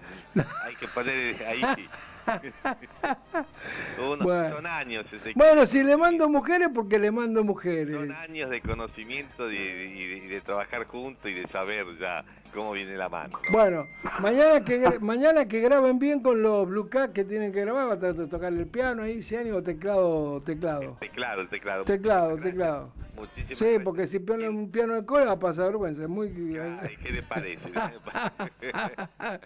hay 0.64 0.76
que 0.76 0.88
poner 0.88 1.36
ahí. 1.46 1.62
Bueno. 3.98 4.56
Son 4.56 4.66
años, 4.66 5.06
Ezequiel. 5.08 5.34
Bueno, 5.36 5.66
si 5.66 5.84
le 5.84 5.98
mando 5.98 6.30
mujeres, 6.30 6.70
porque 6.74 7.00
le 7.00 7.12
mando 7.12 7.44
mujeres. 7.44 7.96
Son 7.96 8.12
años 8.12 8.50
de 8.50 8.62
conocimiento 8.62 9.52
y 9.52 10.28
de, 10.28 10.42
trabajar 10.42 10.86
juntos 10.86 11.30
y 11.30 11.34
de 11.34 11.48
saber 11.48 11.86
ya 12.00 12.24
cómo 12.54 12.72
viene 12.72 12.96
la 12.98 13.10
mano. 13.10 13.40
¿no? 13.44 13.52
Bueno, 13.52 13.88
mañana 14.20 14.64
que 14.64 15.00
mañana 15.00 15.48
que 15.48 15.60
graben 15.60 16.00
bien 16.00 16.22
con 16.22 16.42
los 16.42 16.68
Blue 16.68 16.90
Cat 16.90 17.14
que 17.14 17.26
tienen 17.26 17.52
que 17.52 17.62
grabar, 17.62 17.90
va 17.90 17.94
a 17.94 18.00
tratar 18.00 18.22
de 18.22 18.28
tocar 18.28 18.54
el 18.54 18.68
piano 18.68 19.04
ahí, 19.04 19.24
Ciani, 19.24 19.52
o 19.52 19.64
teclado, 19.64 20.42
teclado. 20.42 20.98
Teclado, 21.00 21.42
el 21.42 21.50
teclado. 21.50 21.84
Teclado, 21.84 22.38
teclado. 22.38 22.92
Muchísimas 23.16 23.58
Sí, 23.58 23.80
porque 23.84 24.08
si 24.08 24.20
ponen 24.20 24.50
un 24.50 24.72
piano 24.72 24.94
de 24.94 25.06
cola 25.06 25.26
va 25.26 25.32
a 25.34 25.40
pasar 25.40 25.68
vergüenza. 25.68 26.04
es 26.04 26.10
Muy... 26.10 26.28
Ay, 26.28 26.98
¿qué 27.02 27.12
le 27.12 27.24
parece? 27.24 27.72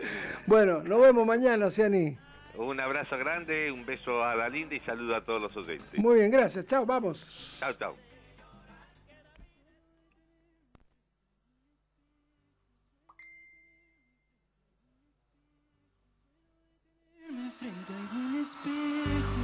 bueno, 0.47 0.81
nos 0.83 1.01
vemos 1.01 1.25
mañana, 1.25 1.69
Ciani. 1.69 2.17
Un 2.55 2.79
abrazo 2.79 3.17
grande, 3.17 3.71
un 3.71 3.85
beso 3.85 4.23
a 4.23 4.35
la 4.35 4.49
linda 4.49 4.75
y 4.75 4.79
saludo 4.81 5.15
a 5.15 5.21
todos 5.21 5.41
los 5.41 5.55
oyentes. 5.57 5.99
Muy 5.99 6.19
bien, 6.19 6.31
gracias. 6.31 6.65
Chao, 6.65 6.85
vamos. 6.85 7.57
Chao, 7.59 7.73
chao. 7.73 7.95
Frente 17.59 17.91
a 17.91 17.97
algún 17.97 18.39
espejo 18.39 19.43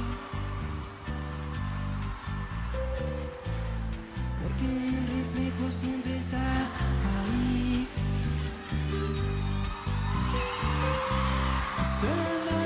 Porque 4.42 4.64
en 4.64 4.94
el 4.94 5.06
reflejo 5.18 5.70
siempre 5.70 6.16
estás 6.16 6.72
ahí 7.04 7.86
Solo 12.00 12.65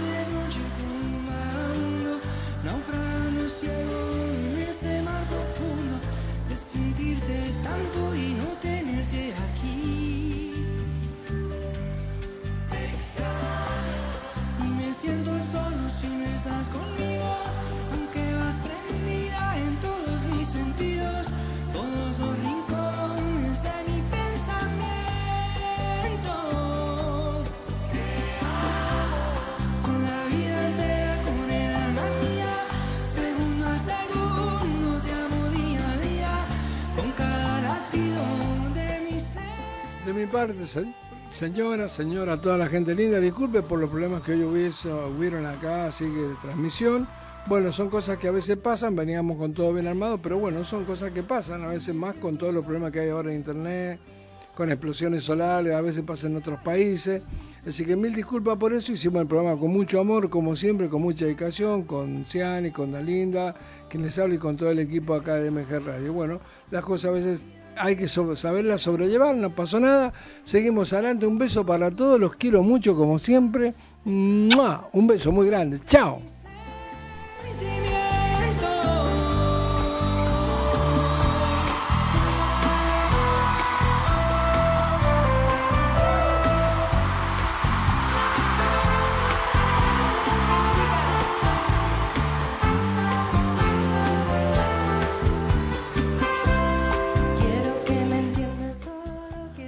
y 8.16 8.34
no 8.34 8.47
tenerte 8.60 9.32
aquí. 9.47 10.55
Te 12.68 12.84
extraño. 12.86 13.98
Y 14.59 14.68
me 14.78 14.92
siento 14.92 15.30
solo 15.38 15.88
si 15.88 16.09
no 16.09 16.24
estás 16.24 16.68
conmigo, 16.68 17.36
aunque 17.92 18.34
vas 18.34 18.56
prendida 18.56 19.59
en 19.59 19.76
todos 19.76 20.24
mis 20.36 20.48
sentidos, 20.48 21.26
todos 21.72 22.18
los 22.18 22.38
rincones 22.40 23.62
de 23.62 23.92
mi 23.92 23.99
De 40.11 40.27
mi 40.27 40.27
parte, 40.27 40.66
se- 40.66 40.93
señora, 41.32 41.89
señora, 41.89 42.41
toda 42.41 42.59
la 42.59 42.69
gente 42.69 42.97
linda, 42.97 43.20
disculpe 43.20 43.62
por 43.62 43.78
los 43.78 43.89
problemas 43.89 44.23
que 44.24 44.32
hoy 44.32 44.43
hubiese- 44.43 44.91
hubieron 44.93 45.47
acá, 45.47 45.87
así 45.87 46.05
que 46.05 46.20
de 46.20 46.35
transmisión. 46.43 47.07
Bueno, 47.47 47.70
son 47.73 47.89
cosas 47.91 48.19
que 48.19 48.27
a 48.27 48.32
veces 48.32 48.57
pasan, 48.57 48.97
veníamos 48.97 49.39
con 49.39 49.53
todo 49.55 49.73
bien 49.73 49.87
armado, 49.87 50.19
pero 50.19 50.37
bueno, 50.37 50.65
son 50.65 50.85
cosas 50.85 51.12
que 51.12 51.23
pasan, 51.23 51.62
a 51.62 51.69
veces 51.69 51.95
más 51.95 52.15
con 52.16 52.37
todos 52.37 52.53
los 52.53 52.65
problemas 52.65 52.91
que 52.91 52.99
hay 52.99 53.11
ahora 53.11 53.31
en 53.31 53.37
internet, 53.37 54.01
con 54.57 54.69
explosiones 54.73 55.23
solares, 55.23 55.73
a 55.74 55.81
veces 55.81 56.03
pasa 56.03 56.27
en 56.27 56.35
otros 56.35 56.59
países. 56.61 57.23
Así 57.65 57.85
que 57.85 57.95
mil 57.95 58.12
disculpas 58.12 58.57
por 58.59 58.73
eso, 58.73 58.91
hicimos 58.91 59.23
el 59.23 59.28
programa 59.28 59.57
con 59.61 59.70
mucho 59.70 60.01
amor, 60.01 60.28
como 60.28 60.57
siempre, 60.57 60.89
con 60.89 61.03
mucha 61.03 61.24
dedicación, 61.27 61.85
con 61.85 62.24
Ciani, 62.24 62.73
con 62.73 62.91
Dalinda, 62.91 63.55
quien 63.89 64.03
les 64.03 64.19
habla 64.19 64.35
y 64.35 64.39
con 64.39 64.57
todo 64.57 64.70
el 64.73 64.81
equipo 64.81 65.15
acá 65.15 65.37
de 65.37 65.53
MG 65.53 65.78
Radio. 65.87 66.12
Bueno, 66.12 66.41
las 66.73 66.82
cosas 66.85 67.11
a 67.11 67.12
veces 67.12 67.43
hay 67.81 67.97
que 67.97 68.09
saberla 68.09 68.78
sobrellevar, 68.78 69.35
no 69.35 69.51
pasó 69.51 69.81
nada. 69.81 70.12
Seguimos 70.44 70.93
adelante, 70.93 71.27
un 71.27 71.39
beso 71.39 71.65
para 71.65 71.90
todos, 71.90 72.20
los 72.20 72.35
quiero 72.36 72.62
mucho 72.62 72.97
como 72.97 73.19
siempre. 73.19 73.74
Un 74.05 75.07
beso 75.07 75.32
muy 75.32 75.47
grande, 75.47 75.78
chao. 75.86 76.20